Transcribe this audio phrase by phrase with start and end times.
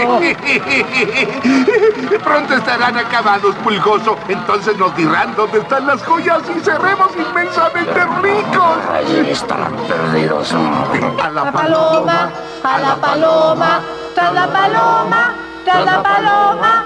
[2.24, 4.16] Pronto estarán acabados, pulgoso.
[4.28, 8.78] Entonces nos dirán dónde están las joyas y seremos inmensamente ricos.
[8.92, 10.52] Allí estarán perdidos.
[10.52, 12.30] A la La paloma,
[12.62, 13.80] a la paloma,
[14.14, 15.34] tras la paloma,
[15.64, 16.84] tras la paloma.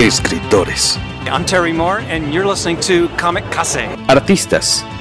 [0.00, 3.88] Escritores, I'm Terry Moore, and you're listening to Comic Case.
[4.08, 4.84] artistas,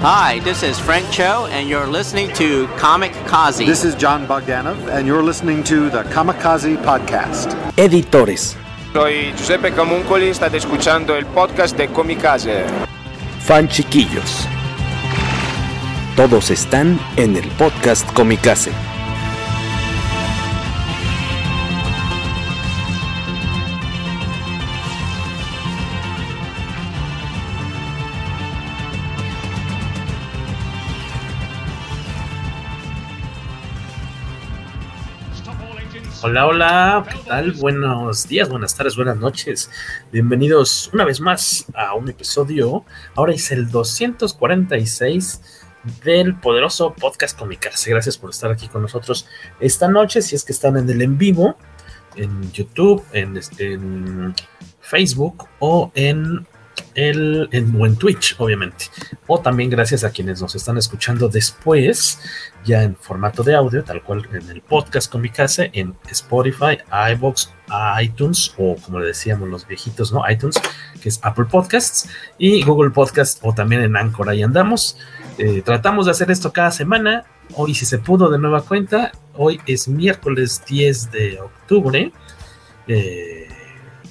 [0.00, 3.64] Hi, this is Frank Cho, and you're listening to Comic Kazi.
[3.64, 7.54] This is John Bogdanov, and you're listening to the Kamikaze Podcast.
[7.76, 8.56] editores,
[8.92, 12.64] Soy Giuseppe Camuncoli, state escuchando el podcast de Kamikaze.
[13.40, 14.46] fan chiquillos.
[16.16, 18.72] Todos están en el podcast Comicase.
[36.28, 37.52] Hola, hola, ¿qué tal?
[37.52, 39.70] Buenos días, buenas tardes, buenas noches.
[40.10, 42.84] Bienvenidos una vez más a un episodio.
[43.14, 45.40] Ahora es el 246
[46.02, 47.90] del poderoso podcast Comicase.
[47.90, 49.28] Gracias por estar aquí con nosotros
[49.60, 50.20] esta noche.
[50.20, 51.56] Si es que están en el en vivo,
[52.16, 54.34] en YouTube, en, en
[54.80, 56.44] Facebook o en
[56.94, 58.86] el, en, Twitch, obviamente.
[59.26, 62.18] O también gracias a quienes nos están escuchando después,
[62.64, 66.78] ya en formato de audio, tal cual en el podcast Comicase, en Spotify,
[67.12, 67.52] iBox,
[68.02, 70.22] iTunes, o como le decíamos los viejitos, ¿no?
[70.28, 70.60] iTunes,
[71.00, 72.08] que es Apple Podcasts,
[72.38, 74.98] y Google Podcasts, o también en Anchor, ahí andamos.
[75.38, 77.24] Eh, tratamos de hacer esto cada semana.
[77.54, 82.12] Hoy, si se pudo de nueva cuenta, hoy es miércoles 10 de octubre.
[82.88, 83.45] Eh,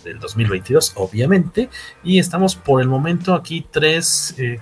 [0.06, 1.70] del 2022, obviamente,
[2.04, 4.60] y estamos por el momento aquí tres eh,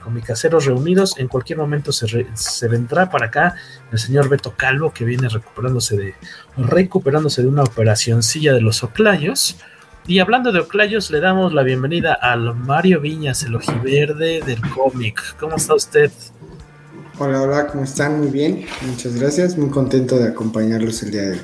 [0.66, 1.20] reunidos.
[1.20, 3.56] En cualquier momento se, re- se vendrá para acá
[3.92, 6.16] el señor Beto Calvo, que viene recuperándose de
[6.58, 9.58] recuperándose de una operacioncilla de los oclayos.
[10.08, 15.22] Y hablando de oclayos, le damos la bienvenida al Mario Viñas, el ojiverde del cómic.
[15.40, 16.12] ¿Cómo está usted?
[17.20, 18.18] Hola, hola, ¿cómo están?
[18.20, 19.58] Muy bien, muchas gracias.
[19.58, 21.42] Muy contento de acompañarlos el día de hoy.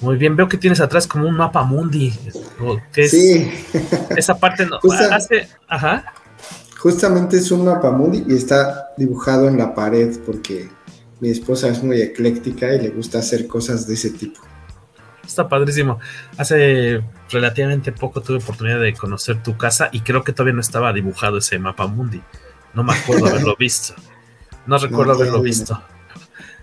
[0.00, 2.12] Muy bien, veo que tienes atrás como un mapa mundi.
[3.08, 3.50] Sí,
[4.16, 4.78] Esa parte no.
[4.82, 6.04] Justa- Hace, ajá.
[6.78, 10.68] justamente es un mapamundi y está dibujado en la pared porque
[11.20, 14.40] mi esposa es muy ecléctica y le gusta hacer cosas de ese tipo.
[15.26, 15.98] Está padrísimo.
[16.38, 20.92] Hace relativamente poco tuve oportunidad de conocer tu casa y creo que todavía no estaba
[20.94, 22.22] dibujado ese mapa mundi.
[22.74, 23.94] No me acuerdo haberlo visto.
[24.66, 25.80] No recuerdo haberlo visto.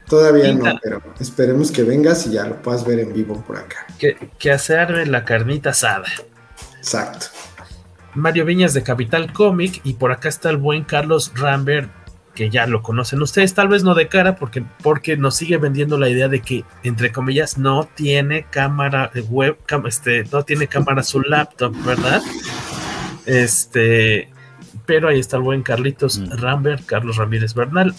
[0.09, 3.85] Todavía no, pero esperemos que vengas y ya lo puedas ver en vivo por acá.
[4.00, 6.07] Que, que hacer la carnita asada.
[6.78, 7.28] Exacto.
[8.13, 11.91] Mario Viñas de Capital Comic y por acá está el buen Carlos Rambert
[12.34, 15.97] que ya lo conocen ustedes, tal vez no de cara porque, porque nos sigue vendiendo
[15.97, 21.01] la idea de que entre comillas no tiene cámara web, cam- este, no tiene cámara
[21.01, 22.22] su laptop, ¿verdad?
[23.25, 24.29] Este,
[24.85, 27.96] pero ahí está el buen Carlitos Rambert, Carlos Ramírez Bernal,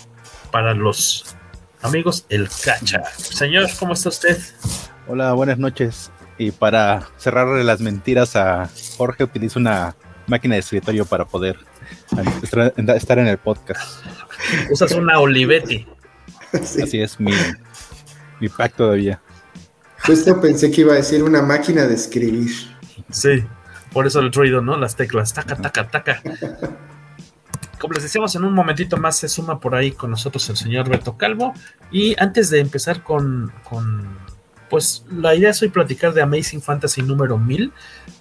[0.52, 1.36] para los
[1.82, 3.02] amigos, el cacha.
[3.16, 4.38] Señor, ¿cómo está usted?
[5.06, 6.10] Hola, buenas noches.
[6.38, 9.96] Y para cerrarle las mentiras a Jorge, utilizo una
[10.26, 11.56] máquina de escritorio para poder
[12.94, 14.04] estar en el podcast.
[14.70, 15.86] Usas una Olivetti.
[16.52, 17.32] Así es mi,
[18.40, 19.20] mi pack todavía.
[20.06, 22.50] Justo pensé que iba a decir una máquina de escribir.
[23.10, 23.44] Sí,
[23.92, 24.76] por eso el ruido, ¿no?
[24.76, 26.22] Las teclas, taca, taca, taca.
[27.78, 30.88] Como les decíamos, en un momentito más se suma por ahí con nosotros el señor
[30.88, 31.54] Beto Calvo.
[31.92, 33.52] Y antes de empezar con,
[34.68, 37.72] pues la idea es hoy platicar de Amazing Fantasy número 1000,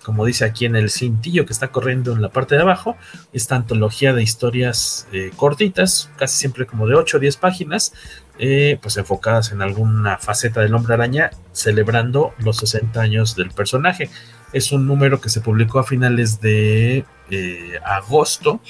[0.03, 2.95] como dice aquí en el cintillo que está corriendo en la parte de abajo,
[3.33, 7.93] esta antología de historias eh, cortitas, casi siempre como de 8 o 10 páginas,
[8.39, 14.09] eh, pues enfocadas en alguna faceta del hombre araña, celebrando los 60 años del personaje.
[14.53, 18.61] Es un número que se publicó a finales de eh, agosto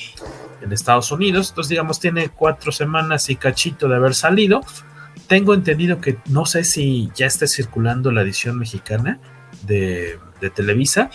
[0.62, 4.62] en Estados Unidos, entonces digamos tiene cuatro semanas y cachito de haber salido.
[5.28, 9.20] Tengo entendido que no sé si ya está circulando la edición mexicana
[9.64, 11.10] de, de, Televisa.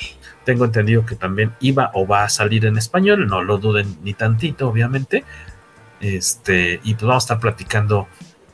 [0.45, 3.27] Tengo entendido que también iba o va a salir en español.
[3.27, 5.25] No lo duden ni tantito, obviamente.
[6.03, 8.09] Este, y pues vamos a estar platicando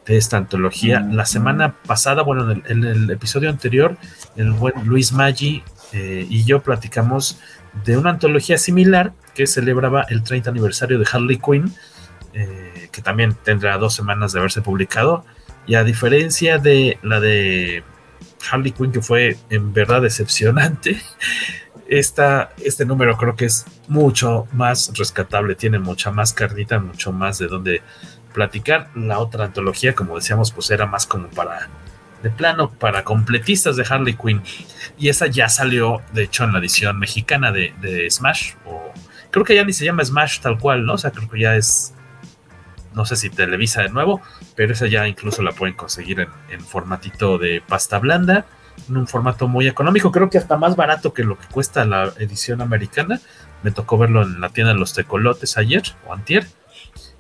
[0.06, 1.00] de esta antología.
[1.00, 3.96] La semana pasada, bueno, en el, episodio anterior,
[4.37, 5.62] el buen Luis Maggi
[5.93, 7.40] eh, y yo platicamos
[7.84, 11.72] de una antología similar que celebraba el 30 aniversario de Harley Quinn,
[12.34, 15.25] eh, que también tendrá dos semanas de haberse publicado.
[15.66, 17.82] Y a diferencia de la de
[18.50, 21.00] Harley Quinn, que fue en verdad decepcionante,
[21.88, 27.38] esta, este número creo que es mucho más rescatable, tiene mucha más carnita, mucho más
[27.38, 27.82] de donde
[28.34, 28.90] platicar.
[28.94, 31.69] La otra antología, como decíamos, pues era más como para,
[32.23, 34.43] de plano, para completistas de Harley Quinn.
[34.99, 38.93] Y esa ya salió, de hecho, en la edición mexicana de, Smash, o
[39.31, 40.94] creo que ya ni se llama Smash tal cual, ¿no?
[40.94, 41.94] O sea, creo que ya es,
[42.94, 44.20] no sé si Televisa de nuevo,
[44.56, 48.47] pero esa ya incluso la pueden conseguir en, en formatito de pasta blanda
[48.88, 52.12] en un formato muy económico, creo que hasta más barato que lo que cuesta la
[52.19, 53.21] edición americana.
[53.62, 56.47] Me tocó verlo en la tienda de los tecolotes ayer o antier.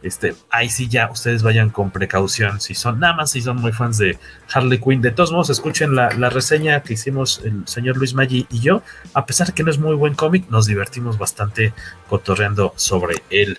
[0.02, 2.60] Este, ahí sí ya ustedes vayan con precaución.
[2.60, 4.18] Si son nada más, si son muy fans de
[4.52, 5.02] Harley Quinn.
[5.02, 8.82] De todos modos, escuchen la, reseña que hicimos el señor Luis Maggi y yo.
[9.14, 11.74] A pesar de que no es muy buen cómic, nos divertimos bastante
[12.08, 13.58] cotorreando sobre él.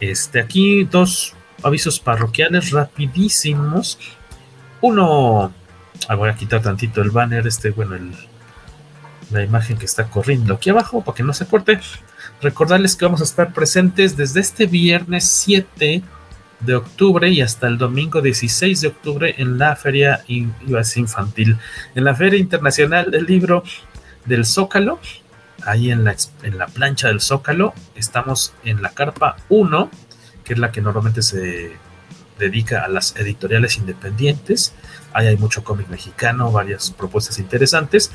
[0.00, 3.98] Este, aquí dos avisos parroquiales rapidísimos.
[4.80, 5.52] Uno
[6.06, 8.12] Ah, voy a quitar tantito el banner, este, bueno, el,
[9.30, 11.80] la imagen que está corriendo aquí abajo para que no se corte.
[12.40, 16.02] Recordarles que vamos a estar presentes desde este viernes 7
[16.60, 21.56] de octubre y hasta el domingo 16 de octubre en la feria infantil,
[21.94, 23.62] en la Feria Internacional del Libro
[24.24, 25.00] del Zócalo,
[25.64, 29.90] ahí en la, en la plancha del Zócalo, estamos en la carpa 1,
[30.44, 31.72] que es la que normalmente se
[32.38, 34.72] dedica a las editoriales independientes.
[35.12, 38.10] Ahí hay mucho cómic mexicano, varias propuestas interesantes.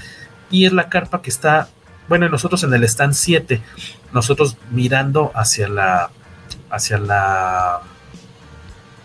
[0.49, 1.69] Y es la carpa que está,
[2.07, 3.61] bueno, nosotros en el stand 7,
[4.13, 6.09] nosotros mirando hacia la,
[6.69, 7.81] hacia la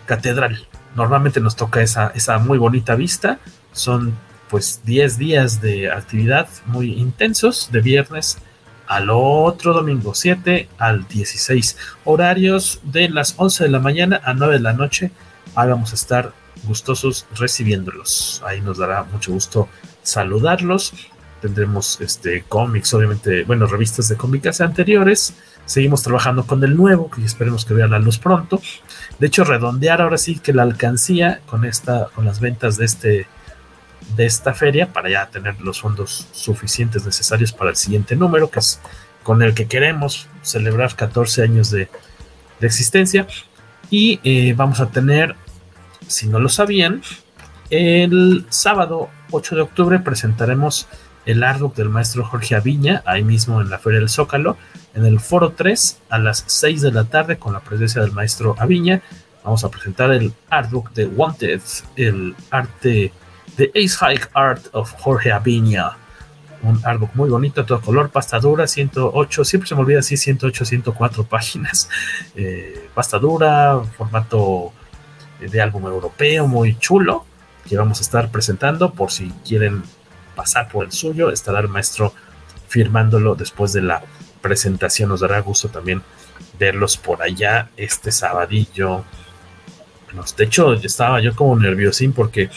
[0.05, 0.67] catedral.
[0.95, 3.39] Normalmente nos toca esa, esa muy bonita vista.
[3.71, 4.15] Son
[4.49, 8.39] pues 10 días de actividad muy intensos, de viernes
[8.87, 11.77] al otro domingo, 7 al 16.
[12.05, 15.11] Horarios de las 11 de la mañana a 9 de la noche.
[15.55, 18.41] Ahí vamos a estar gustosos recibiéndolos.
[18.45, 19.69] Ahí nos dará mucho gusto
[20.01, 20.93] saludarlos.
[21.41, 25.33] Tendremos este cómics, obviamente, bueno, revistas de cómicas anteriores.
[25.65, 28.61] Seguimos trabajando con el nuevo, que esperemos que vea la luz pronto.
[29.19, 33.27] De hecho, redondear ahora sí que la alcancía con esta, con las ventas de este
[34.15, 38.59] de esta feria para ya tener los fondos suficientes necesarios para el siguiente número, que
[38.59, 38.79] es
[39.23, 41.89] con el que queremos celebrar 14 años de,
[42.61, 43.27] existencia.
[43.89, 45.35] Y eh, vamos a tener,
[46.07, 47.01] si no lo sabían,
[47.69, 50.87] el sábado 8 de octubre presentaremos
[51.31, 54.57] el artbook del maestro Jorge Aviña, ahí mismo en la Feria del Zócalo,
[54.95, 58.55] en el Foro 3 a las 6 de la tarde con la presencia del maestro
[58.57, 59.01] Aviña.
[59.43, 61.61] Vamos a presentar el artbook de Wanted,
[61.95, 63.13] el arte
[63.55, 65.97] The Ace High Art of Jorge Aviña.
[66.63, 70.65] Un artbook muy bonito, todo color, pasta dura, 108, siempre se me olvida así, 108,
[70.65, 71.89] 104 páginas.
[72.35, 74.71] Eh, pasta dura, formato
[75.39, 77.25] de álbum europeo, muy chulo,
[77.67, 79.83] que vamos a estar presentando por si quieren
[80.39, 82.13] pasar por el suyo, estará el maestro
[82.69, 84.01] firmándolo después de la
[84.41, 85.09] presentación.
[85.09, 86.01] Nos dará gusto también
[86.57, 89.03] verlos por allá este sabadillo.
[90.37, 92.49] de hecho, estaba yo como nerviosín porque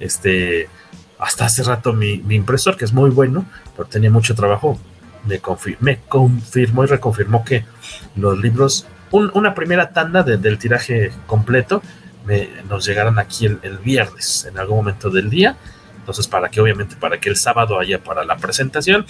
[0.00, 0.70] este,
[1.18, 3.44] hasta hace rato mi, impresor, que es muy bueno,
[3.76, 4.80] pero tenía mucho trabajo,
[5.26, 5.38] me,
[6.08, 7.66] confirmó y reconfirmó que
[8.16, 11.82] los libros, una primera tanda del tiraje completo,
[12.70, 15.58] nos llegaran aquí el, viernes, en algún momento del día.
[16.08, 19.04] Entonces, para que obviamente, para que el sábado haya para la presentación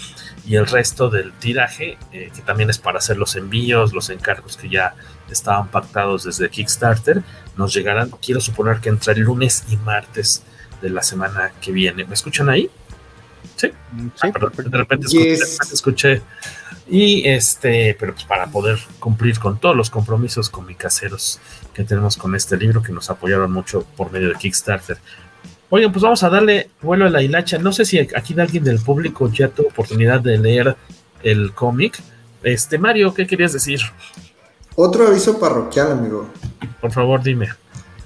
[0.44, 4.56] y el resto del tiraje, eh, que también es para hacer los envíos, los encargos
[4.56, 4.96] que ya
[5.30, 7.22] estaban pactados desde Kickstarter,
[7.56, 10.42] nos llegarán, quiero suponer que entre el lunes y martes
[10.82, 12.04] de la semana que viene.
[12.04, 12.68] ¿Me escuchan ahí?
[13.54, 13.70] Sí.
[14.20, 15.06] Ah, de repente
[15.72, 16.20] escuché,
[16.88, 21.38] Y este, pero pues para poder cumplir con todos los compromisos comicaseros
[21.74, 24.98] que tenemos con este libro que nos apoyaron mucho por medio de Kickstarter.
[25.70, 27.58] Oigan, pues vamos a darle vuelo a la hilacha.
[27.58, 30.76] No sé si aquí alguien del público ya tuvo oportunidad de leer
[31.22, 32.00] el cómic.
[32.42, 33.80] Este, Mario, ¿qué querías decir?
[34.76, 36.30] Otro aviso parroquial, amigo.
[36.80, 37.48] Por favor, dime.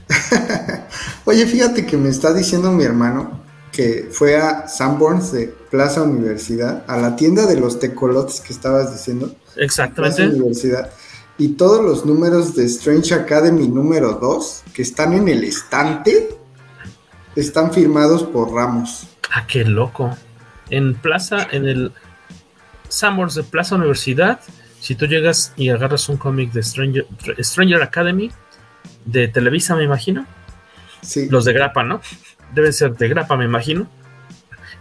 [1.25, 6.85] Oye, fíjate que me está diciendo mi hermano que fue a Sanborns de Plaza Universidad,
[6.87, 9.35] a la tienda de los tecolotes que estabas diciendo.
[9.57, 10.29] Exactamente.
[10.29, 10.91] Universidad.
[11.39, 16.37] Y todos los números de Strange Academy número 2 que están en el estante
[17.37, 19.07] están firmados por Ramos.
[19.33, 20.17] Ah, qué loco.
[20.71, 21.93] En Plaza, en el
[22.89, 24.41] Sanborns de Plaza Universidad,
[24.81, 27.07] si tú llegas y agarras un cómic de Stranger,
[27.39, 28.31] Stranger Academy,
[29.05, 30.27] de Televisa, me imagino.
[31.03, 31.29] Sí.
[31.31, 32.01] Los de Grapa, ¿no?
[32.55, 33.87] Deben ser de Grapa, me imagino.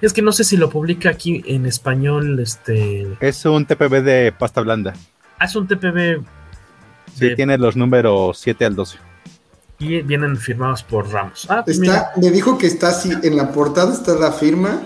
[0.01, 3.07] Es que no sé si lo publica aquí en español, este...
[3.19, 4.93] Es un TPB de pasta blanda.
[5.37, 6.23] Ah, es un TPB...
[7.13, 8.97] Sí, tiene los números 7 al 12.
[9.81, 11.47] Y vienen firmados por Ramos.
[11.49, 14.81] Ah, pues Está, me dijo que está así, en la portada está la firma,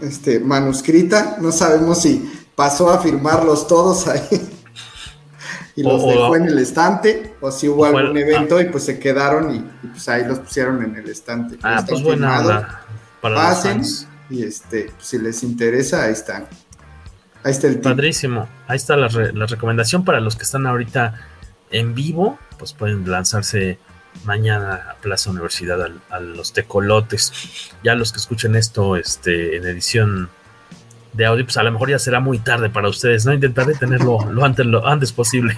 [0.00, 4.22] este, manuscrita, no sabemos si pasó a firmarlos todos ahí
[5.76, 8.64] y los O- o- dejó en el estante, o si hubo o algún evento y
[8.70, 11.58] pues se quedaron y, y, pues ahí los pusieron en el estante.
[11.62, 12.82] Ah, Están pues buena onda
[13.20, 13.82] para Pasen
[14.30, 16.46] y este, pues, si les interesa, ahí están.
[17.44, 17.80] Ahí está el.
[17.80, 18.48] Padrísimo.
[18.66, 21.14] Ahí está la, re- la recomendación para los que están ahorita
[21.70, 23.78] en vivo, pues pueden lanzarse
[24.24, 27.70] mañana a Plaza Universidad al- a, los tecolotes.
[27.82, 30.28] Ya los que escuchen esto este, en edición
[31.12, 33.32] de audio, pues a lo mejor ya será muy tarde para ustedes, ¿no?
[33.32, 35.56] Intentaré tenerlo lo antes, lo antes posible.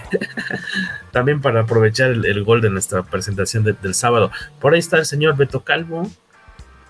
[1.12, 4.30] También para aprovechar el, el gol de nuestra presentación de- del sábado.
[4.60, 6.08] Por ahí está el señor Beto Calvo.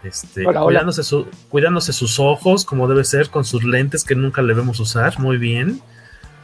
[0.03, 0.65] Este, Hola, hola.
[0.67, 4.79] Cuidándose, su- cuidándose sus ojos, como debe ser, con sus lentes que nunca le vemos
[4.81, 5.19] usar.
[5.19, 5.81] Muy bien.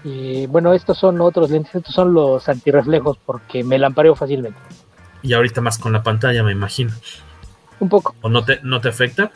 [0.02, 4.59] Y bueno, estos son otros lentes, estos son los antirreflejos porque me lampareo fácilmente.
[5.25, 6.93] Y ahorita más con la pantalla, me imagino.
[7.81, 8.14] Un poco.
[8.21, 9.33] ¿O no te, no te afecta?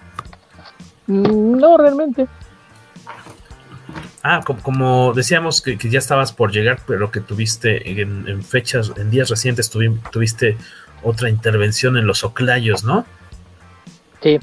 [1.07, 2.29] Mm, No, realmente.
[4.23, 8.43] Ah, como, como decíamos que, que ya estabas por llegar, pero que tuviste en, en
[8.45, 10.57] fechas, en días recientes, tuvi- tuviste
[11.03, 13.07] otra intervención en los oclayos, ¿no?
[14.23, 14.39] Sí.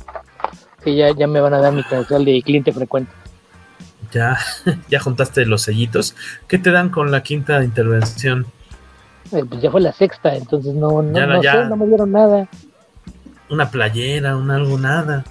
[0.83, 3.11] Sí, ya, ya me van a dar mi credencial de cliente frecuente.
[4.11, 4.37] Ya,
[4.89, 6.15] ya juntaste los sellitos.
[6.47, 8.47] ¿Qué te dan con la quinta intervención?
[9.31, 11.51] Eh, pues ya fue la sexta, entonces no, no, Ya, no ya.
[11.63, 12.47] sé, no me dieron nada.
[13.49, 15.23] Una playera, un algo, nada.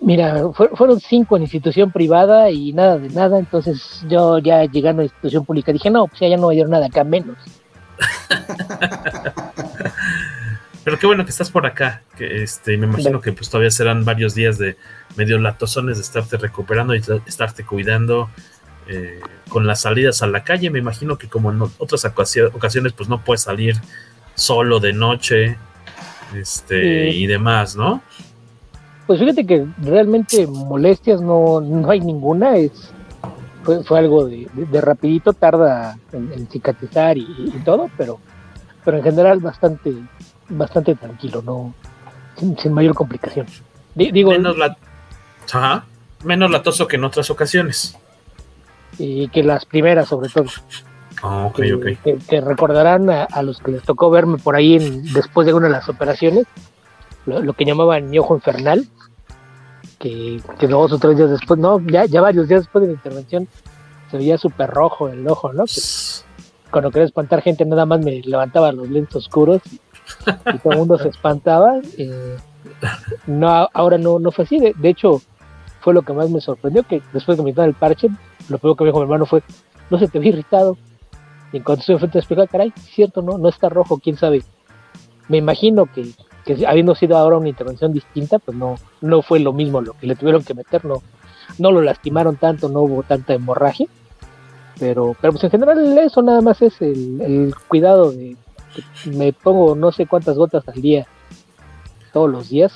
[0.00, 5.02] Mira, fue- fueron cinco en institución privada y nada de nada, entonces yo ya llegando
[5.02, 7.36] a institución pública dije, no, pues ya, ya no me dieron nada, acá menos.
[10.84, 12.02] Pero qué bueno que estás por acá.
[12.16, 14.76] Que este, me imagino que pues todavía serán varios días de
[15.16, 18.30] medio latosones de estarte recuperando y de estarte cuidando
[18.88, 20.70] eh, con las salidas a la calle.
[20.70, 23.76] Me imagino que como en otras ocasio- ocasiones, pues no puedes salir
[24.34, 25.56] solo de noche,
[26.34, 27.18] este, Sí.
[27.22, 28.02] y demás, ¿no?
[29.06, 32.90] Pues fíjate que realmente molestias no, no hay ninguna, es
[33.62, 38.18] fue, fue algo de, de- de rapidito, tarda en, en cicatrizar y, y todo, pero,
[38.84, 39.92] pero en general bastante,
[40.48, 41.74] bastante tranquilo, no,
[42.38, 43.46] sin, sin mayor complicación.
[43.94, 44.76] Di- digo, Menos la,
[45.52, 45.84] Ajá.
[46.24, 47.96] menos latoso que en otras ocasiones.
[48.98, 50.46] Y que las primeras sobre todo.
[51.22, 51.84] Ah, ok, que, ok.
[52.04, 55.54] que- que recordarán a, a los que les tocó verme por ahí en- después de
[55.54, 56.46] una de las operaciones,
[57.26, 58.86] lo, lo que llamaban mi ojo infernal,
[59.98, 62.94] que, que dos o tres días después, no, ya, ya varios días después de la
[62.94, 63.48] intervención,
[64.10, 65.64] se veía súper rojo el ojo, ¿no?
[65.64, 65.80] Que
[66.70, 69.80] cuando quería espantar gente nada más me levantaba los lentes oscuros y,
[70.54, 71.80] y todo el mundo se espantaba.
[71.96, 72.36] eh,
[73.26, 75.20] no, ahora no, no fue así, de, de hecho
[75.80, 78.08] fue lo que más me sorprendió, que después de me el parche,
[78.48, 79.42] lo primero que me dijo mi hermano fue,
[79.90, 80.76] no se te ve irritado.
[81.52, 84.42] Y en cuanto estuve frente a explicar, caray, cierto, no, no está rojo, quién sabe.
[85.28, 86.10] Me imagino que,
[86.44, 90.06] que habiendo sido ahora una intervención distinta, pues no, no fue lo mismo lo que
[90.06, 91.02] le tuvieron que meter, no,
[91.58, 93.86] no lo lastimaron tanto, no hubo tanta hemorragia.
[94.78, 98.36] Pero, pero pues en general eso nada más es el, el cuidado de
[99.06, 101.06] me pongo no sé cuántas gotas al día,
[102.12, 102.72] todos los días,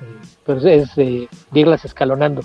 [0.00, 2.42] eh, pero es de de irlas escalonando.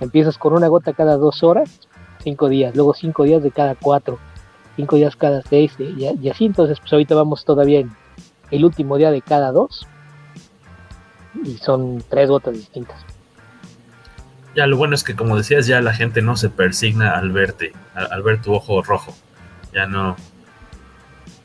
[0.00, 1.87] Empiezas con una gota cada dos horas,
[2.22, 4.18] cinco días, luego cinco días de cada cuatro,
[4.76, 6.44] cinco días cada seis, y, y así.
[6.44, 7.90] Entonces, pues ahorita vamos todavía en
[8.50, 9.86] el último día de cada dos,
[11.44, 12.96] y son tres gotas distintas.
[14.56, 17.72] Ya lo bueno es que, como decías, ya la gente no se persigna al verte,
[17.94, 19.14] al, al ver tu ojo rojo.
[19.72, 20.16] Ya no,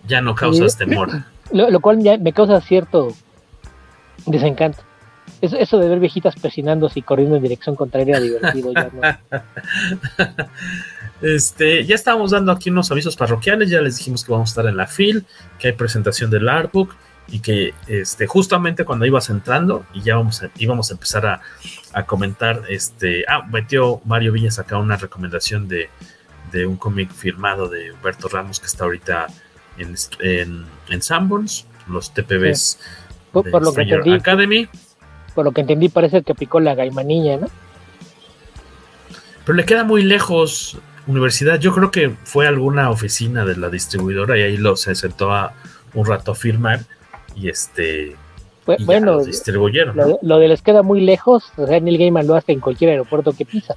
[0.08, 0.80] ya no causas Sí.
[0.80, 1.10] temor.
[1.52, 3.10] Lo, lo cual ya me causa cierto
[4.26, 4.80] desencanto.
[5.42, 8.74] Eso, eso de ver viejitas persinándose y corriendo en dirección contraria era divertido.
[8.74, 10.48] Ya no.
[11.24, 14.66] Este, ya estábamos dando aquí unos avisos parroquiales, ya les dijimos que vamos a estar
[14.66, 15.26] en la FIL,
[15.58, 16.94] que hay presentación del artbook
[17.30, 21.42] y que este, justamente cuando ibas entrando y ya vamos a, íbamos a empezar a,
[21.94, 25.90] a comentar, este, ah, metió Mario Villas acá una recomendación de,
[26.52, 29.28] de un cómic firmado de Humberto Ramos que está ahorita
[29.78, 32.80] en, en, en Sanborns, los TPBs
[33.34, 34.70] de por lo que Stranger entendí, Academy.
[35.34, 37.48] Por lo que entendí, parece que aplicó la gaimanilla, ¿no?
[39.46, 41.60] Pero le queda muy lejos universidad.
[41.60, 45.54] Yo creo que fue alguna oficina de la distribuidora y ahí lo se sentó a
[45.94, 46.82] un rato a firmar
[47.36, 48.16] y este
[48.78, 49.98] y bueno, distribuyeron.
[49.98, 50.08] lo, ¿no?
[50.10, 51.52] de- lo de les queda muy lejos.
[51.58, 53.76] O sea, Neil Gaiman lo hace en cualquier aeropuerto que pisa.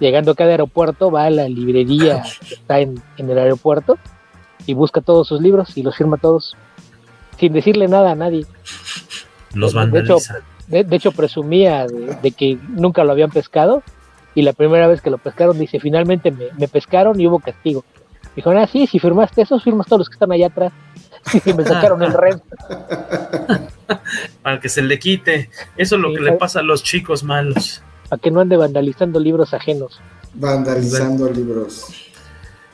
[0.00, 3.98] Llegando a cada aeropuerto, va a la librería que está en, en el aeropuerto
[4.66, 6.56] y busca todos sus libros y los firma todos
[7.38, 8.44] sin decirle nada a nadie.
[9.54, 10.34] Los de hecho, vandaliza.
[10.66, 13.82] de, de hecho presumía de, de que nunca lo habían pescado
[14.34, 17.84] y la primera vez que lo pescaron dice finalmente me, me pescaron y hubo castigo.
[18.36, 20.72] Dijo, ah, sí, si firmaste esos, firmas todos los que están allá atrás.
[21.44, 22.56] Y me sacaron el resto.
[24.42, 25.50] Para que se le quite.
[25.76, 27.82] Eso es lo Sí, que le pasa a los chicos malos.
[28.08, 30.00] Para que no ande vandalizando libros ajenos.
[30.34, 32.07] Vandalizando libros.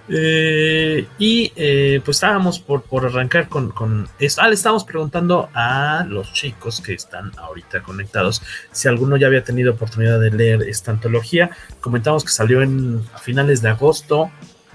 [0.08, 4.42] Eh, y eh, pues estábamos por, por arrancar con, con esto.
[4.42, 9.44] Ah, le estábamos preguntando a los chicos que están ahorita conectados si alguno ya había
[9.44, 11.50] tenido oportunidad de leer esta antología.
[11.80, 14.30] Comentamos que salió en, a finales de agosto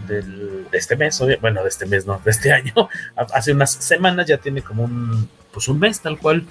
[0.07, 2.73] del, de este mes, bueno, de este mes, no, de este año.
[3.15, 6.43] Ha- Hace unas semanas ya tiene como un, pues un mes tal cual,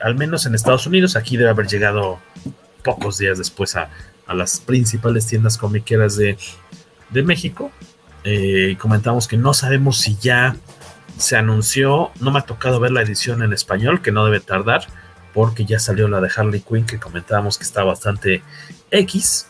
[0.00, 1.16] al menos en Estados Unidos.
[1.16, 2.18] Aquí debe haber llegado
[2.82, 3.90] pocos días después a,
[4.26, 6.38] a las principales tiendas comiqueras de,
[7.10, 7.70] de México.
[8.28, 10.56] Eh, comentamos que no sabemos si ya
[11.16, 12.10] se anunció.
[12.20, 14.84] No me ha tocado ver la edición en español, que no debe tardar,
[15.32, 18.42] porque ya salió la de Harley Quinn, que comentábamos que está bastante
[18.90, 19.46] X.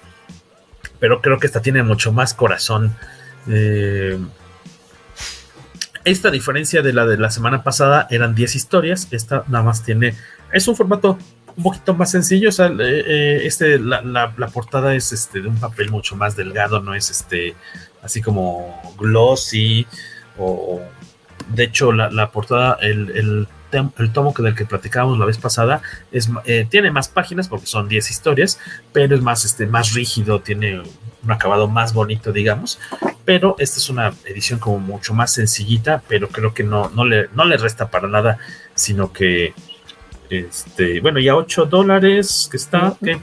[1.00, 2.94] Pero creo que esta tiene mucho más corazón.
[3.48, 4.18] Eh,
[6.04, 9.08] esta diferencia de la de la semana pasada, eran 10 historias.
[9.10, 10.14] Esta nada más tiene.
[10.52, 11.18] Es un formato
[11.56, 12.50] un poquito más sencillo.
[12.50, 16.14] O sea, eh, eh, este, la, la- la portada es este, de un papel mucho
[16.14, 17.56] más delgado, no es este
[18.06, 19.86] así como glossy.
[20.38, 20.80] O,
[21.48, 25.26] de hecho, la, la portada, el, el, tem- el tomo que del que platicábamos la
[25.26, 28.58] vez pasada, es, eh, tiene más páginas porque son 10 historias,
[28.92, 30.80] pero es más, este, más rígido, tiene
[31.22, 32.78] un acabado más bonito, digamos.
[33.24, 37.28] Pero esta es una edición como mucho más sencillita, pero creo que no, no, le,
[37.34, 38.38] no le resta para nada,
[38.74, 39.54] sino que,
[40.30, 43.20] este, bueno, ya 8 dólares que está, que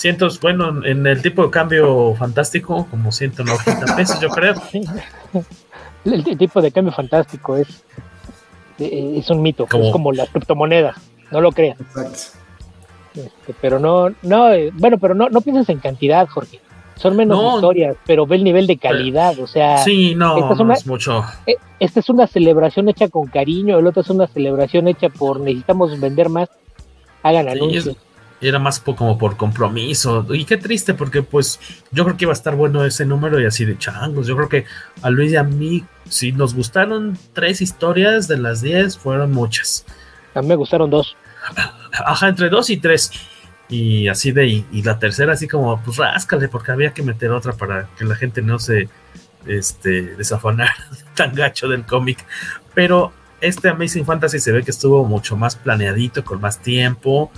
[0.00, 4.54] cientos, bueno, en el tipo de cambio fantástico, como 190 pesos, yo creo.
[6.04, 7.68] El, el tipo de cambio fantástico es,
[8.78, 10.96] eh, es un mito, es como las criptomonedas,
[11.30, 11.78] no lo creas.
[11.80, 12.18] Exacto.
[13.14, 16.60] Este, pero no, no, eh, bueno, pero no, no pienses en cantidad, Jorge.
[16.96, 17.54] Son menos No.
[17.56, 20.74] historias, pero ve el nivel de calidad, o sea, Sí, no, esta es no una-
[20.74, 21.24] es mucho.
[21.46, 25.38] eh, esta es una celebración hecha con cariño, el otro es una celebración hecha por
[25.40, 26.48] necesitamos vender más,
[27.22, 27.86] hagan Sí, anuncios.
[27.88, 27.96] es-
[28.40, 30.26] era más como por compromiso.
[30.30, 33.46] Y qué triste, porque pues yo creo que iba a estar bueno ese número y
[33.46, 34.26] así de changos.
[34.26, 34.64] Yo creo que
[35.02, 39.84] a Luis y a mí, si nos gustaron tres historias de las diez, fueron muchas.
[40.34, 41.16] A mí me gustaron dos.
[41.92, 43.10] Ajá, entre dos y tres.
[43.68, 47.30] Y así de, y, y la tercera así como, pues ráscale, porque había que meter
[47.30, 48.88] otra para que la gente no se
[49.46, 50.74] este, desafanara
[51.14, 52.24] tan gacho del cómic.
[52.74, 57.30] Pero este Amazing Fantasy se ve que estuvo mucho más planeadito, con más tiempo,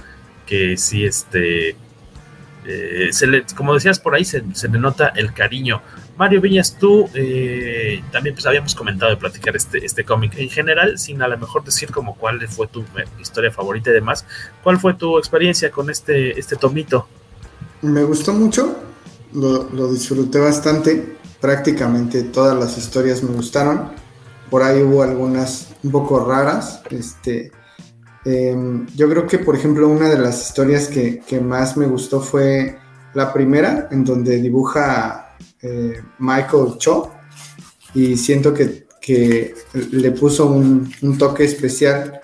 [0.51, 1.77] que sí, este,
[2.67, 5.81] eh, se le, como decías por ahí, se, se le nota el cariño.
[6.17, 10.37] Mario Viñas, tú eh, también pues habíamos comentado de platicar este, este cómic.
[10.37, 13.93] En general, sin a lo mejor decir como cuál fue tu eh, historia favorita y
[13.93, 14.27] demás,
[14.65, 17.07] ¿cuál fue tu experiencia con este, este tomito?
[17.83, 18.77] Me gustó mucho,
[19.33, 23.93] lo, lo disfruté bastante, prácticamente todas las historias me gustaron,
[24.51, 27.53] por ahí hubo algunas un poco raras, este,
[28.31, 32.21] em, yo creo que por ejemplo una de las historias que, que más me gustó
[32.21, 32.77] fue
[33.15, 37.13] la primera, en donde dibuja eh, Michael Cho,
[37.95, 39.55] y siento que, que
[39.91, 42.21] le puso un, un toque especial,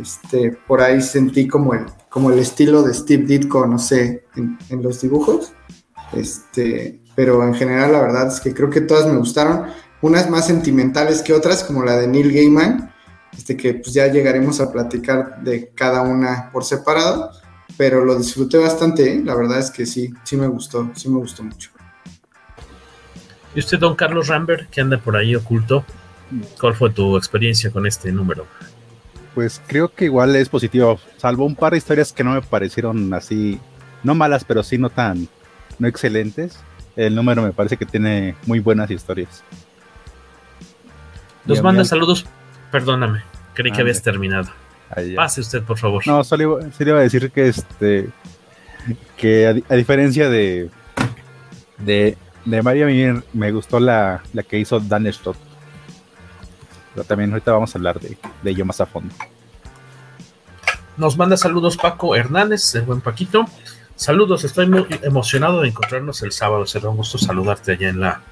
[0.00, 4.56] este, por ahí sentí como el, como el estilo de Steve Ditko, no sé, en,
[4.68, 5.52] en los dibujos.
[6.12, 9.66] Este, pero en general la verdad es que creo que todas me gustaron.
[10.02, 12.89] Unas más sentimentales que otras, como la de Neil Gaiman,
[13.40, 17.30] este, que pues ya llegaremos a platicar de cada una por separado,
[17.78, 19.22] pero lo disfruté bastante, ¿eh?
[19.24, 21.70] la verdad es que sí, sí me gustó, sí me gustó mucho.
[23.54, 25.86] ¿Y usted, don Carlos Rambert, que anda por ahí oculto?
[26.60, 28.46] ¿Cuál fue tu experiencia con este número?
[29.34, 33.14] Pues creo que igual es positivo, salvo un par de historias que no me parecieron
[33.14, 33.58] así,
[34.02, 35.26] no malas, pero sí no tan,
[35.78, 36.58] no excelentes.
[36.94, 39.42] El número me parece que tiene muy buenas historias.
[41.46, 42.26] Nos manda saludos.
[42.70, 43.22] Perdóname,
[43.60, 44.50] creí que habías terminado.
[44.90, 45.14] Ahí.
[45.14, 46.02] Pase usted, por favor.
[46.06, 48.10] No, solo iba, solo iba a decir que este
[49.16, 50.68] que a, di- a diferencia de
[51.78, 55.36] de, de Mario a mí me gustó la, la que hizo Dan Stott.
[56.94, 59.14] Pero también ahorita vamos a hablar de, de ello más a fondo.
[60.96, 63.46] Nos manda saludos Paco Hernández, el buen Paquito.
[63.94, 66.66] Saludos, estoy muy emocionado de encontrarnos el sábado.
[66.66, 68.22] Será un gusto saludarte allá en la,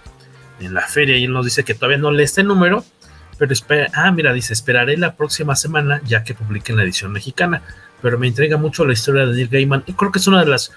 [0.60, 1.16] en la feria.
[1.16, 2.84] Y él nos dice que todavía no lee este número,
[3.38, 3.90] pero espera.
[3.94, 7.62] Ah, mira, dice: Esperaré la próxima semana ya que publiquen la edición mexicana.
[8.03, 9.85] Pero me intriga mucho la historia de Neil Gaiman.
[9.87, 10.72] Y creo que es una de las.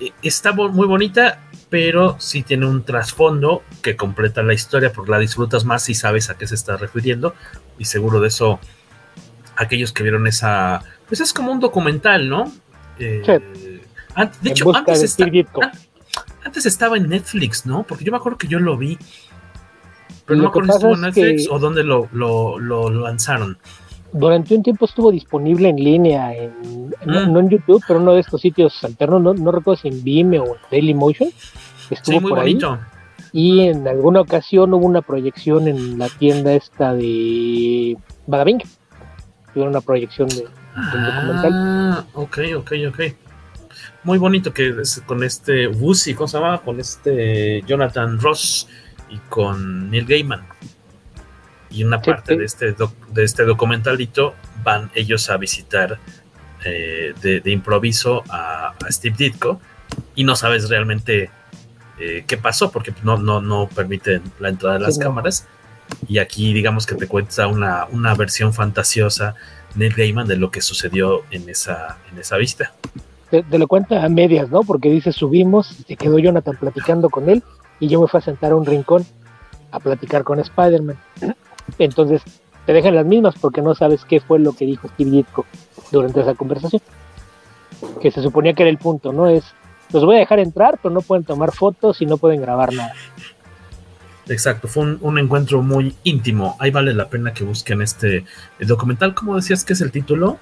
[0.00, 1.38] eh, Está muy bonita.
[1.70, 6.28] pero sí tiene un trasfondo que completa la historia porque la disfrutas más si sabes
[6.28, 7.34] a qué se está refiriendo
[7.78, 8.60] y seguro de eso
[9.56, 12.52] aquellos que vieron esa pues es como un documental no
[12.98, 13.22] eh,
[14.42, 15.16] de hecho antes,
[16.44, 18.98] antes, estaba en Netflix no porque yo me acuerdo que yo lo vi
[20.26, 23.58] pero no me acuerdo si estuvo en Netflix o dónde lo, lo, lo, lanzaron
[24.12, 28.40] durante un tiempo estuvo disponible en línea, en, no, en YouTube, pero uno de estos
[28.40, 31.30] sitios alternos, no, no recuerdo si en Vimeo o en Dailymotion,
[31.90, 32.58] estuvo por ahí.
[33.32, 38.62] Y en alguna ocasión hubo una proyección en la tienda esta de Badabing.
[39.54, 40.42] Hubo una proyección de,
[40.74, 41.52] documental.
[41.52, 43.00] Ah, ok, ok, ok.
[44.04, 46.58] Muy bonito que es con este Woozy, ¿cómo se llama?
[46.58, 48.68] Con este Jonathan Ross
[49.12, 50.46] y con Neil Gaiman.
[51.70, 52.74] Y una parte de este
[53.12, 55.98] de este documentalito van ellos a visitar
[56.64, 59.60] eh, de, improviso a, a Steve Ditko
[60.14, 61.30] y no sabes realmente
[61.98, 65.46] eh, qué pasó, porque no, no, no permiten la entrada de las cámaras.
[66.08, 69.34] Y aquí, digamos que te cuenta una, una versión fantasiosa
[69.74, 72.72] Neil Gaiman de lo que sucedió en esa, en esa vista.
[73.30, 74.62] Te, lo cuenta a medias, ¿no?
[74.62, 77.42] Porque dice, subimos, se quedó Jonathan platicando con él
[77.82, 79.04] y yo me fui a sentar a un rincón
[79.72, 80.96] a platicar con Spider-Man.
[81.78, 82.22] Entonces,
[82.64, 85.46] te dejan las mismas porque no sabes qué fue lo que dijo Steve Ditko
[85.90, 86.80] durante esa conversación.
[88.00, 89.28] Que se suponía que era el punto, ¿no?
[89.28, 89.52] Es
[89.92, 92.94] los voy a dejar entrar, pero no pueden tomar fotos y no pueden grabar nada.
[94.28, 96.54] Exacto, fue un, encuentro muy íntimo.
[96.60, 98.24] Ahí vale la pena que busquen este
[98.60, 99.12] documental.
[99.12, 100.38] ¿Cómo decías que es el título?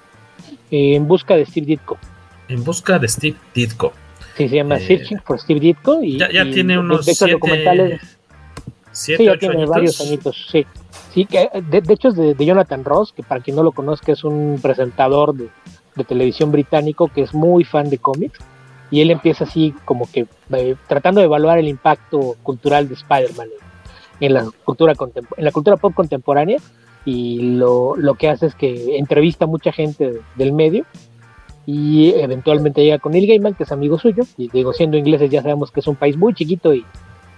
[0.70, 1.96] en busca de Steve Ditko.
[2.48, 3.94] En busca de Steve Ditko.
[4.40, 6.03] Sí, se llama eh, Searching for Steve Ditko.
[6.03, 8.00] Y, ya, tiene unos siete, documentales.
[8.90, 10.66] Siete, sí, ya tiene varios añitos, sí.
[11.12, 14.24] Sí, que de, hecho es de, Jonathan Ross, que para quien no lo conozca es
[14.24, 15.48] un presentador de,
[15.94, 18.38] de televisión británico que es muy fan de cómics
[18.90, 23.48] y él empieza así como que eh, tratando de evaluar el impacto cultural de Spider-Man
[24.20, 24.94] en, la cultura
[25.37, 26.57] en la cultura pop contemporánea
[27.05, 30.87] y lo, lo, que hace es que entrevista a mucha gente del medio
[31.72, 35.40] y eventualmente llega con Neil Gaiman, que es amigo suyo, y digo, siendo ingleses ya
[35.40, 36.85] sabemos que es un país muy chiquito y,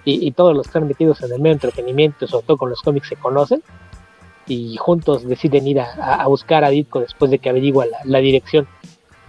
[0.07, 2.81] y, todos los que están metidos en el medio de entretenimiento, sobre todo con los
[2.81, 3.63] cómics, se conocen
[4.47, 8.67] y juntos deciden ir a, buscar a Ditko después de que averigua la, la dirección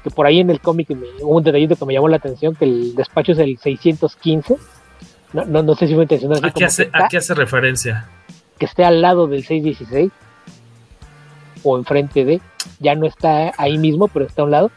[0.05, 0.89] que por ahí en el cómic
[1.21, 4.55] hubo un detallito que me llamó la atención, que el despacho es el 615.
[5.33, 6.39] No, no, no sé si fue intencional.
[6.43, 8.07] ¿A qué, hace, ¿A qué hace referencia?
[8.57, 10.11] Que esté al lado del 616
[11.63, 12.41] o enfrente de,
[12.79, 14.71] ya no está ahí mismo, pero está a un lado.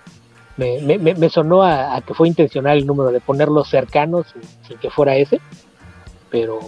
[0.56, 4.26] Me, me, me sonó a, que fue intencional el número de ponerlos cercanos
[4.66, 5.38] sin, que fuera ese,
[6.30, 6.60] pero,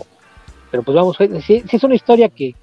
[0.71, 2.55] pero pues vamos, sí, es una historia que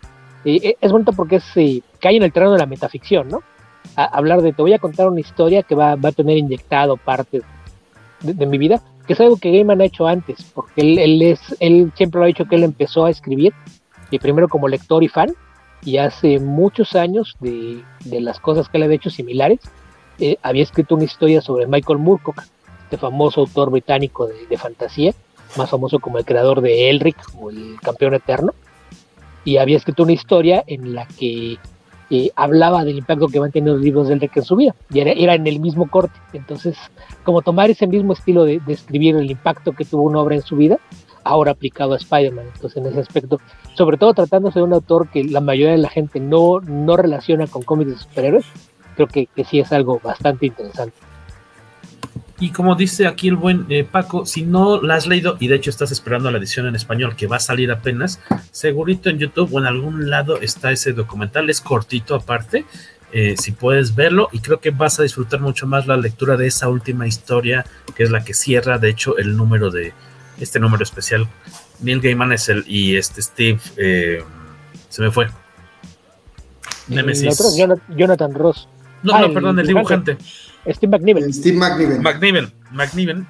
[0.45, 3.41] eh, es bonita porque es, eh, cae en el terreno de la metaficción, ¿no?
[3.95, 7.41] hablar de, te voy a contar una historia que va, a tener inyectado parte
[8.21, 11.91] de, mi vida, que es algo que Gaiman ha hecho antes, porque él, es, él
[11.95, 13.53] siempre lo ha dicho que él empezó a escribir,
[14.11, 15.33] y primero como lector y fan,
[15.83, 19.59] y hace muchos años de, las cosas que él había hecho similares,
[20.19, 22.43] eh, había escrito una historia sobre Michael Moorcock,
[22.83, 25.13] este famoso autor británico de, de fantasía,
[25.57, 28.53] más famoso como el creador de Elric, como el campeón eterno,
[29.43, 31.57] y había escrito una historia en la que
[32.35, 35.33] hablaba del impacto que van teniendo los libros del Rec en su vida, y era,
[35.33, 36.17] en el mismo corte.
[36.33, 36.77] Entonces,
[37.23, 40.55] como tomar ese mismo estilo de, escribir el impacto que tuvo una obra en su
[40.55, 40.79] vida,
[41.23, 42.45] ahora aplicado a Spider-Man.
[42.53, 43.39] Entonces, en ese aspecto,
[43.73, 47.47] sobre todo tratándose de un autor que la mayoría de la gente no, no relaciona
[47.47, 48.45] con cómics de superhéroes,
[48.95, 50.97] creo que, que sí es algo bastante interesante.
[52.39, 55.55] Y como dice aquí el buen eh, Paco, si no la has leído y de
[55.55, 58.19] hecho estás esperando la edición en español que va a salir apenas,
[58.51, 62.65] segurito en YouTube o en algún lado está ese documental, es cortito aparte,
[63.13, 66.47] eh, si puedes verlo y creo que vas a disfrutar mucho más la lectura de
[66.47, 69.93] esa última historia que es la que cierra de hecho el número de
[70.37, 71.29] este número especial.
[71.79, 74.21] Neil Gaiman es el y este Steve eh,
[74.89, 75.27] se me fue.
[76.89, 77.41] Nemesis.
[77.95, 78.67] Jonathan Ross.
[79.05, 80.17] No, no, ah, perdón, el dibujante.
[80.67, 81.33] Steve McNiven.
[81.33, 82.01] Steve McNiven.
[82.01, 82.53] McNiven.
[82.71, 83.27] McNiven.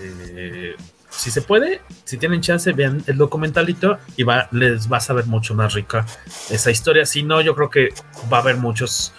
[0.00, 0.74] Eh,
[1.10, 5.26] si se puede, si tienen chance, vean el documentalito y va, les va a saber
[5.26, 6.06] mucho más rica
[6.50, 7.04] esa historia.
[7.04, 7.88] Si no, yo creo que
[8.32, 9.12] va a haber muchos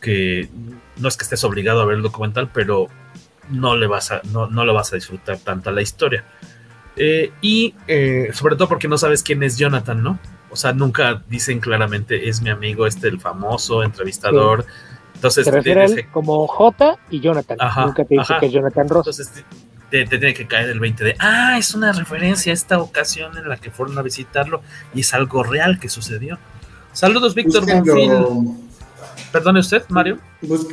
[0.00, 0.48] que
[0.96, 2.88] no es que estés obligado a ver el documental, pero
[3.50, 6.24] no le vas a, no, no le vas a disfrutar tanto la historia.
[6.96, 10.18] Eh, y eh, sobre todo porque no sabes quién es Jonathan, ¿no?
[10.50, 14.66] O sea, nunca dicen claramente es mi amigo, este el famoso entrevistador.
[15.22, 17.56] Entonces, se refiere a él como J y Jonathan.
[17.86, 19.06] Nunca te dice que es Jonathan Ross.
[19.06, 19.44] Entonces,
[19.88, 23.48] te, tiene que caer el 20 de, ah, es una referencia a esta ocasión en
[23.48, 26.40] la que fueron a visitarlo y es algo real que sucedió.
[26.92, 28.56] Saludos, Víctor Búsquenlo,
[29.30, 30.18] Perdone usted, Mario.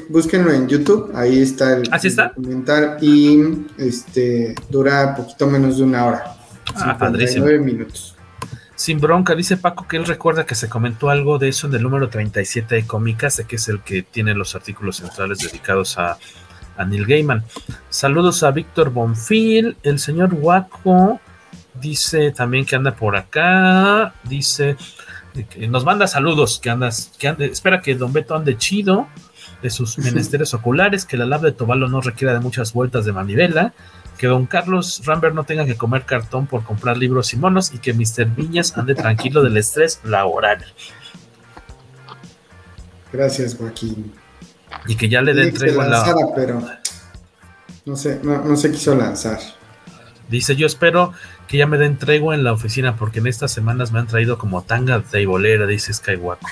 [0.10, 2.34] búsquenlo en YouTube, ahí está el, ¿Así está?
[2.36, 6.36] documental y este dura poquito menos de una hora.
[6.76, 7.46] Ah, padrísimo.
[7.46, 8.09] minutos.
[8.80, 11.84] Sin bronca, dice Paco que él recuerda que se comentó algo de eso en el
[11.84, 16.18] número 37 de Cómicas, que es el que tiene los artículos centrales dedicados a,
[16.78, 17.44] a Neil Gaiman.
[17.90, 21.20] Saludos a Víctor Bonfil, el señor Waco
[21.74, 24.78] dice también que anda por acá, dice
[25.50, 29.10] que nos manda saludos, que andas, que espera que Don Beto ande chido
[29.62, 33.12] de sus menesteres oculares, que la lab de Tobalo no requiera de muchas vueltas de
[33.12, 33.74] manivela,
[34.20, 37.78] que don Carlos Rambert no tenga que comer cartón por comprar libros y monos y
[37.78, 38.26] que Mr.
[38.26, 40.66] Viñas ande tranquilo del estrés laboral.
[43.14, 44.14] Gracias, Joaquín.
[44.88, 46.04] Y que ya le den tregua la...
[46.36, 46.62] pero
[47.86, 49.40] no sé, no, se quiso lanzar.
[50.28, 51.14] Dice, yo espero
[51.48, 54.38] que ya me den tregua en la oficina porque en estas semanas me han traído
[54.38, 56.50] como tanga de bolera, dice Skywalker,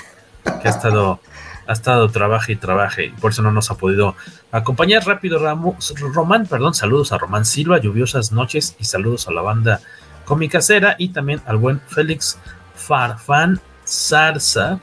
[0.62, 1.20] que ha estado
[1.68, 4.16] ha estado trabaje y trabaje y por eso no nos ha podido
[4.50, 9.42] acompañar rápido Ramos, Román, perdón, saludos a Román Silva, lluviosas noches y saludos a la
[9.42, 9.80] banda
[10.24, 12.38] cómica cera y también al buen Félix
[12.74, 14.80] Farfán Zarza.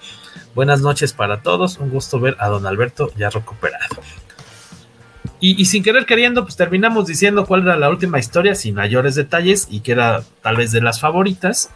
[0.53, 3.97] Buenas noches para todos, un gusto ver a don Alberto ya recuperado.
[5.39, 9.15] Y, y, sin querer queriendo, pues terminamos diciendo cuál era la última historia sin mayores
[9.15, 11.71] detalles y que era tal vez de las favoritas.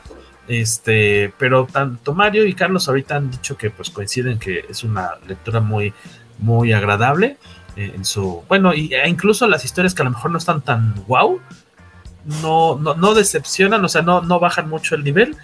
[0.50, 5.12] Este, pero tanto Mario y Carlos ahorita han dicho que pues coinciden que es una
[5.28, 5.94] lectura muy,
[6.40, 7.38] muy agradable
[7.76, 10.62] eh, en su, bueno, y, e incluso las historias que a lo mejor no están
[10.62, 11.40] tan wow,
[12.42, 15.38] no, no, no decepcionan, o sea, no, no bajan mucho el nivel,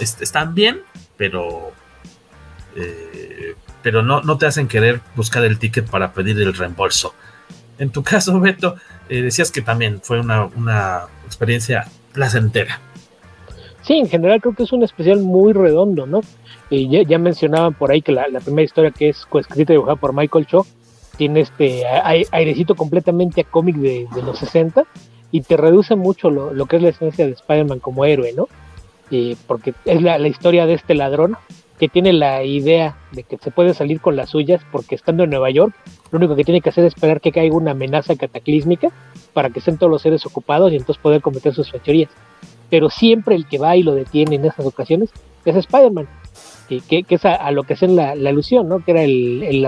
[0.00, 0.80] este, están bien,
[1.18, 1.72] pero,
[2.74, 7.14] eh, pero no, no te hacen querer buscar el ticket para pedir el reembolso.
[7.78, 8.76] En tu caso, Beto,
[9.10, 12.80] eh, decías que también fue una, una experiencia placentera
[13.82, 16.20] sí, en general creo que es un especial muy redondo, ¿no?
[16.70, 20.12] ya, ya, mencionaban por ahí que la, primera historia que es coescrita y dibujada por
[20.12, 20.66] Michael Cho
[21.16, 21.84] tiene este
[22.30, 24.84] airecito completamente a cómic de, los 60
[25.30, 28.48] y te reduce mucho lo, que es la esencia de Spider-Man como héroe, ¿no?
[29.46, 31.36] porque es la, historia de este ladrón
[31.78, 35.30] que tiene la idea de que se puede salir con las suyas porque estando en
[35.30, 35.74] Nueva York,
[36.10, 38.90] lo único que tiene que hacer es esperar que caiga una amenaza cataclísmica
[39.32, 42.10] para que estén todos los seres ocupados y entonces poder cometer sus fechorías
[42.70, 45.10] pero siempre el que va y lo detiene en esas ocasiones
[45.44, 46.08] es Spider-Man,
[46.68, 48.84] que, es a, lo que hacen la, alusión, ¿no?
[48.84, 49.64] que era el, el,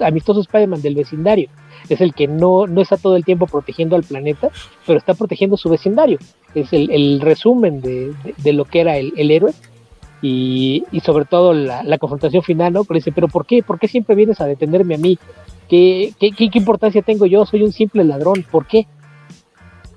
[0.00, 1.48] amistoso Spider-Man del vecindario.
[1.88, 4.50] Es el que no, no está todo el tiempo protegiendo al planeta,
[4.86, 6.18] pero está protegiendo su vecindario.
[6.54, 9.52] Es el, resumen de, lo que era el, héroe
[10.20, 12.84] y, sobre todo la, confrontación final, ¿no?
[12.84, 13.62] Pero dice, pero ¿por qué?
[13.62, 15.18] ¿Por qué siempre vienes a detenerme a mí?
[15.68, 17.46] ¿Qué, qué, qué, importancia tengo yo?
[17.46, 18.86] Soy un simple ladrón, ¿por qué?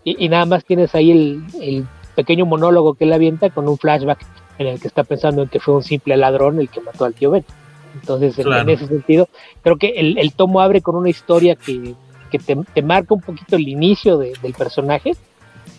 [0.04, 4.19] Y, nada más tienes ahí el, pequeño monólogo que él avienta con un flashback
[4.58, 7.13] en el que está pensando en que fue un simple ladrón el que mató al
[7.13, 7.45] tío Ben.
[7.93, 9.28] Entonces, en, ese sentido,
[9.62, 11.95] creo que el, tomo abre con una historia que,
[12.74, 15.12] te, marca un poquito el inicio del personaje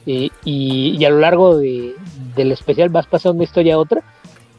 [0.07, 4.03] eh, y, a lo largo del especial vas pasando de una historia a otra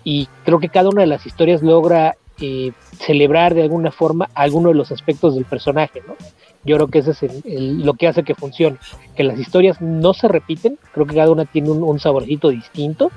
[0.04, 4.70] y creo que cada una de las historias logra eh, celebrar de alguna forma alguno
[4.70, 6.16] de los aspectos del personaje, ¿no?
[6.66, 8.78] Yo creo que ese es lo que hace que funcione,
[9.16, 13.12] que las historias no se repiten, creo que cada una tiene un, saborcito distinto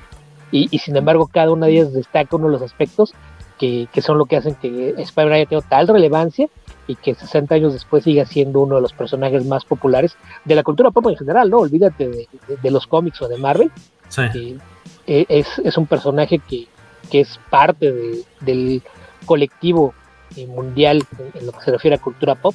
[0.50, 3.14] y, sin embargo cada una de ellas destaca uno de los aspectos
[3.58, 6.48] que, son lo que hacen que Spider-Man haya tenido tal relevancia
[6.88, 10.62] y que 60 años después siga siendo uno de los personajes más populares de la
[10.62, 11.58] cultura pop en general, ¿no?
[11.58, 12.28] Olvídate
[12.62, 13.72] de, los cómics o de Marvel.
[14.08, 14.58] Sí.
[15.06, 16.68] Eh, es, un personaje que,
[17.12, 17.92] es parte
[18.40, 18.82] del
[19.24, 19.94] colectivo
[20.36, 21.02] eh, mundial
[21.34, 22.54] en, lo que se refiere a cultura pop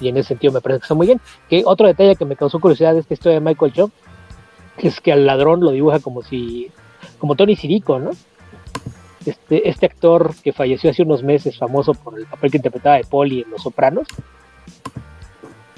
[0.00, 1.20] y en ese sentido me parece que está muy bien.
[1.48, 3.90] Que otro detalle que me causó curiosidad de esta historia de Michael Job
[4.78, 6.70] es que al ladrón lo dibuja como si,
[7.18, 8.10] como Tony Sirico, ¿no?
[9.24, 13.04] Este, este actor que falleció hace unos meses, famoso por el papel que interpretaba de
[13.04, 14.06] Polly en Los Sopranos.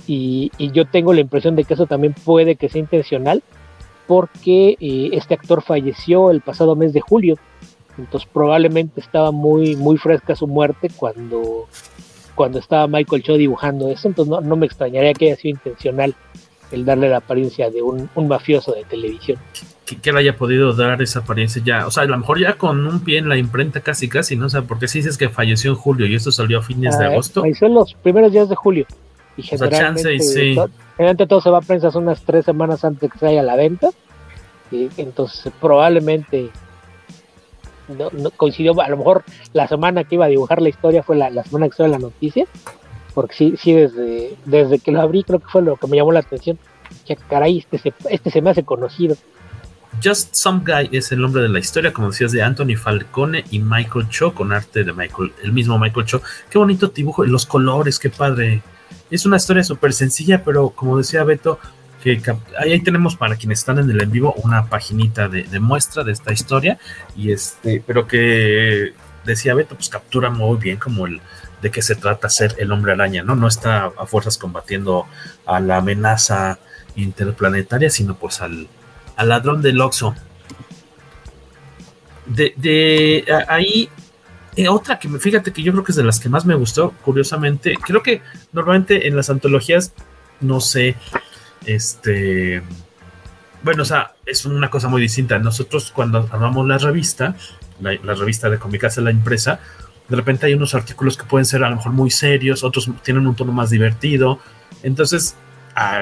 [0.06, 3.42] Y, yo tengo la impresión de que eso también puede que sea intencional,
[4.06, 7.36] porque eh, este actor falleció el pasado mes de julio.
[7.98, 11.66] Entonces probablemente estaba muy, muy fresca su muerte cuando
[12.38, 16.14] cuando estaba Michael Cho dibujando eso, entonces no, me extrañaría que haya sido intencional
[16.70, 19.40] el darle la apariencia de un, mafioso de televisión.
[19.84, 22.54] Que, que, le haya podido dar esa apariencia ya, o sea, a lo mejor ya
[22.54, 24.46] con un pie en la imprenta casi casi, ¿no?
[24.46, 27.06] O sea, porque si dices que falleció en julio y esto salió a fines de
[27.06, 27.40] ah, agosto.
[27.40, 28.86] Falleció en los primeros días de julio.
[29.36, 33.26] Y generalmente, generalmente todo se va a prensa unas tres semanas antes de que se
[33.26, 33.90] haya a la venta.
[34.70, 36.50] Y entonces probablemente
[37.88, 41.42] no, coincidió, a lo mejor la semana que iba a dibujar la historia fue la,
[41.44, 42.46] semana que salió la noticia,
[43.14, 46.12] porque sí, sí desde, desde que lo abrí creo que fue lo que me llamó
[46.12, 46.58] la atención.
[47.06, 49.16] Que caray, este se, este se me hace conocido.
[50.02, 53.58] Just Some Guy es el nombre de la historia, como decías, de Anthony Falcone y
[53.58, 56.22] Michael Cho, con arte de Michael, el mismo Michael Cho.
[56.50, 58.62] Qué bonito dibujo, y los colores, qué padre.
[59.10, 61.58] Es una historia súper sencilla, pero como decía Beto,
[62.16, 66.02] que ahí tenemos para quienes están en el en vivo una paginita de, de, muestra
[66.02, 66.78] de esta historia,
[67.14, 68.94] y este, pero que
[69.24, 71.20] decía Beto, pues captura muy bien como el
[71.60, 73.34] de qué se trata ser el hombre araña, ¿no?
[73.34, 75.06] No está a fuerzas combatiendo
[75.44, 76.58] a la amenaza
[76.96, 78.68] interplanetaria, sino pues al,
[79.16, 80.14] al ladrón del Oxo.
[82.26, 83.88] De, de ahí,
[84.56, 86.54] eh, otra que me, fíjate que yo creo que es de las que más me
[86.54, 89.92] gustó, curiosamente, creo que normalmente en las antologías,
[90.40, 90.96] no sé,
[91.68, 92.62] este,
[93.62, 95.38] bueno, o sea, es una cosa muy distinta.
[95.38, 97.34] Nosotros cuando armamos la revista,
[97.80, 99.60] la, revista de Comicas la empresa,
[100.08, 103.26] de repente hay unos artículos que pueden ser a lo mejor muy serios, otros tienen
[103.26, 104.38] un tono más divertido.
[104.82, 105.36] Entonces,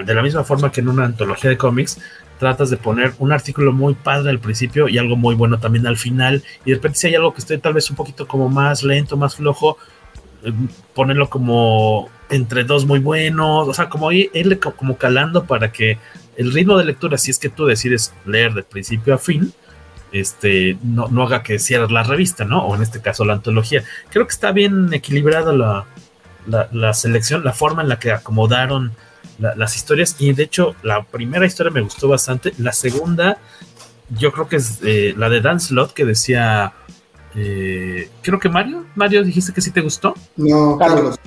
[0.05, 1.99] de la misma forma que en una antología de cómics,
[2.39, 5.97] tratas de poner un artículo muy padre al principio y algo muy bueno también al
[5.97, 6.45] final.
[6.65, 9.17] Y de repente si hay algo que esté tal vez un poquito como más lento,
[9.17, 9.79] más flojo,
[10.95, 15.99] ponerlo como entre dos muy buenos, o sea, como irle como calando para que
[16.37, 19.53] el ritmo de lectura, si es que tú decides leer de principio a fin,
[20.13, 22.65] este, no, no haga que cierres la revista, ¿no?
[22.67, 23.85] O en este caso la antología.
[24.11, 25.87] Creo que está bien equilibrada la,
[26.73, 28.93] la, selección, la forma en la que acomodaron
[29.39, 30.17] las historias.
[30.19, 32.53] Y de hecho, la primera historia me gustó bastante.
[32.59, 33.39] La segunda,
[34.11, 36.73] yo creo que es eh, la de Dan Slot que decía.
[37.37, 38.87] Eh, creo que Mario.
[38.95, 40.15] Mario, dijiste que sí te gustó.
[40.37, 41.19] No, Carlos.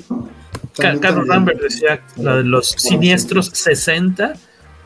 [0.76, 4.34] Carlos Rambert decía la de los siniestros 60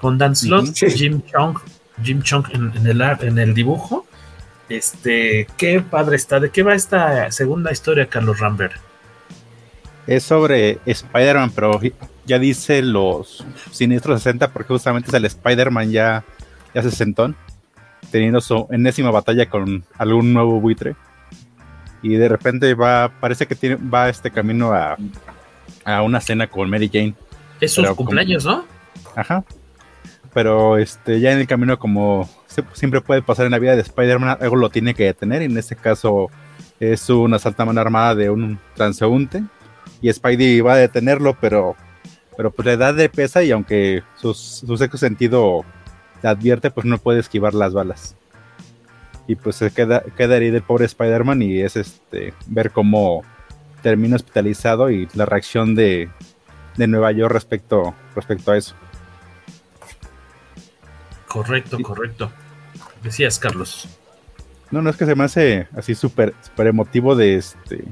[0.02, 1.58] con Dan Slot, Jim Chong,
[2.02, 4.06] Jim Chong en, el, en el dibujo.
[4.70, 6.40] Este, qué padre está.
[6.40, 8.74] ¿De qué va esta segunda historia, Carlos Rambert?
[10.08, 11.80] Es sobre Spider-Man, pero
[12.26, 16.26] ya dice los Siniestros 60 porque justamente es el Spider-Man ya,
[16.74, 17.34] ya se sentó
[18.12, 20.96] teniendo su enésima batalla con algún nuevo buitre.
[22.04, 24.98] Y de repente va, parece que tiene, va este camino a,
[25.86, 27.16] a una cena con Mary Jane.
[27.60, 28.66] Es su cumpleaños, ¿no?
[29.16, 29.44] Ajá.
[30.34, 32.30] Pero este, ya en el camino, como
[32.74, 35.42] siempre puede pasar en la vida de Spider-Man, algo lo tiene que detener.
[35.42, 36.30] Y en este caso
[36.80, 39.44] es una saltamana armada de un transeúnte.
[40.02, 41.76] Y Spidey va a detenerlo, pero
[42.36, 45.64] pero pues la edad de pesa y aunque su, su sexto sentido
[46.22, 48.16] le advierte, pues no puede esquivar las balas.
[49.28, 53.24] Y pues se queda, queda herido el pobre Spider-Man y es este ver cómo
[53.82, 56.10] termina hospitalizado y la reacción de,
[56.78, 58.76] de Nueva York respecto, respecto a eso.
[61.28, 62.32] Correcto, correcto.
[63.02, 63.88] Decías, Carlos.
[64.72, 67.84] No, no es que se me hace así súper super emotivo de este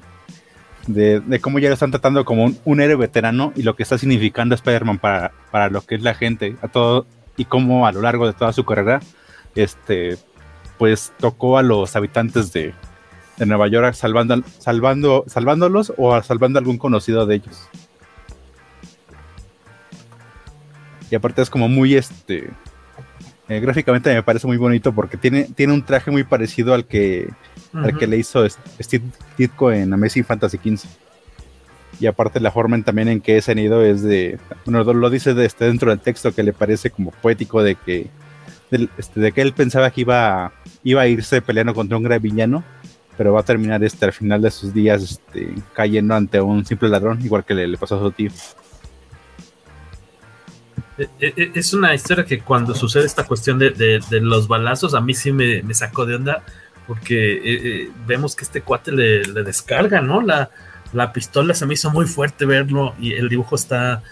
[0.87, 4.55] de, cómo ya lo están tratando como un, héroe veterano y lo que está significando
[4.55, 7.05] Spider-Man para, para lo que es la gente, a todo,
[7.37, 8.99] y cómo a lo largo de toda su carrera,
[9.55, 10.17] este,
[10.81, 12.73] pues tocó a los habitantes de,
[13.37, 17.69] de Nueva York salvando, salvando, salvándolos o salvando a algún conocido de ellos.
[21.11, 22.49] Y aparte es como muy este.
[23.47, 27.29] Eh, gráficamente me parece muy bonito porque tiene, tiene un traje muy parecido al que
[27.75, 29.05] al que le hizo Steve
[29.37, 30.89] Ditko en Amazing Fantasy XV.
[31.99, 35.45] Y aparte la forma también en que es nido es de, bueno, lo dice de,
[35.45, 38.09] este, dentro del texto que le parece como poético de que,
[38.71, 42.21] de, este, de que él pensaba que iba, iba a irse peleando contra un gran
[42.21, 42.63] villano,
[43.17, 46.89] pero va a terminar este, al final de sus días este, cayendo ante un simple
[46.89, 48.31] ladrón, igual que le, pasó a su tío.
[50.97, 55.01] E, e, e, es una historia que cuando sucede esta cuestión de, los balazos, a
[55.01, 56.43] mí sí me, sacó de onda
[56.87, 60.21] porque eh, eh, vemos que este cuate le, descarga, ¿no?
[60.21, 60.49] La,
[60.93, 64.03] la, pistola se me hizo muy fuerte verlo y el dibujo está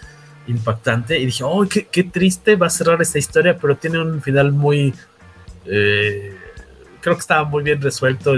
[0.46, 1.18] impactante.
[1.18, 4.52] Y dije, oh, qué, qué triste va a cerrar esta historia, pero tiene un final
[4.52, 4.94] muy.
[5.66, 6.36] Eh,
[7.00, 8.34] creo que estaba muy bien resuelto.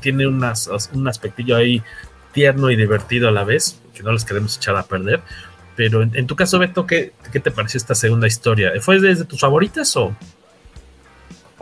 [0.00, 1.82] tiene unas, un aspectillo ahí
[2.32, 5.20] tierno y divertido a la vez, que no les queremos echar a perder.
[5.76, 8.72] Pero en, tu caso, Beto, ¿qué, ¿qué, te pareció esta segunda historia?
[8.80, 10.14] ¿Fue desde tus favoritas o.?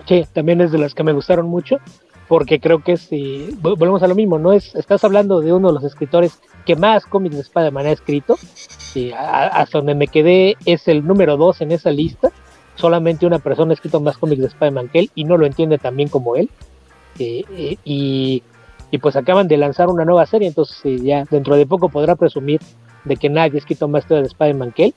[0.07, 1.79] Sí, también es de las que me gustaron mucho
[2.29, 5.75] porque creo que si volvemos a lo mismo, no es, estás hablando de uno de
[5.75, 8.37] los escritores que más cómics de Spider-Man ha escrito,
[8.95, 12.31] y hasta donde me quedé es el número dos en esa lista,
[12.79, 15.79] solamente una persona ha escrito más cómics de Spider-Man que él y no lo entiende
[15.79, 16.49] tan bien como él,
[17.19, 18.43] eh, eh, y,
[19.01, 22.61] pues acaban de lanzar una nueva serie, entonces eh, ya dentro de poco podrá presumir
[23.05, 24.95] de que nadie ha escrito más historia de Spider-Man que él,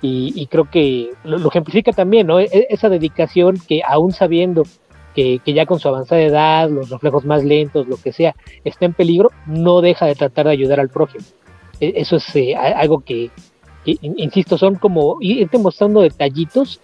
[0.00, 2.38] y, creo que lo, lo, ejemplifica también, ¿no?
[2.38, 4.62] E, esa dedicación que aún sabiendo
[5.14, 8.92] que, ya con su avanzada edad, los reflejos más lentos, lo que sea, está en
[8.92, 11.24] peligro, no deja de tratar de ayudar al prójimo.
[11.80, 13.30] E, eso es eh, algo que,
[13.84, 16.80] insisto, son como irte mostrando detallitos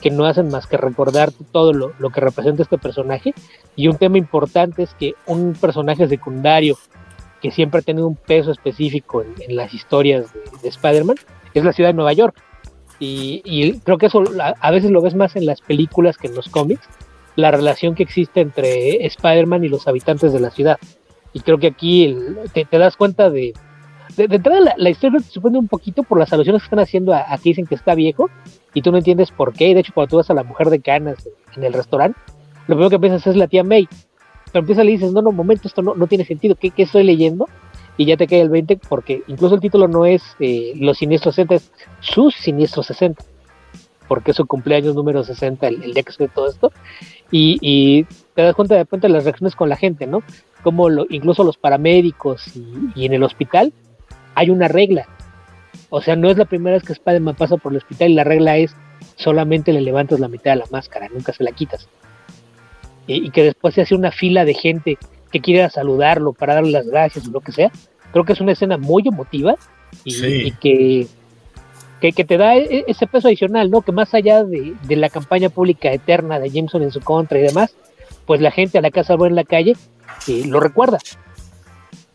[0.00, 3.34] que, no hacen más que recordar todo lo, lo, que representa este personaje.
[3.74, 6.78] Y un tema importante es que un personaje secundario
[7.42, 11.16] que siempre ha tenido un peso específico en, las historias de, de Spider-Man
[11.52, 12.36] es la ciudad de Nueva York.
[12.98, 16.48] Y, creo que eso a, veces lo ves más en las películas que en los
[16.48, 16.88] cómics,
[17.34, 20.78] la relación que existe entre Spider-Man y los habitantes de la ciudad.
[21.34, 22.16] Y creo que aquí
[22.54, 23.52] te, das cuenta de...
[24.16, 27.12] De, de entrada la, historia te sorprende un poquito por las alusiones que están haciendo
[27.12, 28.30] a, a, que dicen que está viejo
[28.76, 29.72] y tú no entiendes por qué.
[29.72, 32.20] De hecho, cuando tú vas a la mujer de canas en el restaurante,
[32.68, 33.88] lo primero que piensas es la tía May.
[34.52, 36.56] Pero empieza y le dices, no, no, momento, esto no, no tiene sentido.
[36.56, 37.48] ¿Qué, ¿Qué, estoy leyendo?
[37.96, 41.36] Y ya te cae el 20 porque incluso el título no es eh, Los Siniestros
[41.36, 43.24] 60, es Sus Siniestros 60.
[44.08, 46.70] Porque es su cumpleaños número 60 el, el día que sucede todo esto.
[47.30, 48.04] Y, y,
[48.34, 50.22] te das cuenta de repente las reacciones con la gente, ¿no?
[50.62, 53.72] Como incluso los paramédicos y, y, en el hospital
[54.34, 55.08] hay una regla.
[55.90, 58.24] O sea, no es la primera vez que Spider-Man pasa por el hospital y la
[58.24, 58.74] regla es
[59.16, 61.88] solamente le levantas la mitad de la máscara, nunca se la quitas.
[63.06, 64.98] Y, y que después se hace una fila de gente
[65.30, 67.70] que quiere saludarlo para darle las gracias o lo que sea.
[68.12, 69.56] Creo que es una escena muy emotiva
[70.04, 70.26] y, sí.
[70.46, 71.06] y que,
[72.00, 73.82] que, que, te da e, ese peso adicional, ¿no?
[73.82, 77.42] Que más allá de, de, la campaña pública eterna de Jameson en su contra y
[77.42, 77.74] demás,
[78.26, 79.74] pues la gente a la casa va en la calle
[80.28, 80.98] eh, lo recuerda.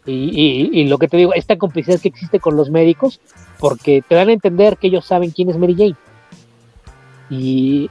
[0.05, 3.21] Y, y, y, lo que te digo, esta complicidad que existe con los médicos,
[3.61, 5.95] porque te dan a entender que ellos saben quién es Mary Jane.
[7.29, 7.89] Y,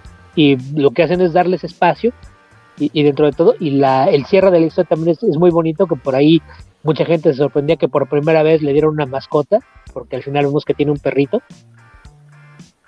[0.74, 2.12] lo que hacen es darles espacio
[2.78, 5.86] y, dentro de todo, y la, el cierre de la historia también es, muy bonito,
[5.86, 6.42] que por ahí
[6.82, 9.60] mucha gente se sorprendía que por primera vez le dieron una mascota,
[9.92, 11.42] porque al final vemos que tiene un perrito,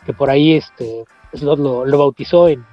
[0.04, 1.04] que por ahí este,
[1.34, 2.64] Slot lo, lo bautizó en,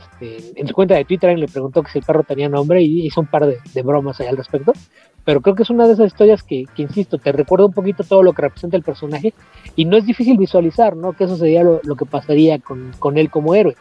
[0.00, 3.06] este, en su cuenta de Twitter, le preguntó que si el perro tenía nombre y
[3.06, 4.72] hizo un par de, de bromas ahí al respecto,
[5.24, 8.04] pero creo que es una de esas historias que, que, insisto, te recuerda un poquito
[8.04, 9.34] todo lo que representa el personaje
[9.76, 11.12] y no es difícil visualizar, ¿no?
[11.12, 13.76] Que eso sería lo, lo que pasaría con, con él como héroe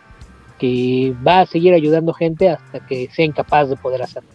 [0.61, 4.29] que va a seguir ayudando gente hasta que sea incapaz de poder hacerlo.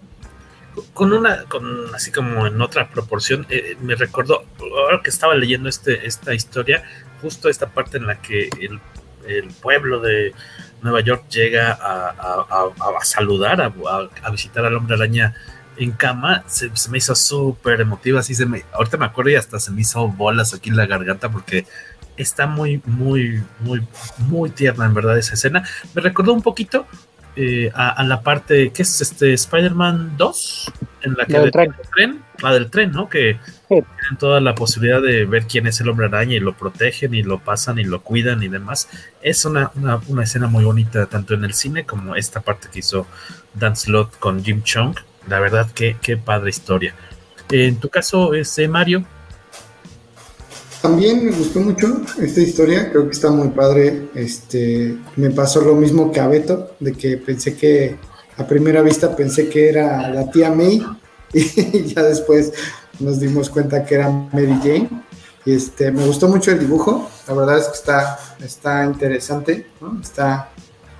[0.93, 5.69] Con una, con así como en otra proporción, eh, me recordó, ahora que estaba leyendo
[5.69, 6.83] este, esta historia,
[7.23, 8.81] justo esta parte en la que el,
[9.29, 10.35] el pueblo de
[10.83, 15.33] Nueva York llega a, a, a, a saludar, a, visitar al hombre araña
[15.79, 19.37] en cama, se, se me hizo súper emotiva, así se me, ahorita me acuerdo y
[19.37, 21.66] hasta se me hizo bolas aquí en la garganta porque
[22.16, 23.83] está muy, muy, muy,
[24.18, 25.64] muy tierna en verdad esa escena.
[25.95, 26.87] Me recordó un poquito
[27.39, 29.35] eh, a, a, la parte, ¿qué es este?
[29.35, 30.72] Spider-Man 2,
[31.03, 31.74] en la que del tren.
[31.95, 32.22] tren.
[32.43, 33.11] la del tren, ¿no?
[33.11, 33.59] Que sí.
[33.68, 37.22] tienen toda la posibilidad de ver quién es el hombre araña y lo protegen y
[37.22, 38.89] lo pasan y lo cuidan y demás.
[39.20, 42.79] Es una, una, una escena muy bonita, tanto en el cine como esta parte que
[42.79, 43.07] hizo
[43.53, 44.97] Dan Slott con Jim Chung.
[45.29, 46.95] La verdad, qué, qué padre historia.
[47.51, 49.05] En tu caso, este Mario,
[50.87, 54.09] también me gustó mucho esta historia, creo que está muy padre.
[54.14, 57.97] Este, me pasó lo mismo que a Beto, de que pensé que
[58.37, 60.87] a primera vista pensé que era la tía May
[61.33, 62.53] y ya después
[63.01, 64.89] nos dimos cuenta que era Mary Jane.
[65.45, 69.66] Y este, me gustó mucho el dibujo, la verdad es que está, está interesante,
[70.01, 70.51] está,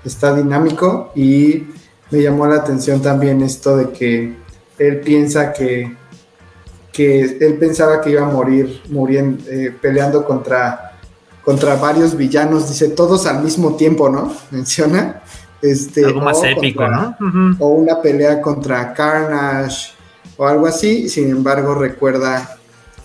[0.05, 1.64] está dinámico y
[2.11, 4.37] me llamó la atención también esto de que
[4.79, 5.97] él piensa que
[6.97, 10.93] que él pensaba que iba a morir muriendo, eh, peleando contra,
[11.45, 14.35] contra varios villanos, dice todos al mismo tiempo, ¿no?
[14.51, 15.21] Menciona.
[15.61, 17.17] Este, algo más épico, contra, ¿no?
[17.21, 17.57] Uh -huh.
[17.61, 19.93] O una pelea contra Carnage
[20.39, 22.57] o algo así, sin embargo recuerda,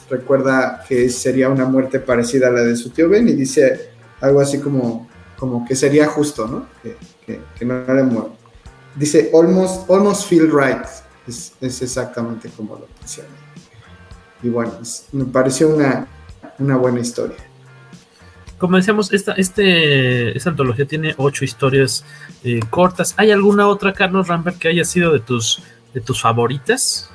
[0.10, 3.90] recuerda que sería una muerte parecida a la de su tío Ben y dice
[4.22, 6.68] algo así como, como que sería justo, ¿no?
[6.82, 6.96] Que,
[7.26, 8.41] que, que no le muere.
[8.96, 10.86] Dice, almost, almost feel right,
[11.28, 13.42] es, es exactamente como lo menciona
[14.44, 14.74] y bueno,
[15.12, 16.08] me pareció una,
[16.58, 17.38] una buena historia.
[18.58, 22.06] Como decíamos, esta, este, esta antología tiene ocho historias
[22.44, 23.16] eh, cortas.
[23.18, 25.64] ¿Hay alguna otra, Carlos Rambert, que haya sido de tus,
[25.94, 27.10] de tus favoritas?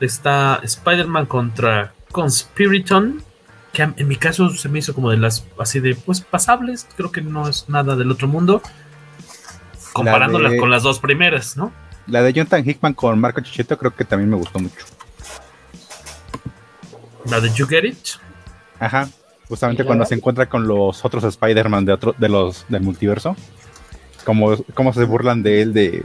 [0.00, 3.22] Está Spider-Man contra Conspiriton,
[3.74, 7.12] que en mi caso se me hizo como de las así de pues pasables, creo
[7.12, 8.62] que no es nada del otro mundo,
[9.92, 10.58] comparándolas de...
[10.58, 11.72] con las dos primeras, ¿no?
[12.06, 14.86] La de Jonathan Hickman con Marco Chicheto creo que también me gustó mucho.
[17.26, 17.98] ¿La de You Get It?
[18.78, 19.08] Ajá.
[19.48, 23.36] Justamente cuando se encuentra con los otros Spider-Man de, otro, de los del multiverso.
[24.24, 26.04] Como, como se burlan de él de.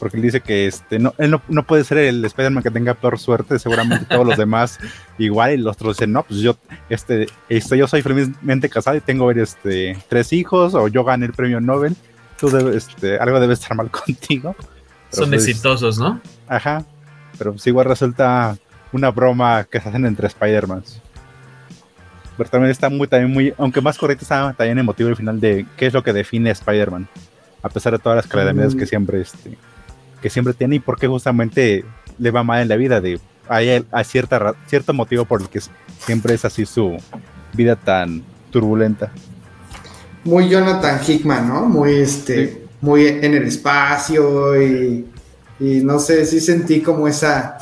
[0.00, 2.94] Porque él dice que este, no, él no, no puede ser el Spider-Man que tenga
[2.94, 4.78] peor suerte, seguramente todos los demás
[5.18, 6.56] igual, y los otros dicen, no, pues yo,
[6.88, 11.34] este, este, yo soy felizmente casado y tengo este, tres hijos, o yo gané el
[11.34, 11.94] premio Nobel,
[12.38, 14.56] tú debes, este, algo debe estar mal contigo.
[14.58, 16.18] Pero Son pues, exitosos, ¿no?
[16.48, 16.82] Ajá.
[17.36, 18.56] Pero pues igual resulta
[18.92, 21.02] una broma que se hacen entre Spider-Mans.
[22.38, 25.66] pero también está muy, también muy, aunque más correcto está también emotivo el final de
[25.76, 27.06] qué es lo que define a Spider-Man,
[27.62, 29.58] a pesar de todas las calamidades que siempre, este,
[30.20, 31.84] que siempre tiene y por qué justamente
[32.18, 33.18] le va mal en la vida, de
[33.48, 35.60] hay, hay cierta, cierto motivo por el que
[35.98, 36.96] siempre es así su
[37.52, 39.10] vida tan turbulenta.
[40.22, 41.66] Muy Jonathan Hickman, ¿no?
[41.66, 45.06] Muy este, muy en el espacio y,
[45.58, 47.58] y no sé, sí sentí como esa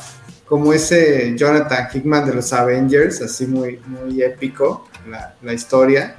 [0.49, 6.15] como ese Jonathan Hickman de los Avengers, así muy, muy épico la, la historia,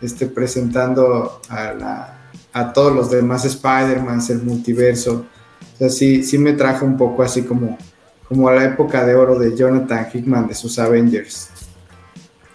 [0.00, 2.18] este, presentando a, la,
[2.52, 5.26] a todos los demás Spider-Man, el multiverso.
[5.82, 7.76] O sea, sí, sí me trajo un poco así como,
[8.28, 11.50] como a la época de oro de Jonathan Hickman de sus Avengers.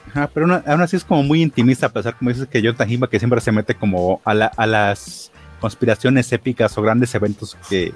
[0.07, 3.09] Ajá, pero aún así es como muy intimista, a pesar como dices que Jonathan Hickman
[3.09, 7.91] que siempre se mete como a las conspiraciones épicas o grandes eventos que,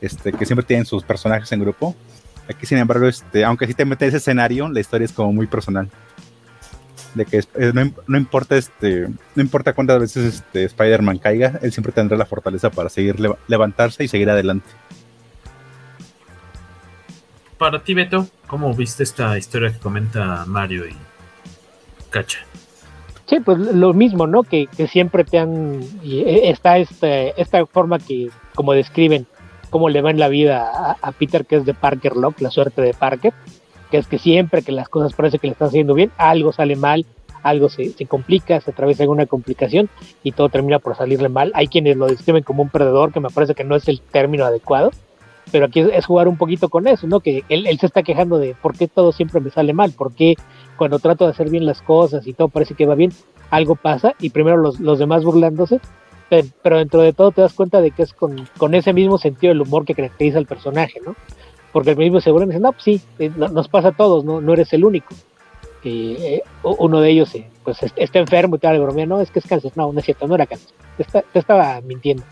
[0.00, 1.94] este, que siempre tienen sus personajes en grupo
[2.48, 5.46] Aquí, sin embargo, este, aunque sí te mete ese escenario, la historia es como muy
[5.46, 5.90] personal.
[7.16, 7.40] De que
[8.06, 12.70] no, importa este, no importa cuántas veces este Spider-Man caiga, él siempre tendrá la fortaleza
[12.70, 13.16] para seguir
[13.48, 14.68] levantarse y seguir adelante.
[17.56, 20.94] Para ti, Beto, ¿cómo viste esta historia que comenta Mario y
[22.10, 22.40] Cacha?
[23.24, 24.42] Sí, pues lo mismo, ¿no?
[24.42, 25.80] Que, siempre te han.
[26.04, 29.26] E, está este, esta forma que, como describen,
[29.70, 32.82] cómo le va en la vida a, Peter, que es de Parker Lock, la suerte
[32.82, 33.32] de Parker,
[33.90, 36.76] que es que siempre que las cosas parece que le están haciendo bien, algo sale
[36.76, 37.06] mal,
[37.42, 39.88] algo se, complica, se atraviesa alguna complicación
[40.22, 41.52] y todo termina por salirle mal.
[41.54, 44.44] Hay quienes lo describen como un perdedor, que me parece que no es el término
[44.44, 44.90] adecuado,
[45.52, 47.20] pero aquí es, jugar un poquito con eso, ¿no?
[47.20, 50.34] Que él, se está quejando de por qué todo siempre me sale mal, por qué
[50.76, 53.12] cuando trato de hacer bien las cosas y todo parece que va bien,
[53.50, 55.80] algo pasa y primero los, los demás burlándose
[56.28, 59.62] pero dentro de todo te das cuenta de que es con, ese mismo sentido del
[59.62, 61.14] humor que caracteriza al personaje, ¿no?
[61.76, 64.40] Porque el mismo seguro me dice, no, pues sí, eh, nos pasa a todos, no,
[64.40, 65.14] no eres el único.
[65.84, 69.46] Eh, uno de ellos eh, pues está enfermo y tal, bromea, no, es que es
[69.46, 72.22] cáncer, no, no es cierto, no era cáncer, te, estaba mintiendo.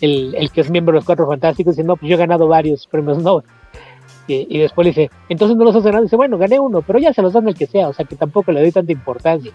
[0.00, 2.48] El, el, que es miembro de los Cuatro Fantásticos dice, no, pues yo he ganado
[2.48, 3.44] varios premios Nobel.
[4.28, 6.04] Y, después le dice, entonces no los has ganado.
[6.04, 8.16] Dice, bueno, gané uno, pero ya se los dan el que sea, o sea que
[8.16, 9.52] tampoco le doy tanta importancia.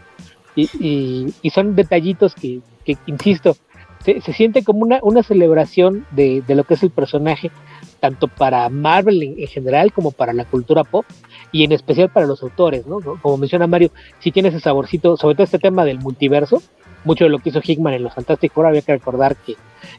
[0.56, 3.58] Y, y, son detallitos que, que, insisto,
[4.04, 7.52] se, siente como una, una celebración de, de, lo que es el personaje,
[7.99, 11.06] tanto para Marvel en, general como para la cultura pop
[11.52, 12.99] y en especial para los autores, ¿no?
[12.99, 16.62] Como menciona Mario, si tiene ese saborcito, sobre todo este tema del multiverso,
[17.04, 19.56] mucho de lo que hizo Hickman en los Fantastic Four, había que recordar que,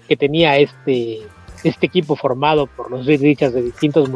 [0.09, 1.21] que tenía este,
[1.65, 4.09] este equipo formado por los Richards de distintos,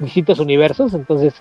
[0.00, 1.34] distintos universos, entonces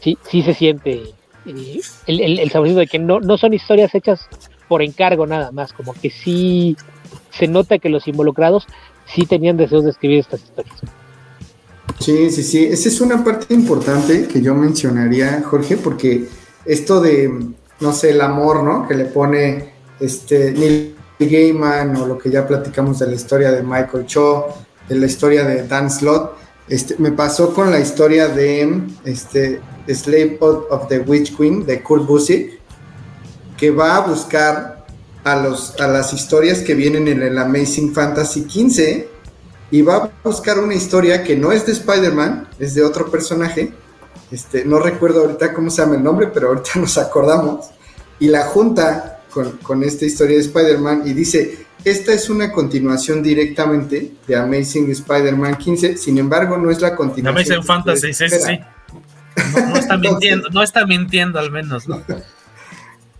[0.00, 1.02] sí, sí se siente
[1.46, 4.28] eh, el, el, el, saborcito de que no, no son historias hechas
[4.68, 6.76] por encargo nada más, como que sí
[7.30, 8.66] se nota que los involucrados
[9.06, 10.74] sí tenían deseos de escribir estas historias.
[12.00, 16.26] Sí, sí, sí, esa es una parte importante que yo mencionaría, Jorge, porque
[16.64, 17.30] esto de,
[17.80, 18.88] no sé, el amor, ¿no?
[18.88, 23.62] Que le pone este Neil Gaiman o lo que ya platicamos de la historia de
[23.62, 24.48] Michael Cho,
[24.88, 26.32] de la historia de Dan Slott,
[26.68, 32.06] este, me pasó con la historia de este, Slave of the Witch Queen de Kurt
[32.06, 32.60] Busiek,
[33.64, 34.84] que va a buscar
[35.24, 39.08] a, los, a las historias que vienen en el Amazing Fantasy 15
[39.70, 43.72] y va a buscar una historia que no es de Spider-Man, es de otro personaje.
[44.30, 47.70] Este, no recuerdo ahorita cómo se llama el nombre, pero ahorita nos acordamos.
[48.20, 53.22] Y la junta con, con esta historia de Spider-Man y dice, esta es una continuación
[53.22, 57.50] directamente de Amazing Spider-Man 15, sin embargo no es la continuación.
[57.50, 58.60] Amazing Fantasy, sí, sí.
[59.56, 62.02] No, está mintiendo, no está mintiendo al menos, ¿no?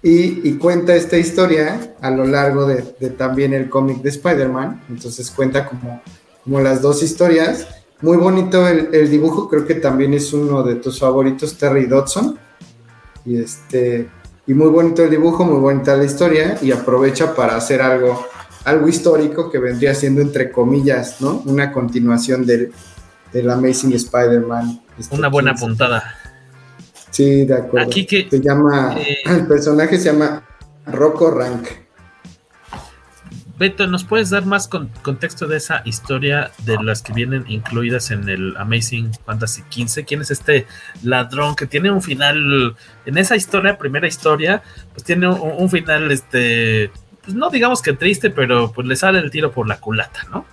[0.06, 2.82] Y, cuenta esta historia a lo largo de,
[3.16, 4.82] también el cómic de Spider-Man.
[4.90, 6.02] Entonces cuenta como,
[6.44, 7.66] como las dos historias.
[8.02, 12.38] Muy bonito el, dibujo, creo que también es uno de tus favoritos, Terry Dodson.
[13.24, 14.10] Y, este,
[14.46, 16.58] y muy bonito el dibujo, muy bonita la historia.
[16.60, 18.26] Y aprovecha para hacer algo,
[18.66, 21.42] algo histórico que vendría siendo, entre comillas, ¿no?
[21.46, 22.72] Una continuación del,
[23.32, 24.82] del Amazing Spider-Man.
[24.98, 26.04] Este Una buena puntada.
[27.14, 27.86] Sí, de acuerdo.
[27.86, 30.42] Aquí que, se llama, eh, el personaje se llama
[30.84, 31.68] Rocco Rank.
[33.56, 38.28] Beto, ¿nos puedes dar más contexto de esa historia de las que vienen incluidas en
[38.28, 40.04] el Amazing Fantasy XV?
[40.04, 40.66] ¿Quién es este
[41.04, 42.74] ladrón que tiene un final,
[43.06, 46.90] en esa historia, primera historia, pues tiene un, final, este,
[47.22, 50.44] pues no digamos que triste, pero pues le sale el tiro por la culata, ¿no?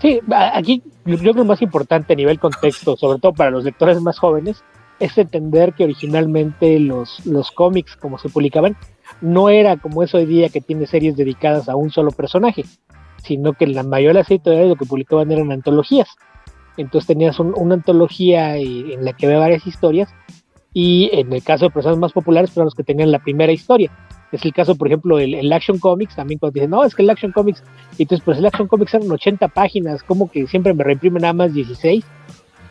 [0.00, 0.20] Sí,
[0.54, 4.18] aquí yo creo que más importante a nivel contexto, sobre todo para los lectores más
[4.18, 4.64] jóvenes,
[5.02, 8.76] es entender que originalmente los, los cómics, como se publicaban,
[9.20, 12.64] no era como es hoy día que tiene series dedicadas a un solo personaje,
[13.22, 16.08] sino que la mayoría de las editoriales lo que publicaban eran antologías.
[16.76, 20.08] Entonces tenías una antología en la que había varias historias
[20.72, 23.90] y en el caso de personas más populares, fueron los que tenían la primera historia.
[24.30, 27.10] Es el caso, por ejemplo, el, Action Comics, también cuando dicen, no, es que el
[27.10, 27.62] Action Comics,
[27.98, 31.34] y entonces, pues el Action Comics eran 80 páginas, como que siempre me reimprime nada
[31.34, 32.02] más 16.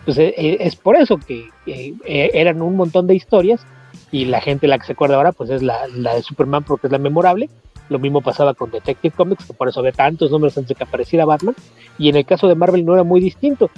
[0.06, 3.66] Pues eh, eh, es por eso que eh, eran un montón de historias,
[4.12, 6.92] y la gente la que se acuerda ahora, pues es la, de Superman porque es
[6.92, 7.50] la memorable.
[7.90, 10.84] Lo mismo pasaba con Detective Comics, que por eso había tantos números antes de que
[10.84, 11.56] apareciera Batman.
[11.98, 13.70] Y en el caso de Marvel no era muy distinto.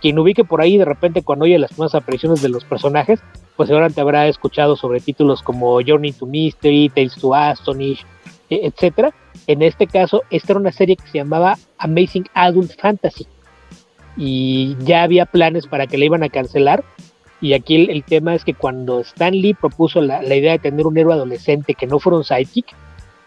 [0.00, 3.20] Quien ubique por ahí de repente cuando oye las nuevas apariciones de los personajes,
[3.56, 8.04] pues seguramente habrá escuchado sobre títulos como Journey to Mystery, Tales to Astonish,
[8.48, 9.12] e, etcétera.
[9.46, 13.26] En este caso, esta era una serie que se llamaba Amazing Adult Fantasy.
[14.18, 16.84] Y ya había planes para que la iban a cancelar.
[17.40, 20.98] Y aquí el, tema es que cuando Stan Lee propuso la, idea de tener un
[20.98, 22.74] héroe adolescente que no fuera un sidekick,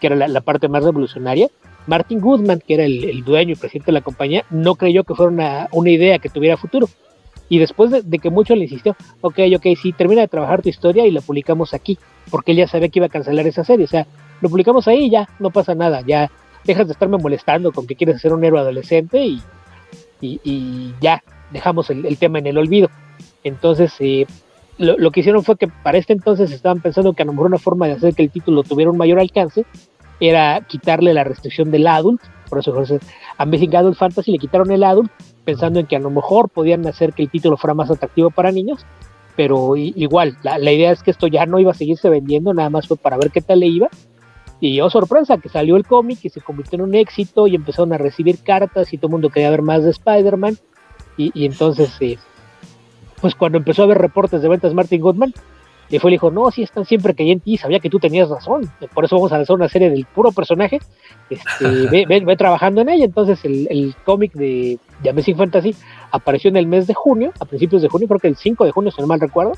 [0.00, 1.48] que era la, parte más revolucionaria,
[1.86, 5.32] Martin Goodman, que era el, dueño y presidente de la compañía, no creyó que fuera
[5.72, 6.88] una, idea que tuviera futuro.
[7.48, 10.68] Y después de, de, que mucho le insistió, ok, ok, sí, termina de trabajar tu
[10.68, 11.98] historia y la publicamos aquí,
[12.30, 13.86] porque él ya sabía que iba a cancelar esa serie.
[13.86, 14.06] O sea,
[14.42, 16.30] lo publicamos ahí y ya, no pasa nada, ya
[16.64, 19.40] dejas de estarme molestando con que quieres ser un héroe adolescente y,
[20.22, 22.88] y, y ya, dejamos el, tema en el olvido.
[23.44, 24.26] Entonces, eh,
[24.78, 27.58] lo, que hicieron fue que para este entonces estaban pensando que a lo mejor una
[27.58, 29.66] forma de hacer que el título tuviera un mayor alcance
[30.18, 34.84] era quitarle la restricción del adult, por eso a Amazing Adult Fantasy le quitaron el
[34.84, 35.10] adult,
[35.44, 38.52] pensando en que a lo mejor podían hacer que el título fuera más atractivo para
[38.52, 38.86] niños,
[39.34, 42.70] pero igual, la, la, idea es que esto ya no iba a seguirse vendiendo, nada
[42.70, 43.88] más fue para ver qué tal le iba.
[44.64, 47.92] Y oh sorpresa, que salió el cómic y se convirtió en un éxito y empezaron
[47.94, 50.56] a recibir cartas y todo el mundo quería ver más de Spider-Man.
[51.16, 52.16] Y, y, entonces, eh,
[53.20, 55.34] pues cuando empezó a ver reportes de ventas Martin Goodman,
[55.90, 58.28] y fue y dijo, no, sí están siempre que en ti, sabía que tú tenías
[58.28, 60.78] razón, por eso vamos a lanzar una serie del puro personaje,
[61.28, 65.74] este, ve, ve, ve, trabajando en ella, entonces el, el cómic de, de Amazing Fantasy
[66.12, 68.70] apareció en el mes de junio, a principios de junio, creo que el 5 de
[68.70, 69.52] junio, si no mal recuerdo,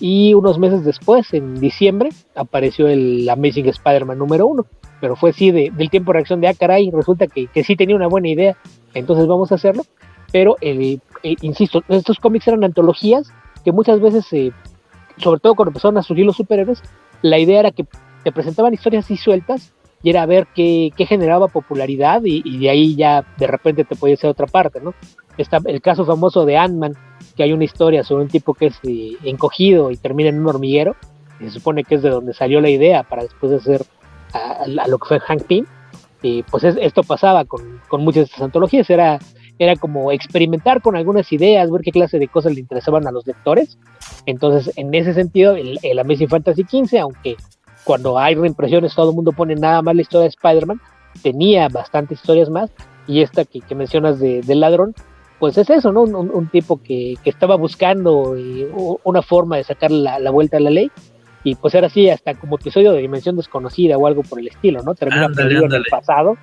[0.00, 4.66] y unos meses después, en diciembre, apareció el Amazing Spider-Man número 1,
[5.00, 7.76] pero fue así de, del tiempo de reacción de, ah, caray, resulta que, que sí
[7.76, 8.56] tenía una buena idea,
[8.94, 9.84] entonces vamos a hacerlo,
[10.32, 13.32] pero, eh, eh, insisto, estos cómics eran antologías
[13.64, 14.30] que muchas veces.
[14.32, 14.52] Eh,
[15.18, 16.82] sobre todo cuando empezaron a surgir los superhéroes,
[17.22, 17.86] la idea era que
[18.22, 19.72] te presentaban historias así sueltas
[20.02, 24.16] y era ver qué, qué generaba popularidad y, de ahí ya de repente te podía
[24.16, 24.92] ser otra parte, ¿no?
[25.38, 26.92] Está el caso famoso de Ant-Man,
[27.36, 30.48] que hay una historia sobre un tipo que es eh, encogido y termina en un
[30.48, 30.96] hormiguero,
[31.40, 33.86] y se supone que es de donde salió la idea para después de hacer
[34.32, 35.66] a, a lo que fue Hank Pym,
[36.22, 39.18] y pues es, esto pasaba con, con muchas de estas antologías, era
[39.58, 43.26] era como experimentar con algunas ideas, ver qué clase de cosas le interesaban a los
[43.26, 43.78] lectores.
[44.26, 47.36] Entonces, en ese sentido, el, el Amazing Fantasy XV, aunque
[47.84, 50.80] cuando hay reimpresiones todo el mundo pone nada más la historia de Spider-Man,
[51.22, 52.70] tenía bastantes historias más,
[53.06, 54.94] y esta que, que mencionas de, del ladrón,
[55.38, 56.02] pues es eso, ¿no?
[56.02, 58.70] Un, un, un tipo que, que, estaba buscando eh,
[59.04, 60.90] una forma de sacar la, la, vuelta a la ley,
[61.44, 64.82] y pues era así hasta como episodio de Dimensión Desconocida o algo por el estilo,
[64.82, 64.94] ¿no?
[64.94, 66.36] Termina perdido en el pasado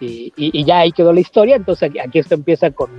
[0.00, 1.54] y, y, y, ya ahí quedó la historia.
[1.54, 2.90] Entonces aquí, aquí esto empieza con,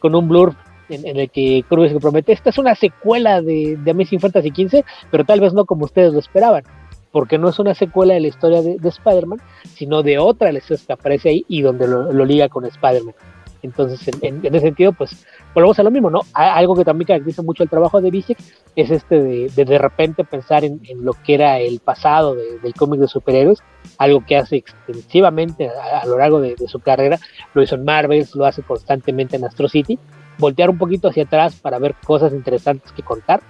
[0.00, 0.56] con un blur
[0.88, 4.84] en, en, el que Cruz promete, esta es una secuela de, de Amazing Fantasy XV,
[5.10, 6.64] pero tal vez no como ustedes lo esperaban,
[7.12, 9.40] porque no es una secuela de la historia de, de Spider-Man,
[9.74, 13.14] sino de otra historias que aparece ahí y donde lo, lo liga con Spider-Man.
[13.62, 16.20] Entonces, en, ese sentido, pues volvemos a lo mismo, ¿no?
[16.32, 18.38] Algo que también caracteriza mucho el trabajo de Visiek
[18.74, 23.00] es este de de, repente pensar en, lo que era el pasado de, del cómic
[23.00, 23.62] de superhéroes,
[23.98, 27.18] algo que hace extensivamente a, a lo largo de, su carrera,
[27.54, 29.98] lo hizo en Marvel, lo hace constantemente en Astro City,
[30.38, 33.40] voltear un poquito hacia atrás para ver cosas interesantes que contar,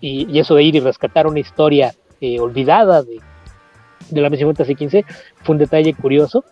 [0.00, 3.20] y, eso de ir y rescatar una historia eh, olvidada de,
[4.10, 5.04] de la Misión Fantasy 15
[5.42, 6.44] fue un detalle curioso,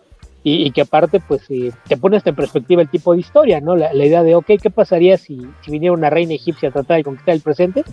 [0.43, 3.59] y, y, que aparte pues eh, te pone hasta en perspectiva el tipo de historia,
[3.59, 3.75] ¿no?
[3.75, 6.97] La, la, idea de, ok, ¿qué pasaría si, si viniera una reina egipcia a tratar
[6.97, 7.83] de conquistar el presente?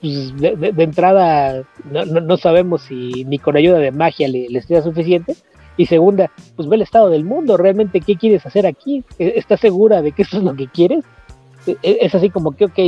[0.00, 4.28] Pues de, de, de entrada no, no, no, sabemos si ni con ayuda de magia
[4.28, 5.36] le, le sería suficiente.
[5.76, 9.60] Y segunda, pues ve el estado del mundo, realmente qué quieres hacer aquí, ¿E-, ¿estás
[9.60, 11.04] segura de que eso es lo que quieres?
[11.66, 12.78] E-, e-, Es así como que, ok,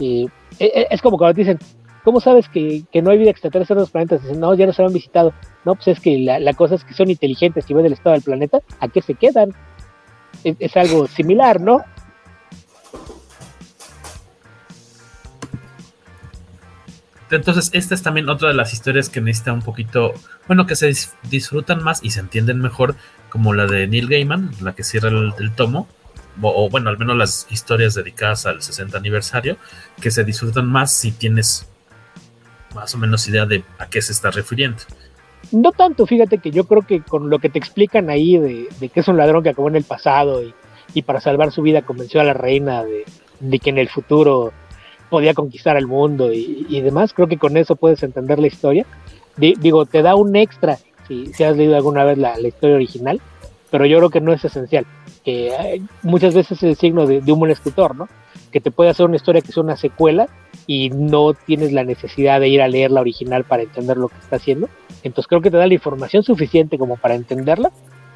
[0.00, 0.28] eh,
[0.58, 1.58] es como cuando te dicen,
[2.04, 4.22] ¿cómo sabes que, que, no hay vida extraterrestre en los planetas?
[4.22, 5.32] Dicen, no, ya no se han visitado.
[5.64, 8.14] No, pues es que la, la, cosa es que son inteligentes y ven el estado
[8.14, 9.54] del planeta, ¿a qué se quedan?
[10.44, 11.84] Es, algo similar, ¿no?
[17.30, 20.12] Entonces, esta es también otra de las historias que necesita un poquito,
[20.48, 22.94] bueno, que se dis disfrutan más y se entienden mejor,
[23.30, 25.88] como la de Neil Gaiman, la que cierra el, tomo,
[26.42, 29.56] o, bueno, al menos las historias dedicadas al 60 aniversario,
[30.00, 31.71] que se disfrutan más si tienes
[32.74, 34.78] más o menos idea de a qué se está refiriendo.
[35.50, 38.88] No tanto, fíjate que yo creo que con lo que te explican ahí de, de
[38.88, 40.54] que es un ladrón que acabó en el pasado y,
[41.02, 43.04] para salvar su vida convenció a la reina de,
[43.40, 44.52] de que en el futuro
[45.12, 47.12] podía conquistar el mundo y, demás.
[47.12, 48.86] Creo que con eso puedes entender la historia.
[49.36, 53.20] digo, te da un extra si, si has leído alguna vez la, historia original,
[53.70, 54.86] pero yo creo que no es esencial.
[55.22, 58.08] Que eh, muchas veces es el signo de, un buen escritor, ¿no?
[58.50, 60.28] Que te puede hacer una historia que sea una secuela
[60.66, 64.18] y no tienes la necesidad de ir a leer la original para entender lo que
[64.18, 64.68] está haciendo.
[65.02, 67.72] Entonces creo que te da la información suficiente como para entenderla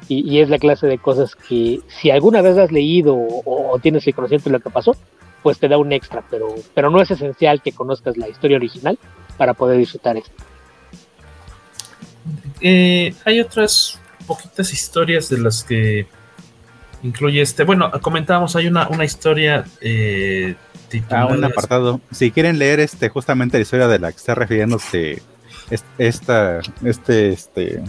[0.07, 4.15] y, es la clase de cosas que si alguna vez has leído o, tienes el
[4.15, 4.95] conocimiento de lo que pasó,
[5.43, 8.97] pues te da un extra, pero, pero no es esencial que conozcas la historia original
[9.37, 10.31] para poder disfrutar esto.
[12.61, 16.07] Eh, hay otras poquitas historias de las que
[17.03, 17.63] incluye este.
[17.63, 20.55] Bueno, comentábamos, hay una, una historia eh,
[20.89, 21.27] titulada.
[21.27, 22.01] un apartado.
[22.11, 25.21] Si quieren leer este justamente la historia de la que está refiriéndose
[25.97, 27.83] esta, este, este,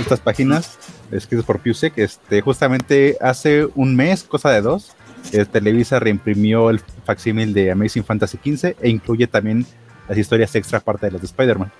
[0.00, 0.78] estas páginas
[1.10, 4.92] escritas por Pusek, este, justamente hace un mes, cosa de dos,
[5.32, 9.66] eh, Televisa reimprimió el facsímil de Amazing Fantasy XV e incluye también
[10.08, 11.72] las historias extra parte de las de Spider-Man.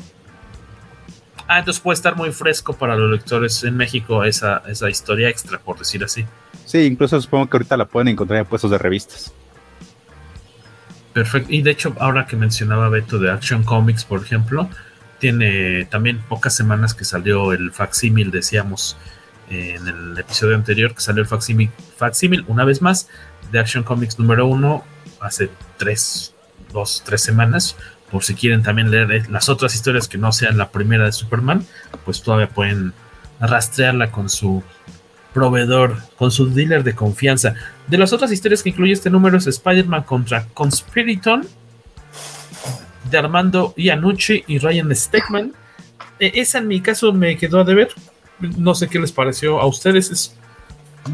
[1.48, 5.58] Ah, entonces puede estar muy fresco para los lectores en México esa, esa historia extra,
[5.58, 6.24] por decir así.
[6.64, 9.32] Sí, incluso supongo que ahorita la pueden encontrar en puestos de revistas.
[11.16, 11.50] Perfecto.
[11.50, 14.68] Y de hecho, ahora que mencionaba Beto de Action Comics, por ejemplo,
[15.18, 18.98] tiene también pocas semanas que salió el facsímil, decíamos
[19.48, 23.08] en el episodio anterior, que salió el facsímil, facsímil una vez más
[23.50, 24.84] de Action Comics número uno
[25.18, 25.48] hace
[25.78, 26.34] tres,
[26.70, 27.76] dos, tres semanas.
[28.10, 31.64] Por si quieren también leer las otras historias que no sean la primera de Superman,
[32.04, 32.92] pues todavía pueden
[33.40, 34.62] rastrearla con su
[35.36, 37.52] proveedor, con su dealer de confianza.
[37.86, 41.46] De las otras historias que incluye este número es Spider-Man contra Conspiriton,
[43.10, 45.52] de Armando Iannucci y Ryan Steckman.
[46.18, 47.90] E, esa en mi caso me quedó a deber.
[48.56, 50.10] No sé qué les pareció a ustedes.
[50.10, 50.36] Es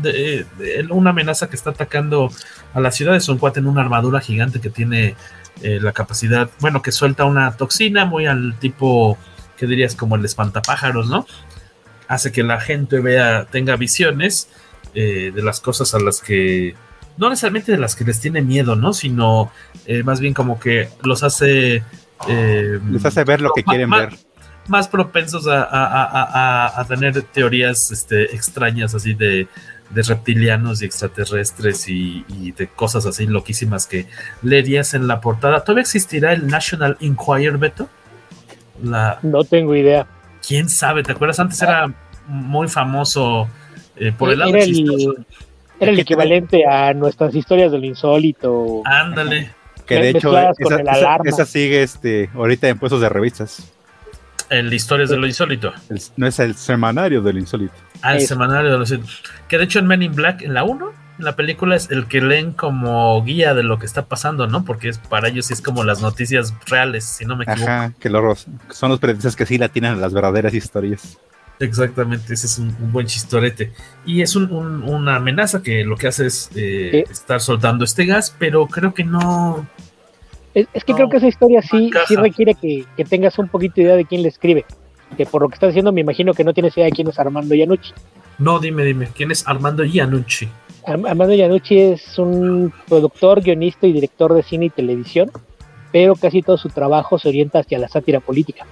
[0.01, 0.47] de,
[0.91, 2.31] una amenaza que está atacando
[2.75, 3.17] a la ciudad.
[3.17, 5.17] Es un cuate en una armadura gigante que tiene
[5.63, 9.19] eh, la capacidad, bueno, que suelta una toxina muy al tipo,
[9.57, 9.97] que dirías?
[9.97, 11.27] Como el espantapájaros, ¿no?
[12.13, 14.49] Hace que la gente vea, tenga visiones
[14.95, 16.75] eh, de las cosas a las que,
[17.17, 18.93] no necesariamente de las que les tiene miedo, ¿no?
[18.93, 19.51] Sino
[19.87, 21.83] eh, más bien como que los hace...
[22.29, 24.11] les hace ver lo que quieren ver
[24.69, 29.49] más propensos a, tener teorías este, extrañas así de,
[29.91, 34.07] de reptilianos y extraterrestres y, de cosas así loquísimas que
[34.43, 35.65] leerías en la portada.
[35.65, 37.89] ¿Todavía existirá el National Enquirer, Beto?
[38.83, 39.19] La...
[39.23, 40.07] No tengo idea.
[40.47, 41.03] ¿Quién sabe?
[41.03, 41.41] ¿Te acuerdas?
[41.41, 41.93] Antes era
[42.27, 43.49] muy famoso
[43.97, 45.27] eh, por el lado era el,
[45.79, 48.83] era el equivalente a nuestras historias del insólito.
[48.85, 49.51] Ándale.
[49.87, 50.33] Que de hecho
[51.25, 53.73] esa, sigue este, ahorita en puestos de revistas.
[54.49, 55.73] El Historias de lo Insólito.
[56.17, 57.73] no es el semanario del insólito.
[58.03, 59.09] Ah, el semanario de lo insólito.
[59.49, 62.07] Que de hecho en Men in Black, en la 1, en la película es el
[62.07, 64.65] que leen como guía de lo que está pasando, ¿no?
[64.65, 67.71] Porque es, para ellos sí es como las noticias reales, si no me equivoco.
[67.71, 71.19] Ajá, que los, son los periodistas que sí la tienen las verdaderas historias.
[71.61, 73.73] Exactamente, ese es un, buen chistorete.
[74.05, 78.67] Y es una amenaza que lo que hace es eh, estar soltando este gas, pero
[78.67, 79.65] creo que no,
[80.55, 83.97] es, que creo que esa historia sí, sí requiere que, tengas un poquito de idea
[83.97, 84.65] de quién le escribe.
[85.17, 87.19] Que por lo que estás diciendo, me imagino que no tienes idea de quién es
[87.19, 87.93] Armando Iannucci.
[88.39, 90.49] No, dime, dime, ¿quién es Armando Iannucci?
[90.85, 95.31] Armando Iannucci es un productor, guionista y director de cine y televisión,
[95.93, 98.67] pero casi todo su trabajo se orienta hacia la sátira política.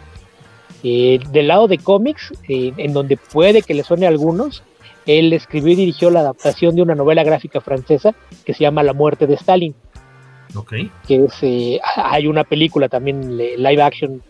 [0.82, 4.62] Eh, del lado de cómics, eh, en donde puede que le suene a algunos,
[5.06, 8.94] él escribió y dirigió la adaptación de una novela gráfica francesa que se llama La
[8.94, 9.74] muerte de Stalin.
[11.06, 14.22] Que es, eh, hay una película también live action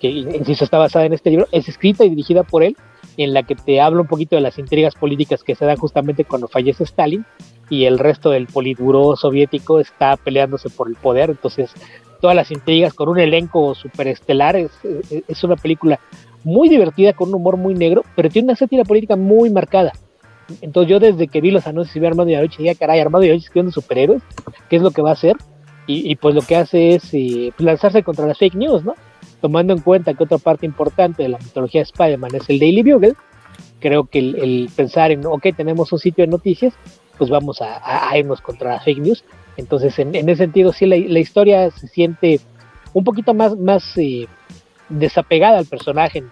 [0.00, 2.76] que, insisto está basada en este libro, es escrita y dirigida por él,
[3.16, 6.24] en la que te habla un poquito de las intrigas políticas que se dan justamente
[6.24, 7.24] cuando fallece Stalin
[7.68, 11.72] y el resto del politburó soviético está peleándose por el poder, entonces
[12.20, 14.70] todas las intrigas con un elenco superestelar es,
[15.26, 16.00] es una película
[16.44, 19.92] muy divertida con un humor muy negro, pero tiene una sátira política muy marcada.
[20.60, 23.26] Entonces yo desde que vi los anuncios y vi a Armando Iannucci, dije, caray, Armando
[23.26, 24.22] Iannucci escribiendo superhéroes,
[24.68, 25.36] ¿qué es lo que va a hacer?
[25.86, 28.94] Y, pues lo que hace es eh, pues, lanzarse contra las fake news, ¿no?
[29.40, 32.82] Tomando en cuenta que otra parte importante de la mitología de Spider-Man es el Daily
[32.82, 33.14] Bugle,
[33.80, 36.74] creo que el, pensar en, ok, tenemos un sitio de noticias,
[37.18, 39.24] pues vamos a, irnos contra las fake news.
[39.56, 42.40] Entonces, en, ese sentido, sí, la, historia se siente
[42.92, 44.26] un poquito más, más eh,
[44.88, 46.24] desapegada al personaje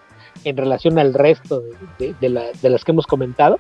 [0.45, 1.63] en, relación al resto
[1.99, 3.59] de, de, las que hemos comentado.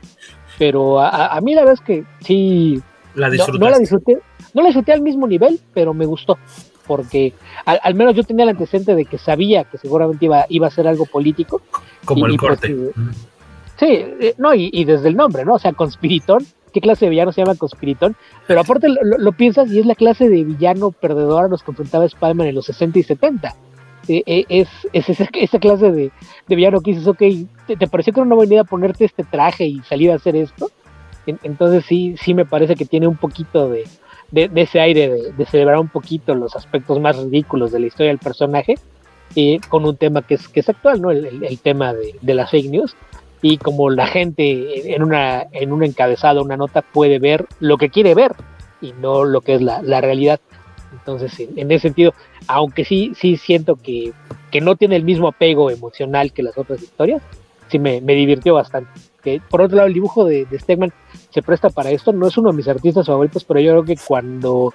[0.58, 2.82] Pero a, mí la verdad es que sí.
[3.14, 4.18] La no, la disfruté.
[4.54, 6.38] No la disfruté al mismo nivel, pero me gustó.
[6.88, 7.34] Porque
[7.66, 10.88] al, menos yo tenía el antecedente de que sabía que seguramente iba, iba a ser
[10.88, 11.60] algo político.
[12.06, 12.72] Como el pues, corte.
[12.72, 12.92] Eh,
[13.78, 15.54] sí, eh, no, y, desde el nombre, ¿no?
[15.54, 18.16] O sea, Conspiritón, qué clase de villano se llama Conspiritón,
[18.46, 22.06] pero aparte lo, piensas y es la clase de villano perdedor a los que enfrentaba
[22.06, 23.54] Spider-Man en los 60 y 70.
[24.08, 25.26] E, e, es, es esa,
[25.60, 26.10] clase de,
[26.48, 27.22] villano que dices, ok,
[27.66, 30.70] ¿te, pareció que era una buena idea ponerte este traje y salir a hacer esto?
[31.42, 33.84] entonces sí, sí me parece que tiene un poquito de,
[34.32, 38.74] ese aire de, celebrar un poquito los aspectos más ridículos de la historia del personaje,
[39.34, 41.10] y con un tema que es, que es actual, ¿no?
[41.10, 42.96] El, tema de, de las fake news
[43.42, 47.90] y como la gente en una en un encabezado, una nota puede ver lo que
[47.90, 48.32] quiere ver
[48.80, 50.40] y no lo que es la, realidad.
[50.92, 52.14] Entonces, en, ese sentido,
[52.46, 54.12] aunque sí sí siento que,
[54.60, 57.22] no tiene el mismo apego emocional que las otras historias,
[57.68, 58.90] sí me, divirtió bastante.
[59.28, 60.92] Que, por otro lado, el dibujo de, Stegman
[61.30, 63.96] se presta para esto, no es uno de mis artistas favoritos, pero yo creo que
[64.02, 64.72] cuando,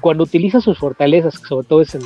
[0.00, 2.02] cuando utiliza sus fortalezas, sobre todo es en,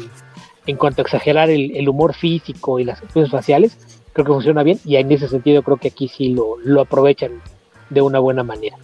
[0.66, 3.78] en cuanto a exagerar el, humor físico y las expresiones faciales,
[4.12, 7.40] creo que funciona bien y en ese sentido creo que aquí sí lo, lo aprovechan
[7.88, 8.76] de una buena manera.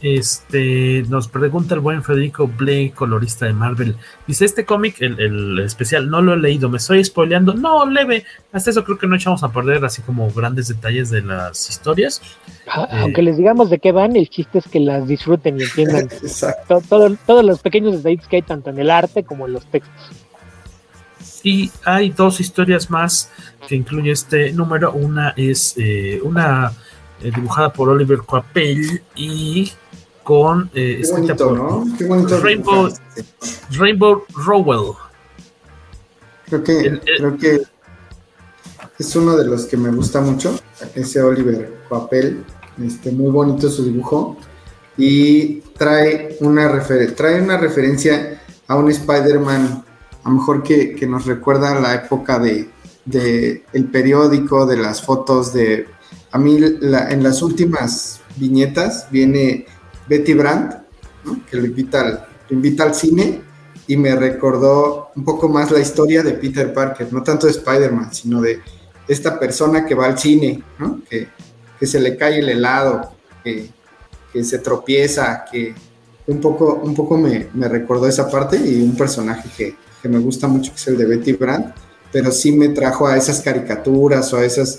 [0.00, 3.96] Este nos pregunta el buen Federico Blake, colorista de Marvel.
[4.26, 7.54] Dice: Este cómic, el, especial, no lo he leído, me estoy spoileando.
[7.54, 8.24] No, leve.
[8.52, 12.22] Hasta eso creo que no echamos a perder así como grandes detalles de las historias.
[12.66, 12.70] Eh,
[13.00, 16.08] aunque les digamos de qué van, el chiste es que las disfruten y entiendan
[17.26, 20.10] todos los pequeños detalles que hay tanto en el arte como en los textos.
[21.42, 23.30] Y hay dos historias más
[23.66, 24.92] que incluye este número.
[24.92, 26.72] Una es eh, una
[27.20, 29.72] eh, dibujada por Oliver Coapel y
[30.28, 31.86] con eh, Qué bonito, ¿no?
[31.96, 32.92] Qué bonito Rainbow,
[33.70, 34.94] Rainbow Rowell.
[36.44, 37.62] Creo que, creo que
[38.98, 40.54] es uno de los que me gusta mucho,
[40.94, 42.44] ese Oliver Coapel,
[42.84, 44.36] este, muy bonito su dibujo
[44.98, 46.78] y trae una,
[47.16, 49.82] trae una referencia a un Spider-Man,
[50.24, 52.68] a lo mejor que, que, nos recuerda la época de,
[53.06, 55.86] de, el periódico, de las fotos de...
[56.32, 59.64] A mí la, en las últimas viñetas viene
[60.08, 60.74] Betty Brandt,
[61.50, 63.42] que lo invita, al, cine
[63.86, 68.12] y me recordó un poco más la historia de Peter Parker, no tanto de Spider-Man,
[68.12, 68.60] sino de
[69.06, 70.62] esta persona que va al cine,
[71.08, 71.28] que,
[71.86, 73.70] se le cae el helado, que,
[74.42, 75.74] se tropieza, que
[76.26, 80.72] un poco, un poco me, recordó esa parte y un personaje que, me gusta mucho,
[80.72, 81.74] que es el de Betty Brandt,
[82.12, 84.78] pero sí me trajo a esas caricaturas o a esos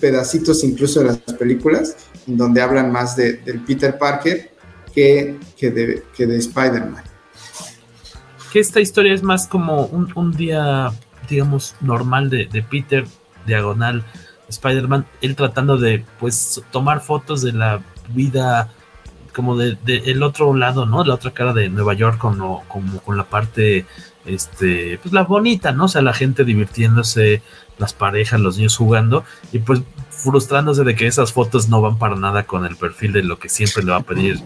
[0.00, 4.52] pedacitos incluso de las películas donde hablan más de, del Peter Parker
[4.94, 7.04] que, que de, que de Spider-Man.
[8.52, 10.90] Que esta historia es más como un, día,
[11.28, 13.06] digamos, normal de, de Peter,
[13.46, 14.04] diagonal,
[14.48, 18.70] Spider-Man, él tratando de, pues, tomar fotos de la vida
[19.36, 21.04] como de, el otro lado, ¿no?
[21.04, 23.84] La otra cara de Nueva York, como, como con la parte,
[24.24, 25.84] este, pues la bonita, ¿no?
[25.84, 27.42] O sea, la gente divirtiéndose,
[27.76, 29.82] las parejas, los niños jugando, y pues
[30.26, 33.48] frustrándose de que esas fotos no van para nada con el perfil de lo que
[33.48, 34.42] siempre le va a pedir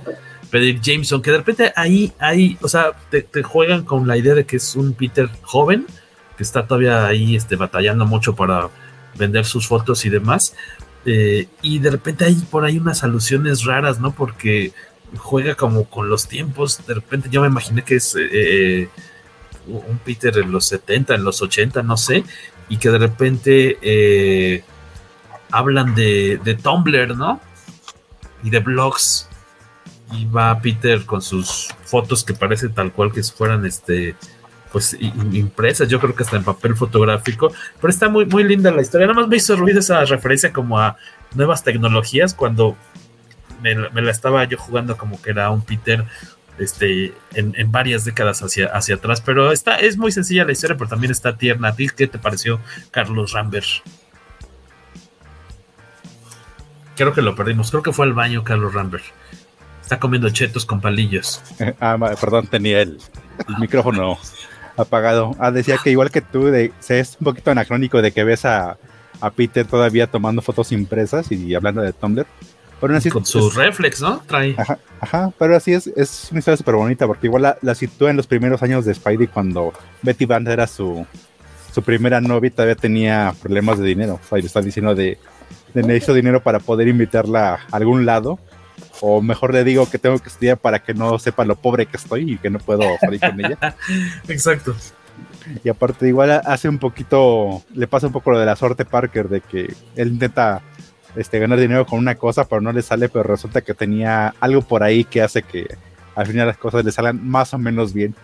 [0.51, 4.45] pedir Jameson, que de repente ahí, ahí, o sea, te, juegan con la idea de
[4.45, 5.87] que es un Peter joven,
[6.37, 8.69] que está todavía ahí este, batallando mucho para
[9.17, 10.55] vender sus fotos y demás.
[11.07, 14.13] Eh, y de repente hay por ahí unas alusiones raras, ¿no?
[14.13, 14.73] Porque
[15.17, 16.85] juega como con los tiempos.
[16.87, 18.89] De repente yo me imaginé que es eh, eh,
[19.67, 22.25] un Peter en los 70, en los 80, no sé.
[22.69, 24.65] Y que de repente
[25.51, 27.41] hablan de, de Tumblr, ¿no?
[28.43, 29.29] Y de blogs.
[30.13, 34.17] Y va Peter con sus fotos que parece tal cual que fueran este
[34.73, 38.83] pues impresas, yo creo que hasta en papel fotográfico, pero está muy, muy linda la
[38.83, 39.07] historia.
[39.07, 40.97] Nada más me hizo ruido esa referencia como a
[41.35, 42.77] nuevas tecnologías cuando
[43.63, 46.05] me, la estaba yo jugando como que era un Peter
[46.59, 50.89] este, en, varias décadas hacia, hacia atrás, pero está, es muy sencilla la historia, pero
[50.89, 51.69] también está tierna.
[51.69, 53.67] ¿A ti qué te pareció Carlos Rambert?
[57.01, 57.71] Creo que lo perdimos.
[57.71, 59.05] Creo que fue al baño Carlos Rambert.
[59.81, 61.41] Está comiendo chetos con palillos.
[61.81, 62.99] ah, perdón, tenía el,
[63.59, 64.19] micrófono
[64.77, 65.35] apagado.
[65.39, 68.77] Ah, decía que igual que tú, de, es un poquito anacrónico de que ves a,
[69.35, 72.27] Peter todavía tomando fotos impresas y hablando de Tumblr.
[72.83, 74.23] Pero así, con su reflex, ¿no?
[74.27, 74.55] Trae.
[75.01, 78.19] Ajá, pero así es, es una historia súper bonita porque igual la, la, sitúa en
[78.19, 79.73] los primeros años de Spidey cuando
[80.03, 81.07] Betty Band era su,
[81.73, 84.21] su primera novia y todavía tenía problemas de dinero.
[84.23, 85.19] O sea, le está diciendo de
[85.75, 88.39] necesito dinero para poder invitarla a algún lado.
[89.01, 91.97] O mejor le digo que tengo que estudiar para que no sepa lo pobre que
[91.97, 93.77] estoy y que no puedo salir con ella.
[94.29, 94.75] Exacto.
[95.65, 99.29] Y aparte, igual hace un poquito, le pasa un poco lo de la suerte Parker,
[99.29, 100.63] de que él intenta
[101.17, 104.63] este, ganar dinero con una cosa, pero no le sale, pero resulta que tenía algo
[104.63, 105.67] por ahí que hace que
[106.15, 108.15] al final las cosas le salgan más o menos bien.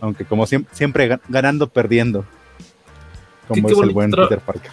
[0.00, 2.24] Aunque como siempre, siempre ganando, perdiendo.
[3.48, 4.70] Como es el buen Peter Parker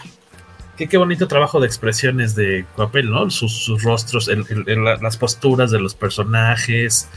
[0.78, 3.30] qué, qué bonito trabajo de expresiones de papel, ¿no?
[3.30, 7.10] Sus, sus rostros, el, el, el, las posturas de los personajes.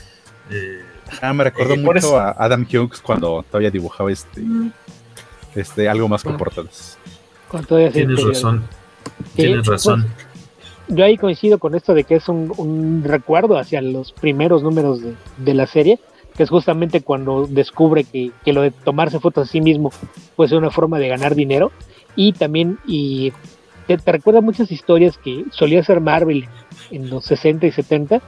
[0.51, 0.81] Eh,
[1.23, 4.43] ah, me recordó mucho a Adam Hughes cuando todavía dibujaba este,
[5.55, 6.99] este algo más con portadas.
[7.93, 8.65] Tienes razón.
[9.35, 10.07] Tienes razón.
[10.07, 10.31] Pues,
[10.89, 15.01] yo ahí coincido con esto de que es un, un recuerdo hacia los primeros números
[15.03, 16.01] de, de, la serie,
[16.37, 19.93] que es justamente cuando descubre que, que, lo de tomarse fotos a sí mismo
[20.35, 21.71] puede ser una forma de ganar dinero.
[22.17, 23.33] Y también y
[23.99, 26.47] te, recuerda muchas historias que solía hacer Marvel
[26.91, 28.21] en los 60 y 70,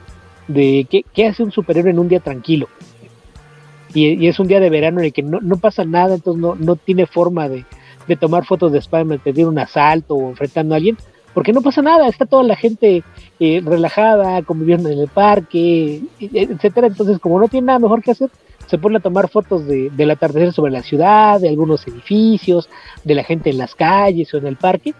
[0.47, 2.67] de qué, hace un superhéroe en un día tranquilo.
[3.93, 6.55] Y, es un día de verano en el que no, no pasa nada, entonces no,
[6.55, 7.65] no tiene forma de,
[8.07, 10.97] de tomar fotos de Spider-Man, pedir un asalto o enfrentando a alguien,
[11.33, 13.03] porque no pasa nada, está toda la gente
[13.39, 16.87] eh, relajada, conviviendo en el parque, etcétera.
[16.87, 18.29] Entonces, como no tiene nada mejor que hacer,
[18.67, 22.69] se pone a tomar fotos de, del atardecer sobre la ciudad, de algunos edificios,
[23.03, 24.93] de la gente en las calles o en el parque,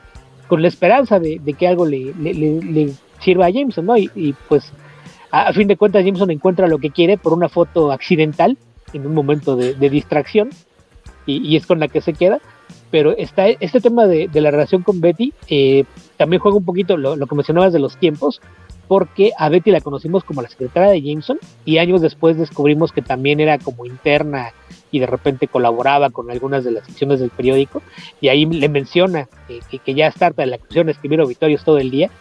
[0.54, 3.98] con la esperanza de, de que algo le, le, le, sirva a Jameson, ¿no?
[3.98, 4.72] Y, y pues,
[5.32, 8.56] a, a, fin de cuentas, Jameson encuentra lo que quiere por una foto accidental,
[8.94, 10.52] en un momento de, de distracción,
[11.26, 12.40] y, y es con la que se queda
[12.92, 15.86] pero está este tema de, de la relación con Betty eh,
[16.16, 18.40] también juega un poquito lo, lo, que mencionabas de los tiempos,
[18.88, 23.02] porque a Betty la conocimos como la secretaria de Jameson y años después descubrimos que
[23.02, 24.54] también era como interna
[24.94, 27.82] y de repente colaboraba con algunas de las secciones del periódico
[28.22, 31.64] y ahí le menciona que, que, ya está harta de la cuestión de escribir obituarios
[31.64, 32.12] todo el día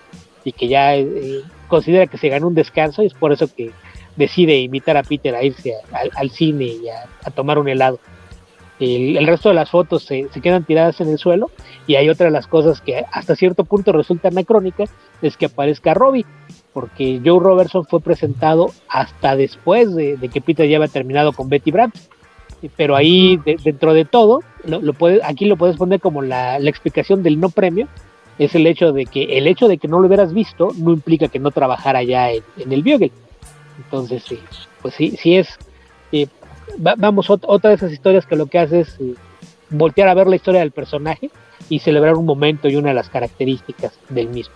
[0.43, 3.73] y que ya eh, considera que se ganó un descanso y es por eso que
[4.17, 5.75] decide invitar a Peter a irse
[6.15, 8.01] al cine y a, tomar un helado.
[8.81, 11.51] El, el, resto de las fotos se, se, quedan tiradas en el suelo
[11.87, 14.85] y hay otra de las cosas que hasta cierto punto resulta anacrónica
[15.21, 16.25] es que aparezca Robbie
[16.73, 21.51] porque Joe Robertson fue presentado hasta después de, de que Peter ya había terminado con
[21.51, 21.95] Betty Brandt
[22.77, 24.95] pero ahí de, dentro de todo lo, lo
[25.25, 27.89] aquí lo puedes poner como la, la, explicación del no premio
[28.39, 31.29] es el hecho de que el hecho de que no lo hubieras visto no implica
[31.29, 33.13] que no trabajara ya en, en el Bugle
[33.79, 34.39] entonces sí,
[34.81, 35.59] pues sí, sí es
[36.79, 39.15] vamos, otra de esas historias que lo que hace es eh,
[39.71, 41.31] voltear a ver la historia del personaje
[41.69, 44.55] y celebrar un momento y una de las características del mismo.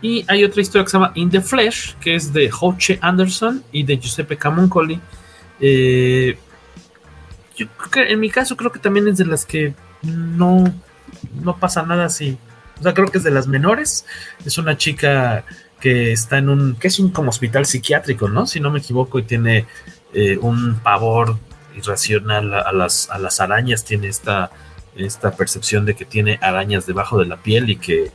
[0.00, 3.64] Y hay otra historia que se llama In the Flesh, que es de Hoche Anderson
[3.72, 5.00] y de Giuseppe Camuncoli.
[5.60, 6.38] Eh,
[7.56, 10.64] yo creo que en mi caso creo que también es de las que no,
[11.42, 12.38] no pasa nada así.
[12.78, 14.06] O sea, creo que es de las menores.
[14.44, 15.44] Es una chica
[15.80, 18.46] que está en un, que es un como hospital psiquiátrico, ¿no?
[18.46, 19.66] Si no me equivoco, y tiene
[20.12, 21.38] eh, un pavor
[21.76, 24.50] irracional a, a, las, a las arañas, tiene esta,
[24.96, 28.10] esta percepción de que tiene arañas debajo de la piel y que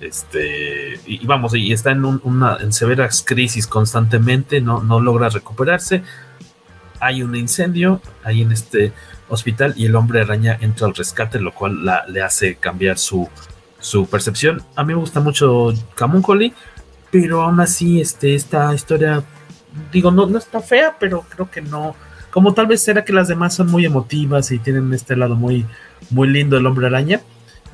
[0.00, 5.28] este y, vamos y está en un, una en severas crisis constantemente no, no logra
[5.28, 6.02] recuperarse
[7.04, 8.92] hay un incendio ahí en este
[9.28, 13.28] hospital y el hombre araña entra al rescate lo cual le hace cambiar su,
[13.78, 14.62] su percepción.
[14.76, 16.52] A mí me gusta mucho Camuncoli
[17.14, 19.22] pero aún así este, esta historia,
[19.92, 21.94] digo, no, no está fea, pero creo que no,
[22.32, 25.64] como tal vez será que las demás son muy emotivas y tienen este lado muy,
[26.10, 27.20] muy lindo del hombre araña,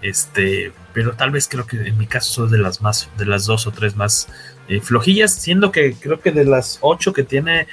[0.02, 3.46] este, pero tal vez creo que en mi caso son de las más, de las
[3.46, 4.28] dos o tres más
[4.68, 7.66] eh, flojillas, siendo que creo que de las ocho que tiene,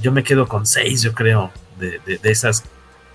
[0.00, 2.64] yo me quedo con seis, yo creo, de, de, de esas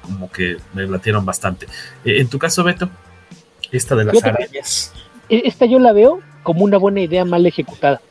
[0.08, 1.68] como que me latieron bastante.
[2.06, 2.90] Eh, en tu caso, Beto,
[3.72, 4.94] esta de las arañas.
[5.30, 8.02] Esta yo la veo como una buena idea mal ejecutada.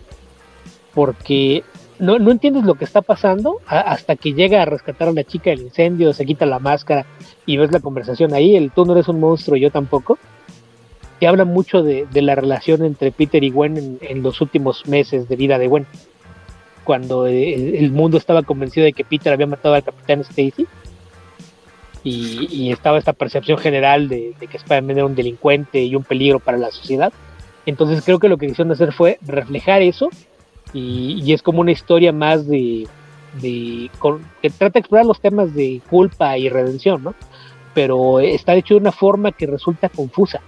[0.95, 1.65] Porque
[1.99, 5.51] no, no entiendes lo que está pasando hasta que llega a rescatar a una chica
[5.51, 7.07] del incendio, se quita la máscara
[7.47, 10.19] y ves la conversación ahí, el tú no eres un monstruo, yo tampoco.
[11.19, 14.87] Te habla mucho de, de la relación entre Peter y Gwen en, en, los últimos
[14.87, 15.87] meses de vida de Gwen.
[16.87, 20.67] Cuando el, el, mundo estaba convencido de que Peter había matado al capitán Stacy.
[22.05, 26.05] Y, y, estaba esta percepción general de, de que Spider-Man era un delincuente y un
[26.05, 27.13] peligro para la sociedad
[27.67, 30.09] entonces creo que lo que quisieron hacer fue reflejar eso
[30.73, 32.87] y, y es como una historia más de,
[33.43, 37.15] de con, que trata de explorar los temas de culpa y redención, ¿no?
[37.75, 40.41] Pero está hecho de una forma que resulta confusa.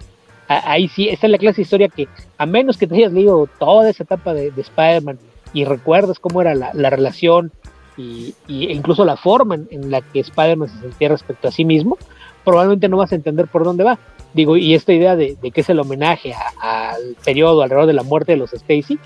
[0.46, 2.08] Ahí sí, esta es la clase de historia que,
[2.38, 5.18] a menos que te hayas leído toda esa etapa de, de Spider-Man
[5.52, 7.52] y recuerdas cómo era la, la relación
[7.96, 11.64] y, y, incluso la forma en, en la que Spider-Man se sentía respecto a sí
[11.64, 11.98] mismo,
[12.44, 13.98] probablemente no vas a entender por dónde va.
[14.34, 18.02] Digo, y esta idea de, de que es el homenaje al periodo alrededor de la
[18.02, 18.98] muerte de los Stacy,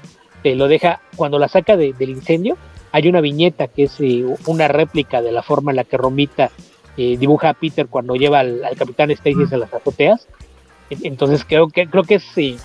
[0.43, 2.57] te lo deja, cuando la saca de, del incendio,
[2.93, 6.51] hay una viñeta que es eh, una réplica de la forma en la que Romita
[6.97, 9.55] eh, dibuja a Peter cuando lleva al, al capitán Stacy mm.
[9.55, 10.29] a las azoteas.
[10.91, 12.57] Entonces creo que creo que es eh,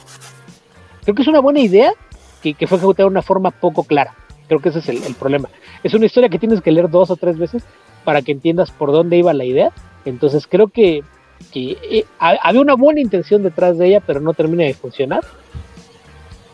[1.03, 1.93] creo que es una buena idea
[2.41, 4.15] que, que, fue ejecutada de una forma poco clara.
[4.47, 5.49] Creo que ese es el, el, problema.
[5.83, 7.63] Es una historia que tienes que leer dos o tres veces
[8.03, 9.71] para que entiendas por dónde iba la idea.
[10.05, 11.03] Entonces creo que
[11.51, 15.23] que eh, había una buena intención detrás de ella, pero no termina de funcionar.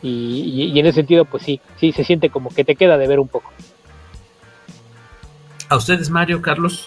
[0.02, 3.08] Y, y, en ese sentido, pues sí, sí se siente como que te queda de
[3.08, 3.52] ver un poco.
[5.70, 6.86] ¿A ustedes, Mario, Carlos?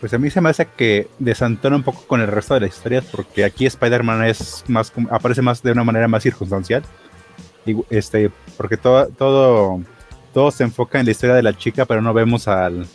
[0.00, 2.70] Pues a mí se me hace que desantona un poco con el resto de las
[2.70, 6.84] historias, porque aquí Spider-Man es más aparece más de una manera más circunstancial.
[7.90, 9.80] Este, porque todo, todo,
[10.32, 12.86] todo se enfoca en la historia de la chica, pero no vemos al,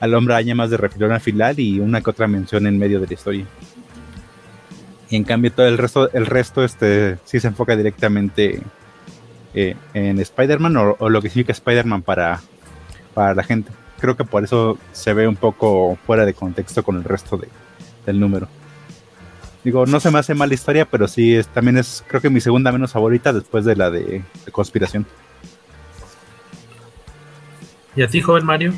[0.00, 3.00] al hombre araña más de refilón al final y una que otra mención en medio
[3.00, 3.46] de la historia.
[5.08, 8.60] Y en cambio todo el resto, el resto este, sí se enfoca directamente
[9.54, 12.40] eh, en Spider-Man o, lo que significa Spider-Man para,
[13.14, 13.70] para la gente.
[14.00, 17.48] Creo que por eso se ve un poco fuera de contexto con el resto de,
[18.04, 18.48] del número.
[19.66, 22.40] Digo, no se me hace mala historia, pero sí es, también es, creo que mi
[22.40, 25.04] segunda menos favorita después de la de, de conspiración.
[27.96, 28.74] ¿Y a ti, joven Mario?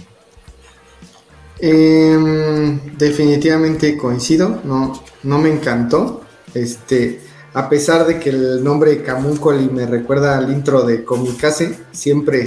[1.60, 6.22] Eh, definitivamente coincido, no, no me encantó.
[6.54, 7.20] Este,
[7.52, 12.44] a pesar de que el nombre Camuncoli me recuerda al intro de Comicase, siempre,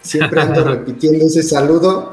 [0.00, 2.12] siempre ando repitiendo ese saludo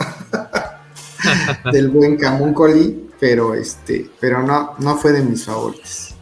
[1.72, 6.16] del buen Camuncoli, pero este, pero no, no fue de mis favoritos.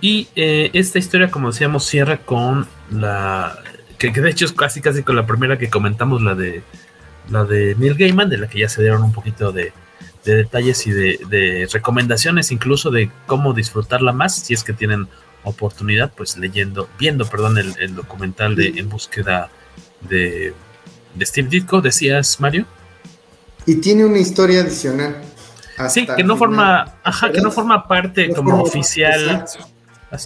[0.00, 3.58] Y eh, esta historia, como decíamos, cierra con la
[3.98, 6.62] que, de hecho es casi casi con la primera que comentamos, la de
[7.30, 9.72] la de Neil Gaiman, de la que ya se dieron un poquito de,
[10.24, 15.08] detalles y de, recomendaciones, incluso de cómo disfrutarla más, si es que tienen
[15.42, 19.48] oportunidad, pues leyendo, viendo, perdón, el, documental de En búsqueda
[20.02, 20.52] de,
[21.14, 22.66] de Steve Ditko, decías, Mario.
[23.66, 25.22] Y tiene una historia adicional.
[25.88, 29.44] Sí, que no forma, ajá, que no forma parte como oficial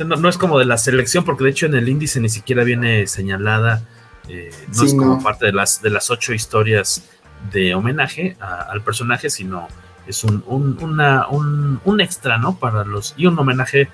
[0.04, 3.06] no, es como de la selección, porque de hecho en el índice ni siquiera viene
[3.06, 3.82] señalada,
[4.28, 7.04] eh, no es como parte de las, de las ocho historias
[7.52, 9.68] de homenaje al personaje, sino
[10.06, 12.58] es un, un, extra, ¿no?
[12.58, 13.88] Para los, y un homenaje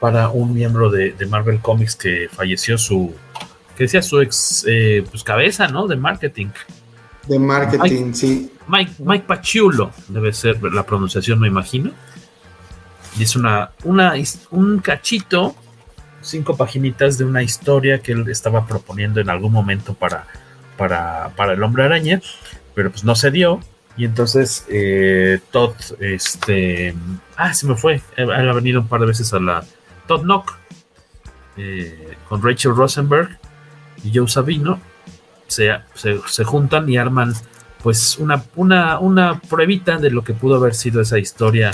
[0.00, 3.14] para un miembro de, Marvel Comics que falleció su,
[3.76, 5.86] que decía su ex eh, pues cabeza, ¿no?
[5.86, 6.48] De marketing.
[7.26, 8.52] De marketing, sí.
[8.68, 11.92] Mike, Mike Pachulo, debe ser la pronunciación, me imagino.
[13.18, 14.14] Y es una, una,
[14.50, 15.54] un cachito,
[16.20, 20.26] cinco paginitas de una historia que él estaba proponiendo en algún momento para,
[20.76, 22.20] para, el hombre araña,
[22.74, 23.60] pero pues no se dio.
[23.96, 26.94] Y entonces eh, Todd, este,
[27.36, 29.64] ah, se me fue, él ha venido un par de veces a la
[30.06, 30.56] Todd Knock
[31.58, 33.38] eh, con Rachel Rosenberg
[34.02, 34.80] y Joe Sabino,
[35.52, 37.34] se, se, juntan y arman
[37.82, 41.72] pues una, una, una pruebita de lo que pudo haber sido esa historia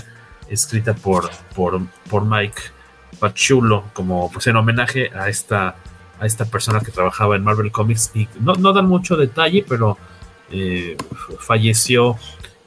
[0.49, 2.61] escrita por, por, por Mike
[3.19, 5.77] Pachulo, como pues en homenaje a esta,
[6.19, 8.11] a esta persona que trabajaba en Marvel Comics.
[8.15, 9.99] Y no, dan mucho detalle, pero
[10.51, 10.97] eh,
[11.41, 12.17] falleció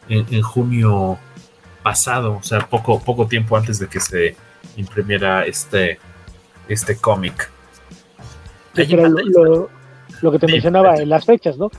[0.08, 1.18] en, junio
[1.84, 4.36] pasado, o sea, poco, poco tiempo antes de que se
[4.78, 6.00] imprimiera este,
[6.68, 7.50] este cómic.
[8.76, 9.70] Lo,
[10.22, 11.70] lo, que te mencionaba en las fechas, ¿no?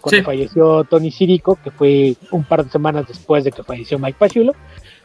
[0.00, 4.16] cuando falleció Tony Sirico, que fue un par de semanas después de que falleció Mike
[4.18, 4.52] Pachulo,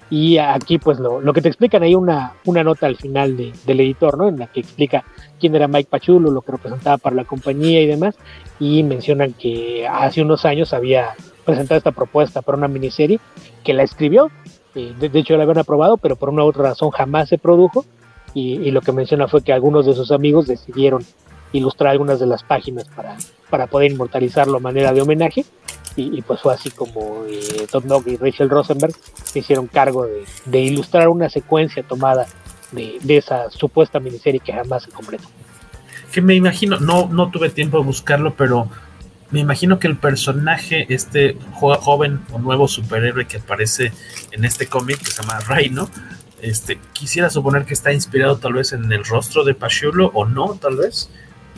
[0.09, 3.53] y aquí, pues, lo, lo que te explican ahí una, una nota al final de,
[3.65, 4.27] del editor, ¿no?
[4.27, 5.03] En la que explica
[5.39, 8.15] quién era Mike Pachulo, lo que representaba para la compañía y demás.
[8.59, 13.19] Y mencionan que hace unos años había presentado esta propuesta para una miniserie
[13.63, 14.29] que la escribió.
[14.75, 17.83] Eh, de, hecho, la habían aprobado, pero por una u otra razón jamás se produjo.
[18.35, 21.03] Y, y, lo que menciona fue que algunos de sus amigos decidieron
[21.57, 23.17] ilustrar algunas de las páginas para,
[23.49, 25.45] para poder inmortalizarlo a manera de homenaje
[25.97, 28.93] y, pues fue así como eh, Todd Nock y Rachel Rosenberg
[29.23, 30.05] se hicieron cargo
[30.45, 32.27] de, ilustrar una secuencia tomada
[32.71, 35.29] de, esa supuesta miniserie que jamás se completó.
[36.11, 38.67] Que me imagino, no, no tuve tiempo de buscarlo, pero
[39.31, 43.93] me imagino que el personaje, este joven o nuevo superhéroe que aparece
[44.31, 45.89] en este cómic que se llama Rhino,
[46.41, 50.55] este, quisiera suponer que está inspirado tal vez en el rostro de Pachulo o no,
[50.55, 51.09] tal vez.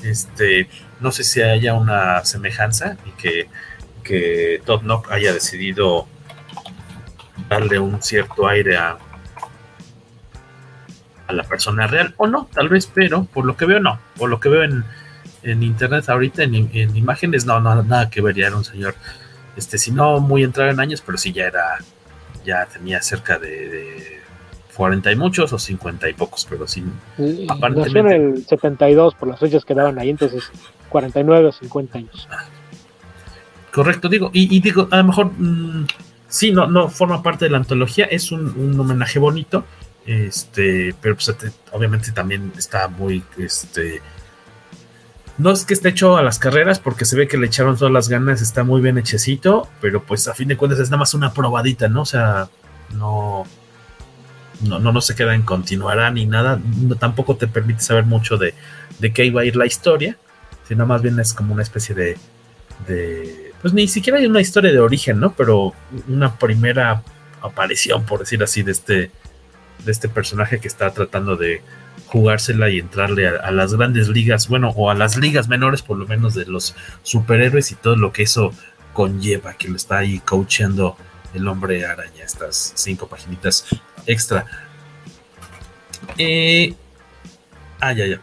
[0.03, 0.69] Este,
[0.99, 3.49] no sé si haya una semejanza y que
[4.07, 6.07] que Todd Knock haya decidido
[7.49, 8.97] darle un cierto aire a,
[11.27, 13.99] a la persona real, o no, tal vez, pero por lo que veo, no.
[14.15, 14.83] Por lo que veo en,
[15.43, 18.95] internet ahorita, en, imágenes, no, no, nada que ver, ya era un señor,
[19.55, 21.77] este, si no muy entrado en años, pero sí ya era,
[22.45, 24.16] ya tenía cerca de,
[24.77, 26.83] 40 y muchos o 50 y pocos, pero sí.
[27.49, 28.03] aparentemente.
[28.03, 30.51] Nació en el 72 por las fechas que daban ahí, entonces
[30.89, 32.27] 49 o 50 años.
[33.73, 35.87] Correcto, digo, y, digo, a lo mejor mm,
[36.27, 39.65] sí, no, no forma parte de la antología, es un, homenaje bonito,
[40.05, 41.35] este, pero pues,
[41.71, 44.01] obviamente también está muy, este,
[45.39, 47.91] no es que esté hecho a las carreras porque se ve que le echaron todas
[47.91, 51.15] las ganas, está muy bien hechecito, pero pues a fin de cuentas es nada más
[51.15, 52.01] una probadita, ¿no?
[52.01, 52.47] O sea,
[52.95, 53.43] no,
[54.61, 56.59] no, no, no se queda en continuará ni nada,
[56.99, 58.53] tampoco te permite saber mucho de,
[58.99, 60.17] de qué iba a ir la historia,
[60.67, 62.17] sino más bien es como una especie de,
[62.87, 65.33] de, pues ni siquiera hay una historia de origen, ¿no?
[65.33, 65.73] Pero
[66.07, 67.03] una primera
[67.41, 69.11] aparición, por decir así, de este,
[69.85, 71.61] de este personaje que está tratando de
[72.07, 76.07] jugársela y entrarle a, las grandes ligas, bueno, o a las ligas menores, por lo
[76.07, 78.53] menos de los superhéroes y todo lo que eso
[78.93, 80.97] conlleva, que lo está ahí coacheando
[81.37, 83.65] el hombre araña, estas cinco paginitas
[84.05, 84.45] extra.
[86.17, 86.75] Eh,
[87.79, 88.21] ah, ya, ya.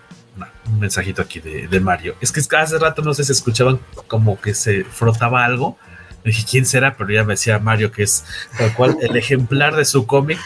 [0.67, 2.17] un mensajito aquí de, Mario.
[2.21, 5.79] Es que hace rato no sé si escuchaban como que se frotaba algo.
[6.25, 6.97] dije, ¿quién será?
[6.97, 8.25] Pero ya me decía Mario que es
[8.59, 10.39] tal cual el ejemplar de su cómic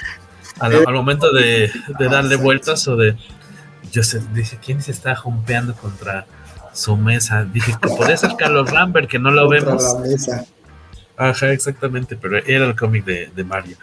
[0.60, 3.16] al, momento de, darle vueltas o de.
[3.92, 6.26] Yo sé, dije, ¿quién se está jumpeando contra
[6.72, 7.44] su mesa?
[7.44, 9.82] Dije que podría ser Carlos Rambert, que no lo vemos.
[11.18, 13.76] Ajá, exactamente, pero era el cómic de, Mario.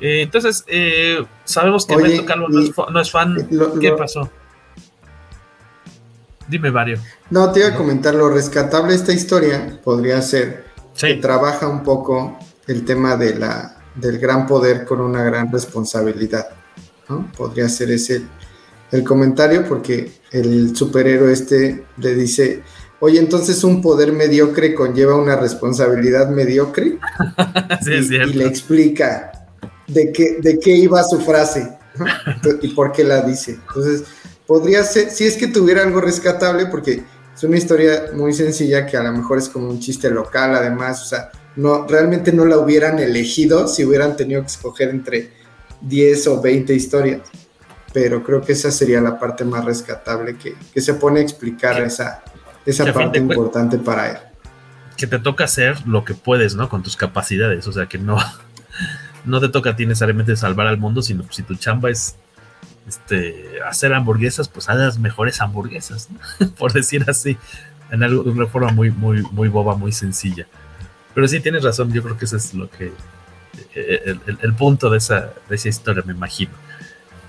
[0.00, 3.48] Eh, entonces, eh, sabemos que Beto Carlos no es, fan.
[3.80, 4.30] ¿Qué pasó?
[6.46, 6.98] Dime, Mario.
[7.30, 10.66] No, te iba a comentar, lo rescatable de esta historia podría ser
[10.96, 16.48] que trabaja un poco el tema de la del gran poder con una gran responsabilidad.
[17.08, 17.30] ¿no?
[17.36, 18.22] Podría ser ese
[18.90, 22.62] el comentario porque el superhéroe este le dice,
[23.00, 26.98] oye, entonces un poder mediocre conlleva una responsabilidad mediocre.
[27.84, 28.30] sí, es cierto.
[28.30, 29.46] y, le explica
[29.86, 31.76] de qué, de qué iba su frase
[32.62, 33.58] y por qué la dice.
[33.68, 34.04] Entonces,
[34.46, 37.02] podría ser, si es que tuviera algo rescatable, porque
[37.34, 41.02] es una historia muy sencilla que a lo mejor es como un chiste local, además,
[41.02, 45.30] o sea, no, realmente no la hubieran elegido si hubieran tenido que escoger entre
[45.80, 47.22] 10 o 20 historias.
[47.92, 52.24] Pero creo que esa sería la parte más rescatable que, se pone a explicar esa,
[52.66, 54.16] esa parte importante para él.
[54.96, 56.68] Que te toca hacer lo que puedes, ¿no?
[56.68, 57.66] Con tus capacidades.
[57.66, 58.16] O sea, que no,
[59.24, 62.16] no te toca a ti necesariamente salvar al mundo, sino si tu chamba es
[62.88, 66.08] este, hacer hamburguesas, pues haz las mejores hamburguesas,
[66.58, 67.36] por decir así,
[67.90, 70.46] en algo, de una forma muy, muy, muy boba, muy sencilla.
[71.14, 72.92] Pero sí, tienes razón, yo creo que ese es lo que.
[73.76, 76.52] Eh, el, punto de esa, de esa historia, me imagino.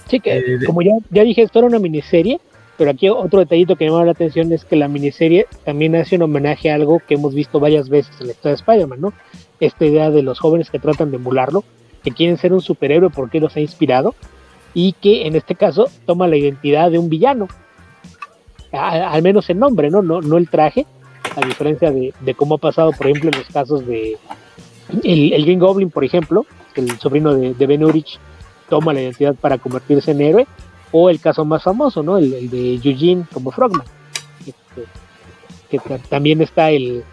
[0.10, 2.40] Sí, que eh, como ya, ya dije, esto era una miniserie,
[2.78, 6.16] pero aquí otro detallito que me llama la atención es que la miniserie también hace
[6.18, 9.14] un homenaje a algo que hemos visto varias veces en la historia de Spider-Man, ¿no?
[9.60, 11.64] Esta idea de los jóvenes que tratan de emularlo,
[12.04, 14.14] que quieren ser un superhéroe porque los ha inspirado,
[14.74, 17.48] y que en este caso toma la identidad de un villano,
[18.72, 20.02] al menos el nombre, ¿no?
[20.02, 20.86] No, no el traje,
[21.36, 24.18] a diferencia de, cómo ha pasado, por ejemplo, en los casos de
[25.04, 26.46] el, Green Goblin, por ejemplo,
[26.76, 28.20] el sobrino de, Ben Urich
[28.70, 30.48] toma la identidad para convertirse en héroe,
[30.98, 32.18] o el caso más famoso, ¿no?
[32.18, 33.86] El, de Eugene como Frogman,
[34.40, 34.88] este,
[35.70, 37.04] que también está el,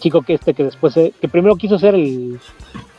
[0.00, 2.40] chico que este que después, que primero quiso ser el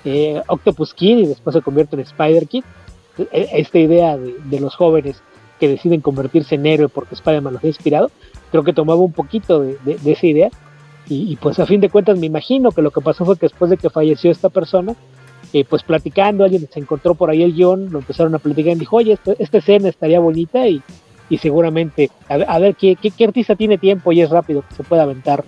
[0.05, 2.63] eh, Octopus Kid y después se convierte en Spider Kid.
[3.17, 5.21] E, esta idea de, de los jóvenes
[5.59, 8.09] que deciden convertirse en héroe porque Spider-Man los ha inspirado,
[8.51, 10.49] creo que tomaba un poquito de, esa idea.
[11.07, 13.69] Y, pues a fin de cuentas me imagino que lo que pasó fue que después
[13.69, 14.95] de que falleció esta persona,
[15.56, 18.80] eh, pues platicando, alguien se encontró por ahí el guion, lo empezaron a platicar y
[18.80, 20.82] dijo, oye, esta, escena estaría bonita y,
[21.30, 25.03] y seguramente, a, ver, ¿qué, ¿qué, artista tiene tiempo y es rápido que se pueda
[25.03, 25.45] aventar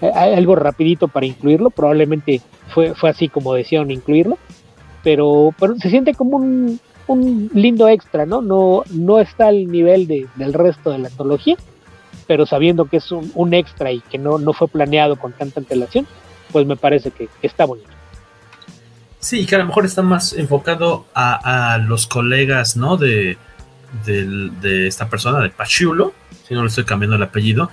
[0.00, 1.70] eh, algo rapidito para incluirlo?
[1.70, 4.38] Probablemente fue, fue así como decían incluirlo,
[5.02, 6.78] pero, pero se siente como un,
[7.08, 8.40] un lindo extra, ¿no?
[8.40, 11.56] No, no está al nivel de, del resto de la antología,
[12.28, 16.06] pero sabiendo que es un, extra y que no, no fue planeado con tanta antelación,
[16.52, 17.90] pues me parece que, está bonito.
[19.24, 22.98] Sí, que a lo mejor está más enfocado a, los colegas, ¿no?
[22.98, 23.38] De,
[24.04, 26.12] de, esta persona, de Pachulo,
[26.46, 27.70] si no le estoy cambiando el apellido.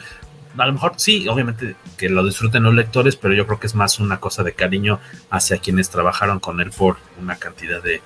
[0.57, 3.76] A lo mejor sí, obviamente que lo disfruten los lectores, pero yo creo que es
[3.76, 8.02] más una cosa de cariño hacia quienes trabajaron con él por una cantidad de,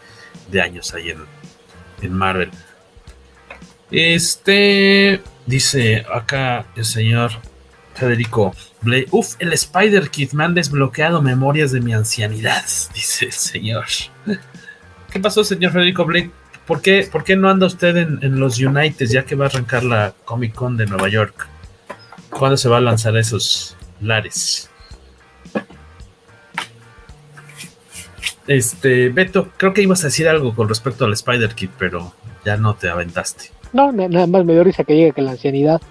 [0.50, 1.20] de años ahí en,
[2.02, 2.50] en Marvel.
[3.92, 7.30] Este dice acá el señor
[7.96, 9.08] Federico Blake.
[9.12, 12.64] Uf, el Spider Kid me han desbloqueado memorias de mi ancianidad,
[12.94, 13.86] dice el señor.
[15.12, 16.32] ¿Qué pasó, señor Federico Blake?
[16.68, 19.48] ¿Por qué, ¿Por qué no anda usted en, en, los United ya que va a
[19.50, 21.48] arrancar la Comic Con de Nueva York?
[22.30, 24.70] ¿Cuándo se va a lanzar esos lares?
[28.48, 32.14] Este, Beto, creo que ibas a decir algo con respecto al Spider Kid, pero
[32.44, 33.52] ya no te aventaste.
[33.74, 35.82] No, nada más me dio risa que llegue que la ancianidad.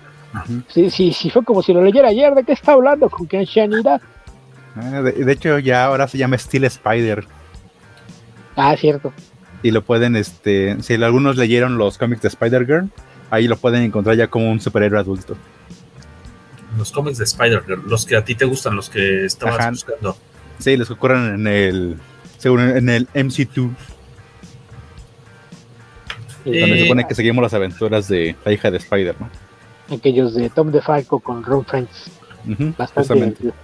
[0.68, 2.34] Sí, sí, sí, fue como si lo leyera ayer.
[2.34, 3.08] ¿De qué está hablando?
[3.08, 4.00] ¿Con qué ancianidad?
[4.76, 7.24] Ah, de, hecho, ya ahora se llama Steel Spider.
[8.56, 9.12] Ah, cierto.
[9.62, 12.90] Y lo pueden, este, si algunos leyeron los cómics de Spider-Girl,
[13.30, 15.36] ahí lo pueden encontrar ya como un superhéroe adulto.
[16.76, 19.70] los cómics de Spider-Girl, los que a ti te gustan, los que estabas Ajá.
[19.70, 20.16] buscando.
[20.58, 21.96] Sí, los que ocurren en el,
[22.38, 23.70] según en el MC2,
[26.44, 29.30] donde Eh, se supone que seguimos las aventuras de la hija de Spider, ¿no?
[29.90, 32.10] Aquellos de Tom DeFalco con Ron Friends.
[32.48, 33.38] Ujú, Bastante justamente.
[33.42, 33.54] divertido.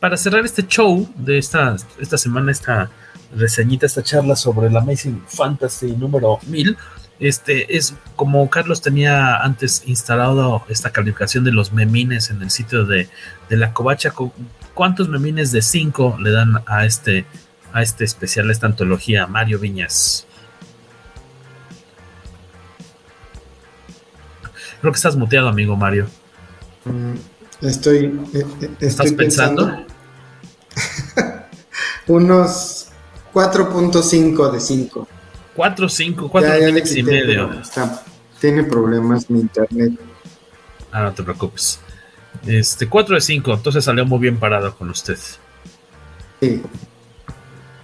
[0.00, 2.88] Para cerrar este show de esta, esta semana, esta
[3.36, 6.76] reseñita, esta charla sobre el Amazing Fantasy número 1000,
[7.18, 12.84] este es como Carlos tenía antes instalado esta calificación de los memines en el sitio
[12.84, 13.08] de,
[13.48, 14.12] de la covacha.
[14.12, 14.32] cu-
[14.72, 17.26] ¿Cuántos memines de 5 le dan a este,
[17.72, 20.27] a este especial, a esta antología, Mario Viñas?
[24.80, 26.06] Creo que estás muteado, amigo Mario.
[26.84, 27.14] Mm,
[27.66, 29.66] Estoy, eh, eh, ¿Estás estoy pensando?
[29.66, 29.86] pensando.
[32.06, 32.88] Unos
[33.34, 35.08] 4.5 de 5.
[35.56, 37.52] 4, 5, 4 Ya, ya le y medio.
[37.60, 38.04] está-
[38.40, 39.92] tiene problemas mi internet.
[40.92, 41.80] Ah, no te preocupes.
[42.46, 45.18] Este, 4 de 5, entonces salió muy bien parado con usted.
[46.40, 46.62] Sí.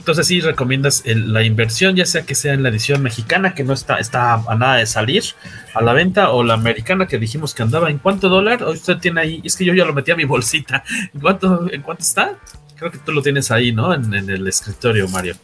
[0.05, 3.65] Entonces sí recomiendas el- la inversión, ya sea que sea en la edición mexicana, que
[3.65, 5.25] no está, está a nada de salir
[5.73, 8.63] a la venta, o la americana que dijimos que andaba en cuánto dólar.
[8.65, 10.85] Usted tiene ahí, es que yo ya lo metí a mi bolsita.
[11.15, 12.39] ¿En cuánto, en cuánto está?
[12.77, 13.95] Creo que tú lo tienes ahí, ¿no?
[13.95, 15.37] En, en el escritorio, Mario.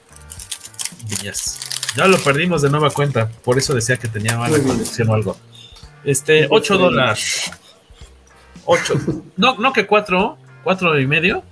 [1.09, 1.59] Viñas.
[1.97, 5.39] Ya lo perdimos de nueva cuenta, por eso decía que tenía mala conexión o algo.
[6.05, 7.51] Este, 8 dólares.
[8.67, 8.95] 8.
[9.39, 11.43] No, no que 4, 4 y medio.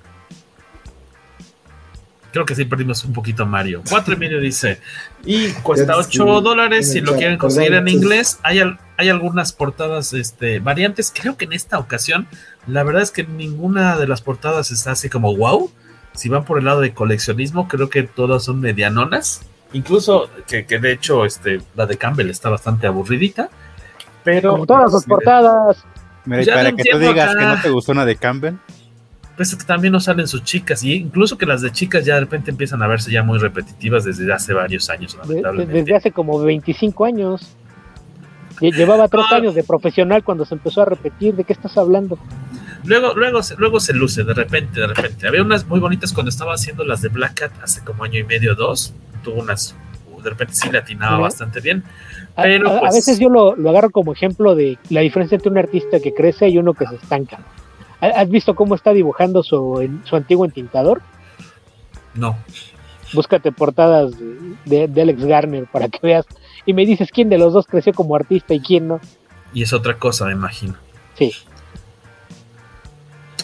[2.32, 3.82] Creo que sí perdimos un poquito a Mario.
[3.88, 4.80] 4 y medio dice.
[5.24, 6.92] Y cuesta Ya te 8 escribí dólares.
[6.92, 11.12] Si lo quieren conseguir en inglés, hay, al- hay algunas portadas este, variantes.
[11.14, 12.28] Creo que en esta ocasión,
[12.66, 15.70] la verdad es que ninguna de las portadas está así como wow.
[16.14, 19.42] Si van por el lado de coleccionismo, creo que todas son medianonas.
[19.72, 23.50] Incluso que, que de hecho este, la de Campbell está bastante aburridita.
[24.24, 25.84] Pero Como todas las portadas.
[26.24, 27.38] Mira, para que tú digas acá.
[27.38, 28.54] que no te gustó una de Campbell,
[29.38, 32.50] Pues también no salen sus chicas, y incluso que las de chicas ya de repente
[32.50, 35.72] empiezan a verse ya muy repetitivas desde hace varios años, lamentablemente.
[35.74, 37.54] desde hace como 25 años.
[38.60, 39.36] Lle- Llevaba tres Ah.
[39.36, 41.36] años de profesional cuando se empezó a repetir.
[41.36, 42.18] ¿De qué estás hablando?
[42.84, 45.28] Luego, luego, se- luego se luce, de repente, de repente.
[45.28, 48.24] Había unas muy bonitas cuando estaba haciendo las de Black Cat hace como año y
[48.24, 48.92] medio, dos.
[49.22, 49.76] Tuvo unas,
[50.24, 51.84] de repente sí le atinaba bastante bien.
[52.34, 55.50] Pero, a- a pues- veces yo lo, lo agarro como ejemplo de la diferencia entre
[55.52, 57.38] un artista que crece y uno que se estanca.
[58.00, 61.02] ¿Ha- ¿Has visto cómo está dibujando su, en- su antiguo entintador?
[62.14, 62.36] No.
[63.14, 64.12] Búscate portadas
[64.66, 66.26] de, de Alex Garner para que veas
[66.66, 69.00] y me dices quién de los dos creció como artista y quién no.
[69.54, 70.74] Y es otra cosa, me imagino.
[71.16, 71.32] Sí.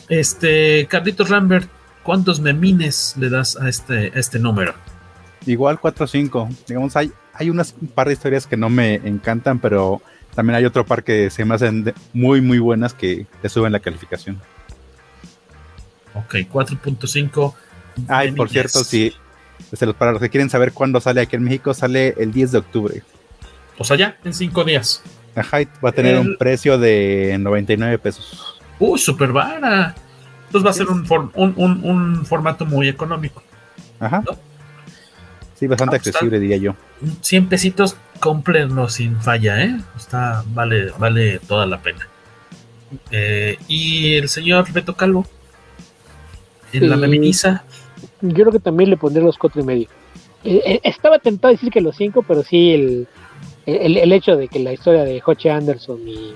[0.08, 1.68] Este, Carlitos Rambert,
[2.02, 4.74] ¿cuántos memines le das a este, a este número?
[5.46, 6.48] igual 4 o 5.
[6.66, 10.00] Digamos, hay, hay unas un par de historias que no me encantan, pero
[10.34, 13.80] también hay otro par que se me hacen muy, muy buenas que te suben la
[13.80, 14.40] calificación.
[16.14, 17.54] Ok, 4.5.
[18.08, 19.12] Ay, por cierto, si
[19.80, 22.58] los- para los que quieren saber cuándo sale aquí en México, sale el 10 de
[22.58, 23.02] octubre.
[23.78, 25.02] O sea, ya, en cinco días.
[25.34, 28.60] Ajá, y va a tener El- un precio de 99 pesos.
[28.78, 29.94] Uh, super vara.
[30.46, 33.42] Entonces va a ser un, for- un, un- un formato muy económico.
[33.98, 34.22] Ajá.
[35.58, 36.76] Sí, bastante Ah, pues, accesible, diría yo.
[37.20, 39.76] 100 pesitos, cómprenlo sin falla, ¿eh?
[39.98, 42.08] Está, vale, vale toda la pena.
[43.10, 45.26] Eh, y el señor Beto Calvo,
[46.72, 47.00] en la Sí.
[47.02, 47.64] meminiza,
[48.22, 49.88] Yo creo que también le pondré los cuatro y medio.
[50.42, 53.06] Eh, eh, estaba tentado a decir que los cinco, pero sí el,
[53.66, 56.32] el, el hecho de que la historia de Hoche Anderson y,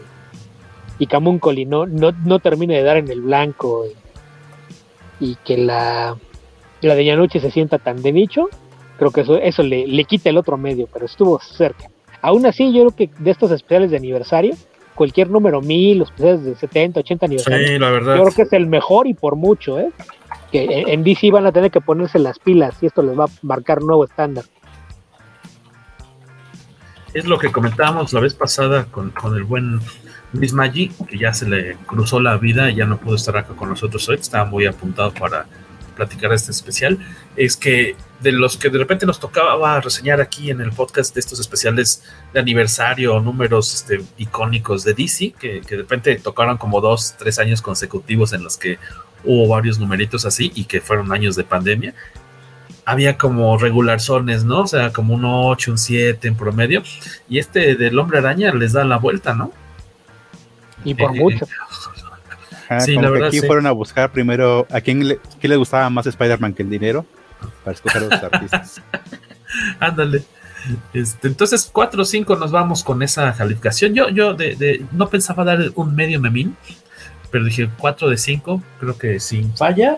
[0.99, 3.87] y Camuncoli no, no, no termine de dar en el blanco
[5.21, 6.19] y, y que la,
[6.83, 8.51] la de Yanucci se sienta tan de nicho,
[8.99, 11.89] creo que eso, eso le, le quita el otro medio, pero estuvo cerca.
[12.21, 14.55] Aún así, yo creo que de estos especiales de aniversario,
[14.95, 18.17] cualquier número mil, los especiales de 70, 80 aniversario, Sí, la verdad.
[18.17, 19.91] yo creo que es el mejor y por mucho, ¿eh?
[20.51, 23.25] Que en en DC van a tener que ponerse las pilas y esto les va
[23.25, 24.45] a marcar nuevo estándar.
[27.15, 29.81] es lo que comentábamos la vez pasada con, con el buen
[30.33, 33.55] Luis Maggi, que ya se le cruzó la vida y ya no pudo estar acá
[33.55, 35.47] con nosotros hoy, estaba muy apuntado para
[35.99, 36.99] platicar este especial,
[37.37, 41.21] es que de los que de repente nos tocaba reseñar aquí en el podcast de
[41.21, 42.03] estos especiales
[42.33, 47.39] de aniversario números este, icónicos de DC, que, que de repente tocaron como dos, tres
[47.39, 48.79] años consecutivos en los que
[49.25, 51.95] hubo varios numeritos así y que fueron años de pandemia,
[52.89, 54.63] había como regularzones, ¿no?
[54.63, 56.83] O sea, como un 8, un 7 en promedio.
[57.29, 59.53] Y este del hombre araña les da la vuelta, ¿no?
[60.85, 61.47] Y por Eh, mucho.
[62.69, 63.47] Ajá, Sí, como que verdad, aquí sí.
[63.47, 67.07] fueron a buscar primero a quién le, quién le gustaba más Spider-Man que el dinero
[67.65, 68.83] para escoger a los artistas.
[69.81, 70.23] Ándale.
[70.93, 73.95] Este, entonces, 4 o 5 nos vamos con esa calificación.
[73.95, 76.57] Yo, yo de, de, no pensaba dar un medio memín,
[77.31, 79.97] pero dije 4 de 5, creo que sin falla.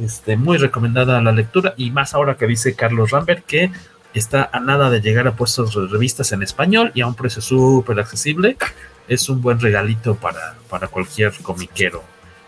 [0.00, 3.72] Este, muy recomendada la lectura y más ahora que dice Carlos Rambert que
[4.14, 7.42] está a nada de llegar a puestos de revistas en español y a un precio
[7.42, 8.56] súper accesible.
[9.10, 12.02] Es un buen regalito para, para cualquier comiquero.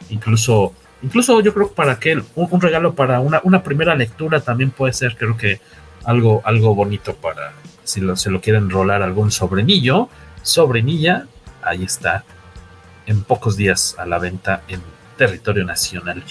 [0.09, 0.73] Incluso,
[1.03, 4.71] incluso yo creo que para que un, un, regalo para una, una primera lectura también
[4.71, 5.61] puede ser, creo que
[6.05, 7.53] algo, algo bonito para
[7.85, 10.09] si lo, se lo quieren rolar algún sobrenillo,
[10.43, 11.27] sobrenilla,
[11.63, 12.25] ahí está,
[13.07, 14.81] en pocos días a la venta en
[15.17, 16.23] territorio nacional.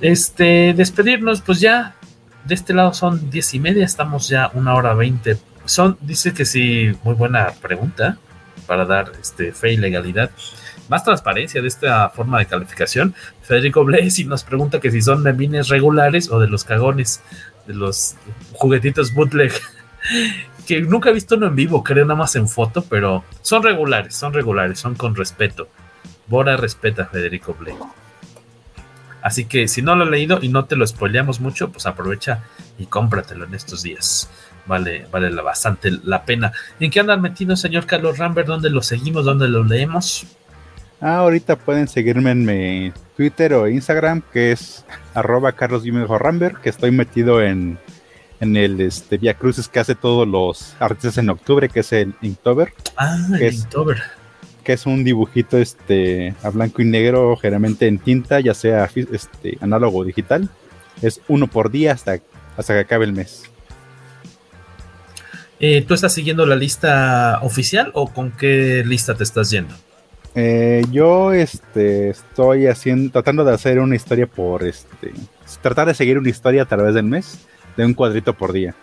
[0.00, 1.94] Este, despedirnos, pues ya,
[2.44, 5.38] de este lado son diez y media, estamos ya una hora veinte.
[5.64, 8.18] Son, dice que sí, muy buena pregunta
[8.70, 10.30] para dar este, fe y legalidad.
[10.88, 13.16] Más transparencia de esta forma de calificación.
[13.42, 17.20] Federico Blaise nos pregunta que si son memines regulares o de los cagones,
[17.66, 18.14] de los
[18.52, 19.52] juguetitos bootleg.
[20.68, 24.14] que nunca he visto uno en vivo, creo nada más en foto, pero son regulares,
[24.14, 25.66] son regulares, son con respeto.
[26.28, 27.82] Bora respeta a Federico Blaise.
[29.20, 32.44] Así que si no lo he leído y no te lo spoileamos mucho, pues aprovecha
[32.78, 34.30] y cómpratelo en estos días.
[34.66, 36.52] Vale, vale la, bastante la pena.
[36.78, 38.46] ¿En qué andan metidos, señor Carlos Rambert?
[38.46, 39.24] ¿Dónde lo seguimos?
[39.24, 40.26] ¿Dónde lo leemos?
[41.00, 44.84] Ah, ahorita pueden seguirme en mi Twitter o Instagram, que es
[45.14, 47.78] arroba Carlos Rambert, que estoy metido en,
[48.40, 52.14] en el este, Via Cruces que hace todos los artistas en octubre, que es el
[52.20, 52.74] Inktober.
[52.96, 54.02] Ah, que el es, Inktober
[54.64, 59.58] que es un dibujito este a blanco y negro, generalmente en tinta, ya sea este
[59.60, 60.48] análogo o digital.
[61.02, 62.18] Es uno por día hasta,
[62.56, 63.44] hasta que acabe el mes.
[65.62, 69.74] Eh, ¿Tú estás siguiendo la lista oficial o con qué lista te estás yendo?
[70.34, 75.12] Eh, yo este, estoy haciendo, tratando de hacer una historia por este,
[75.60, 77.40] tratar de seguir una historia a través del mes
[77.76, 78.74] de un cuadrito por día.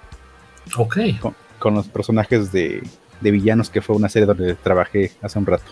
[0.76, 0.98] Ok.
[1.20, 2.84] Con, con los personajes de,
[3.22, 5.66] de villanos, que fue una serie donde trabajé hace un rato.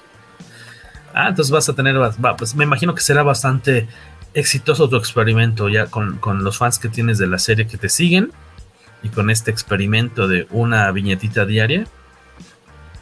[1.14, 3.88] Ah, entonces vas a tener, va, pues me imagino que será bastante
[4.34, 7.90] exitoso tu experimento ya con, con, los fans que tienes de la serie que te
[7.90, 8.32] siguen
[9.06, 11.86] y con este experimento de una viñetita diaria.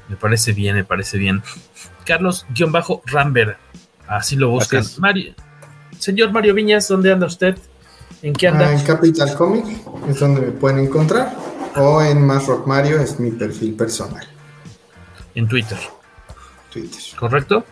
[0.09, 1.41] Me parece bien, me parece bien.
[2.05, 3.57] Carlos-Rambert,
[4.05, 4.83] así lo buscan.
[4.97, 5.33] Mario,
[5.97, 7.57] señor Mario Viñas, ¿dónde anda usted?
[8.21, 8.67] ¿En qué anda?
[8.67, 9.65] Ah, en Capital Comic,
[10.09, 11.33] es donde me pueden encontrar.
[11.77, 14.27] O en Más Rock Mario es mi perfil personal.
[15.35, 15.79] En Twitter.
[16.69, 17.01] Twitter.
[17.17, 17.65] ¿Correcto?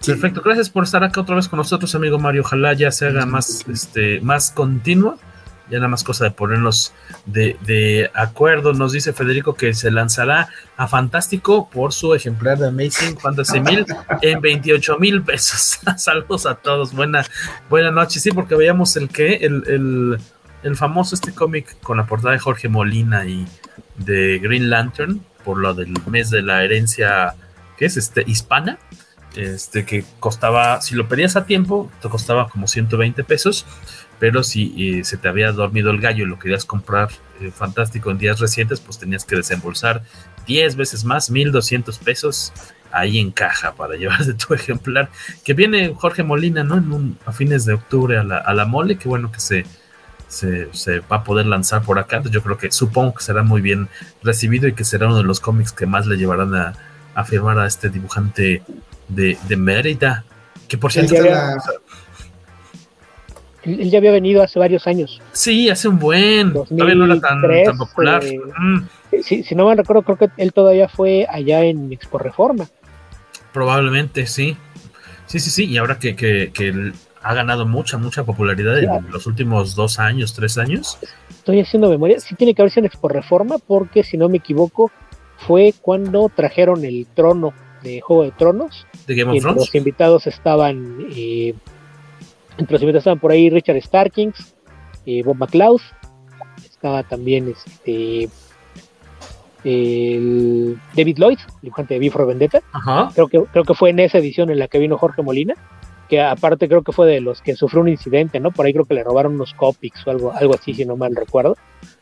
[0.00, 0.12] Sí.
[0.12, 0.42] Perfecto.
[0.42, 2.42] Gracias por estar acá otra vez con nosotros, amigo Mario.
[2.42, 5.18] Ojalá ya se haga más, este, más continuo.
[5.70, 6.92] Ya nada más cosa de ponernos
[7.24, 8.72] de, de, acuerdo.
[8.72, 13.86] Nos dice Federico que se lanzará a Fantástico por su ejemplar de Amazing Fantasy 1000
[14.22, 15.80] en 28 mil pesos.
[15.96, 16.92] Saludos a todos.
[16.92, 17.24] Buena,
[17.68, 18.20] buena noche.
[18.20, 20.18] Sí, porque veíamos el que, el, el
[20.66, 23.46] el famoso este cómic con la portada de Jorge Molina y
[23.96, 27.34] de Green Lantern por lo del mes de la herencia
[27.76, 28.78] que es este hispana
[29.36, 33.64] este que costaba si lo pedías a tiempo te costaba como 120 pesos
[34.18, 37.10] pero si eh, se te había dormido el gallo y lo querías comprar
[37.40, 40.02] eh, fantástico en días recientes pues tenías que desembolsar
[40.46, 42.52] 10 veces más 1200 pesos
[42.92, 45.10] ahí en caja para llevar de tu ejemplar
[45.44, 48.64] que viene Jorge Molina no en un, a fines de octubre a la, a la
[48.64, 49.64] mole que bueno que se
[50.28, 52.20] se, se, va a poder lanzar por acá.
[52.28, 53.88] Yo creo que supongo que será muy bien
[54.24, 56.72] recibido y que será uno de los cómics que más le llevarán a,
[57.14, 58.62] a firmar a este dibujante
[59.08, 60.24] de, de Mérida.
[60.68, 61.14] Que por cierto.
[63.66, 65.20] Él ya, había, él venido hace varios años.
[65.32, 66.52] Sí, hace un buen.
[66.52, 68.24] 2003, todavía no era tan, tan popular.
[68.24, 68.86] Eh, mm.
[69.22, 72.66] si, si, no me recuerdo, creo que él todavía fue allá en Expo Reforma.
[73.52, 74.56] Probablemente, sí.
[75.26, 75.64] Sí, sí, sí.
[75.64, 80.32] Y ahora que, que, que ha ganado mucha, mucha popularidad en los últimos dos años,
[80.32, 80.98] tres años.
[81.28, 82.20] Estoy haciendo memoria.
[82.20, 84.92] Sí tiene que haber sido en Expo Reforma, porque si no me equivoco,
[85.36, 87.52] fue cuando trajeron el trono
[87.82, 88.86] de Juego de Tronos.
[89.06, 89.58] De Game of Thrones.
[89.58, 91.54] Los invitados estaban, eh,
[92.58, 94.54] entre los invitados estaban por ahí Richard Starkings,
[95.06, 95.80] eh, Bob McLeod,
[96.64, 98.28] estaba también este
[99.64, 102.60] el David Lloyd, dibujante de Before Vendetta.
[102.72, 103.10] Ajá.
[103.14, 105.54] Creo que creo que fue en esa edición en la que vino Jorge Molina
[106.08, 108.50] que aparte creo que fue de los que sufrió un incidente, ¿no?
[108.50, 111.14] Por ahí creo que le robaron unos copics o algo, algo así, si no mal
[111.14, 111.56] recuerdo.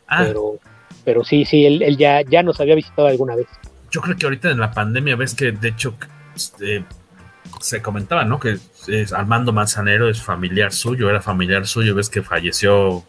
[0.07, 0.23] Ah.
[0.25, 0.59] Pero,
[1.03, 3.47] pero sí, sí, él, él, ya, ya nos había visitado alguna vez.
[3.91, 5.95] Yo creo que ahorita en la pandemia ves que de hecho
[6.35, 6.83] este,
[7.61, 8.39] se comentaba, ¿no?
[8.39, 8.57] Que
[8.87, 13.03] es Armando Manzanero es familiar suyo, era familiar suyo, ves que falleció,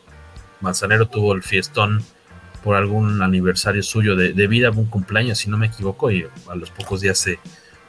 [0.61, 2.03] Manzanero tuvo el fiestón
[2.63, 6.55] por algún aniversario suyo de, de vida, un cumpleaños, si no me equivoco, y a
[6.55, 7.39] los pocos días se,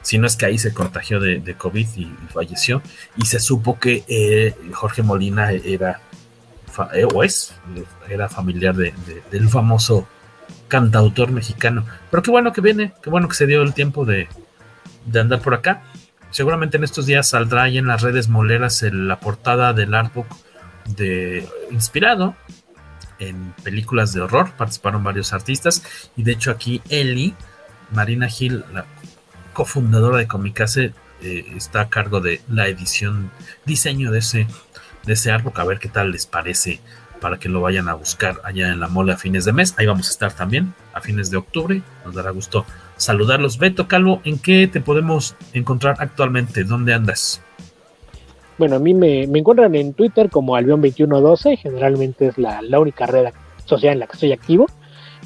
[0.02, 2.82] si no es que ahí se contagió de, COVID y, y, falleció.
[3.16, 6.00] Y se supo que eh, Jorge Molina era,
[6.94, 7.54] eh, o es,
[8.08, 10.06] era familiar de, de, del famoso
[10.68, 11.84] cantautor mexicano.
[12.10, 14.28] Pero qué bueno que viene, qué bueno que se dio el tiempo de,
[15.06, 15.82] de andar por acá.
[16.30, 20.26] Seguramente en estos días saldrá ahí en las redes moleras la portada del artbook
[20.86, 22.36] de inspirado
[23.18, 24.52] en películas de horror.
[24.56, 25.82] Participaron varios artistas
[26.16, 27.34] y de hecho aquí Eli,
[27.90, 28.84] Marina Gil, la
[29.52, 33.30] cofundadora de Comicase, eh, está a cargo de la edición,
[33.64, 34.46] diseño de ese,
[35.04, 35.58] de ese artbook.
[35.58, 36.80] A ver qué tal les parece
[37.20, 39.74] para que lo vayan a buscar allá en la mole a fines de mes.
[39.78, 41.82] Ahí vamos a estar también a fines de octubre.
[42.04, 42.64] Nos dará gusto
[42.98, 43.58] saludarlos.
[43.58, 46.64] Beto Calvo, ¿en qué te podemos encontrar actualmente?
[46.64, 47.40] ¿Dónde andas?
[48.58, 53.32] Bueno, a mí me, encuentran en Twitter como Albion2112, generalmente es la, única red
[53.64, 54.66] social en la que estoy activo.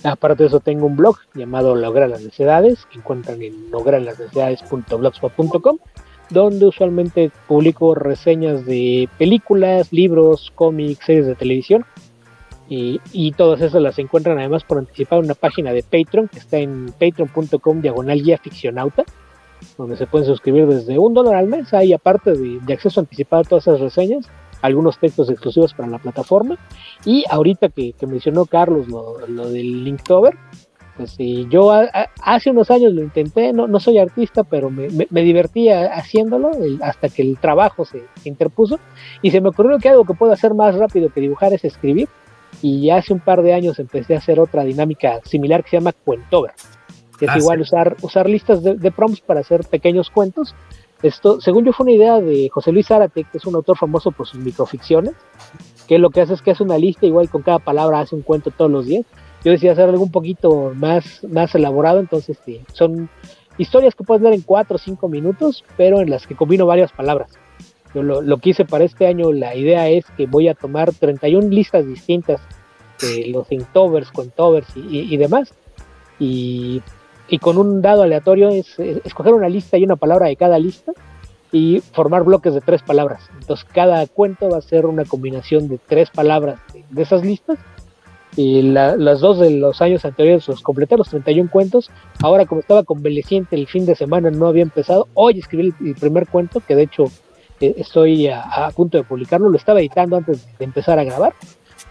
[0.04, 5.78] Aparte de eso tengo un blog llamado Lograr las Necesidades, que encuentran en lograrlasnecesidades.blogspot.com
[6.32, 11.84] donde usualmente publico reseñas de películas, libros, cómics, series de televisión.
[12.68, 16.56] Y, todas esas las encuentran además por anticipado en una página de Patreon que está
[16.58, 19.04] en patreon.com diagonal guía ficcionauta,
[19.76, 21.74] donde se pueden suscribir desde un dólar al mes.
[21.74, 24.26] Hay aparte de, acceso anticipado a todas esas reseñas,
[24.62, 26.56] algunos textos exclusivos para la plataforma.
[27.04, 30.34] Y ahorita que, mencionó Carlos lo, lo del Linktober,
[30.96, 31.72] pues sí, yo
[32.22, 36.50] hace unos años lo intenté, no, no soy artista, pero me, me, divertía haciéndolo
[36.82, 38.78] hasta que el trabajo se, interpuso
[39.22, 42.08] y se me ocurrió que algo que puedo hacer más rápido que dibujar es escribir
[42.62, 45.92] y hace un par de años empecé a hacer otra dinámica similar que se llama
[45.92, 46.52] Cuentover,
[47.18, 50.54] que es ah, igual usar, usar listas de, de, prompts para hacer pequeños cuentos.
[51.02, 54.12] Esto, según yo, fue una idea de José Luis Zárate, que es un autor famoso
[54.12, 55.14] por sus microficciones,
[55.88, 58.22] que lo que hace es que hace una lista, igual con cada palabra hace un
[58.22, 59.04] cuento todos los días
[59.44, 63.08] yo decía hacer algo un poquito más, más elaborado, entonces sí, son
[63.58, 66.92] historias que puedes ver en 4 o 5 minutos, pero en las que combino varias
[66.92, 67.32] palabras.
[67.94, 71.48] Lo, lo que hice para este año, la idea es que voy a tomar 31
[71.48, 72.40] listas distintas
[73.00, 75.52] de los Inktovers, Cuentovers y, y, demás,
[76.18, 76.80] y,
[77.28, 80.92] y, con un dado aleatorio es, escoger una lista y una palabra de cada lista
[81.50, 83.28] y formar bloques de tres palabras.
[83.38, 86.60] Entonces cada cuento va a ser una combinación de tres palabras
[86.90, 87.58] de esas listas
[88.34, 91.90] y las dos de los años anteriores los completé los 31 cuentos.
[92.22, 96.26] Ahora como estaba convaleciente el fin de semana no había empezado, hoy escribí el, primer
[96.26, 97.04] cuento que de hecho
[97.62, 101.34] eh, estoy a, punto de publicarlo, lo estaba editando antes de empezar a grabar.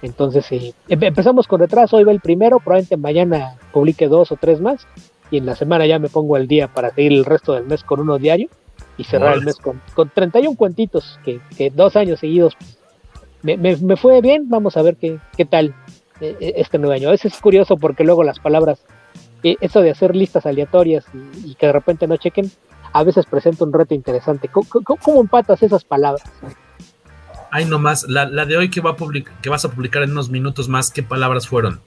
[0.02, 4.62] Entonces eh, empezamos con retraso, hoy va el primero, probablemente mañana publique dos o tres
[4.62, 4.88] más
[5.30, 7.84] y en la semana ya me pongo al día para seguir el resto del mes
[7.84, 8.50] con uno diario
[8.98, 12.58] y cerrar el mes con, con 31 cuentitos que, que dos años seguidos
[13.44, 15.74] me, me, me, fue bien, vamos a ver qué, qué tal
[16.20, 17.12] e, e, este nuevo año.
[17.12, 18.84] Eso es curioso porque luego las palabras,
[19.44, 21.06] e, eso de hacer listas aleatorias
[21.44, 22.52] y, que de repente no chequen,
[22.94, 24.50] a veces presenta un reto interesante.
[24.50, 26.24] ¿Cómo, empatas esas palabras?
[27.52, 28.96] Ay, nomás, la, la de hoy que, va a
[29.42, 31.82] que vas a publicar en unos minutos más, ¿qué palabras fueron?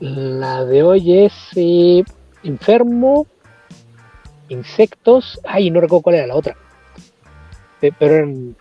[0.00, 2.02] La de hoy es eh,
[2.42, 3.26] enfermo,
[4.48, 6.56] insectos, ay, no recuerdo cuál era la otra.
[7.80, 8.56] Pero eran,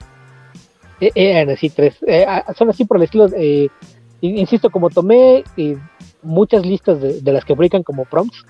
[0.99, 2.25] eran así tres, eh,
[2.57, 3.69] son así por el estilo, eh,
[4.21, 5.77] insisto, como tomé eh,
[6.21, 8.45] muchas listas de, las que publican como prompts,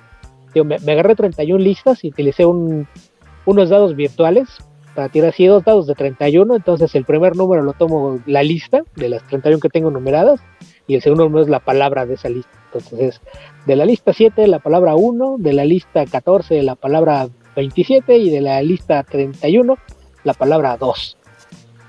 [0.56, 4.48] me, agarré 31 listas y utilicé unos dados virtuales
[4.96, 6.56] para tirar así dos dados de 31.
[6.56, 10.42] Entonces, el primer número lo tomo la lista de las 31 que tengo numeradas
[10.88, 12.52] y el segundo número es la palabra de esa lista.
[12.66, 13.22] Entonces, es
[13.66, 18.30] de la lista 7 la palabra 1, de la lista 14 la palabra 27 y
[18.30, 19.78] de la lista 31
[20.24, 21.18] la palabra 2.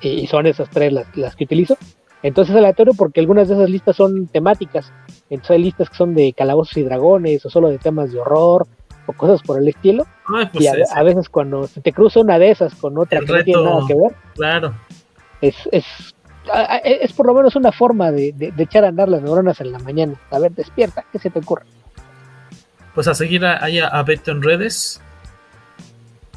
[0.03, 1.77] Y son esas tres las, las que utilizo.
[2.23, 4.93] Entonces es aleatorio porque algunas de esas listas son temáticas.
[5.31, 8.67] Entonces hay listas que son de calabozos y dragones o solo de temas de horror
[9.07, 10.05] o cosas por el estilo.
[10.27, 13.45] Pues y a, veces cuando se te cruza una de esas con otra que no
[13.45, 14.15] tiene nada que ver.
[14.35, 14.75] Claro.
[15.41, 15.85] Es, es,
[16.85, 20.15] es por lo menos una forma de, echar a andar las neuronas en la mañana.
[20.33, 21.65] A ver, despierta, ¿qué se te ocurre?
[22.93, 25.01] Pues a seguir allá a, Beto en redes.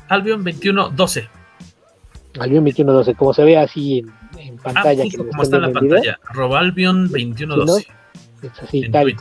[0.07, 1.27] Albion 2112.
[2.39, 3.99] Albion 2112, como se ve así
[4.37, 5.03] en, en pantalla.
[5.03, 6.19] Ah, como está en la pantalla.
[6.31, 7.87] Robalbion 2112.
[8.43, 9.15] Es así, tal,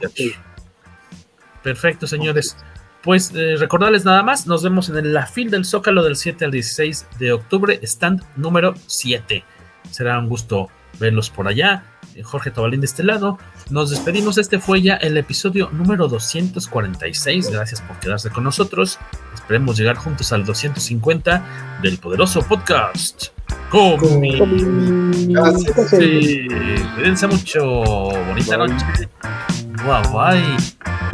[1.63, 2.57] Perfecto, señores.
[3.03, 6.51] Pues eh, recordarles nada más, nos vemos en la fil del Zócalo del 7 al
[6.53, 9.45] 16 de octubre, stand número 7.
[9.91, 10.69] Será un gusto
[11.03, 11.85] verlos por allá.
[12.15, 13.39] Eh, Jorge Tobalín de este lado.
[13.69, 14.39] Nos despedimos.
[14.39, 17.51] Este fue ya el episodio número 246.
[17.51, 18.99] Gracias por quedarse con nosotros.
[19.35, 23.27] Esperemos llegar juntos al 250 del poderoso podcast.
[23.71, 24.39] Comi.
[25.91, 26.47] Sí,
[26.95, 27.83] cuídense mucho.
[28.29, 29.09] Bonita noche.
[29.85, 31.12] Bye bye.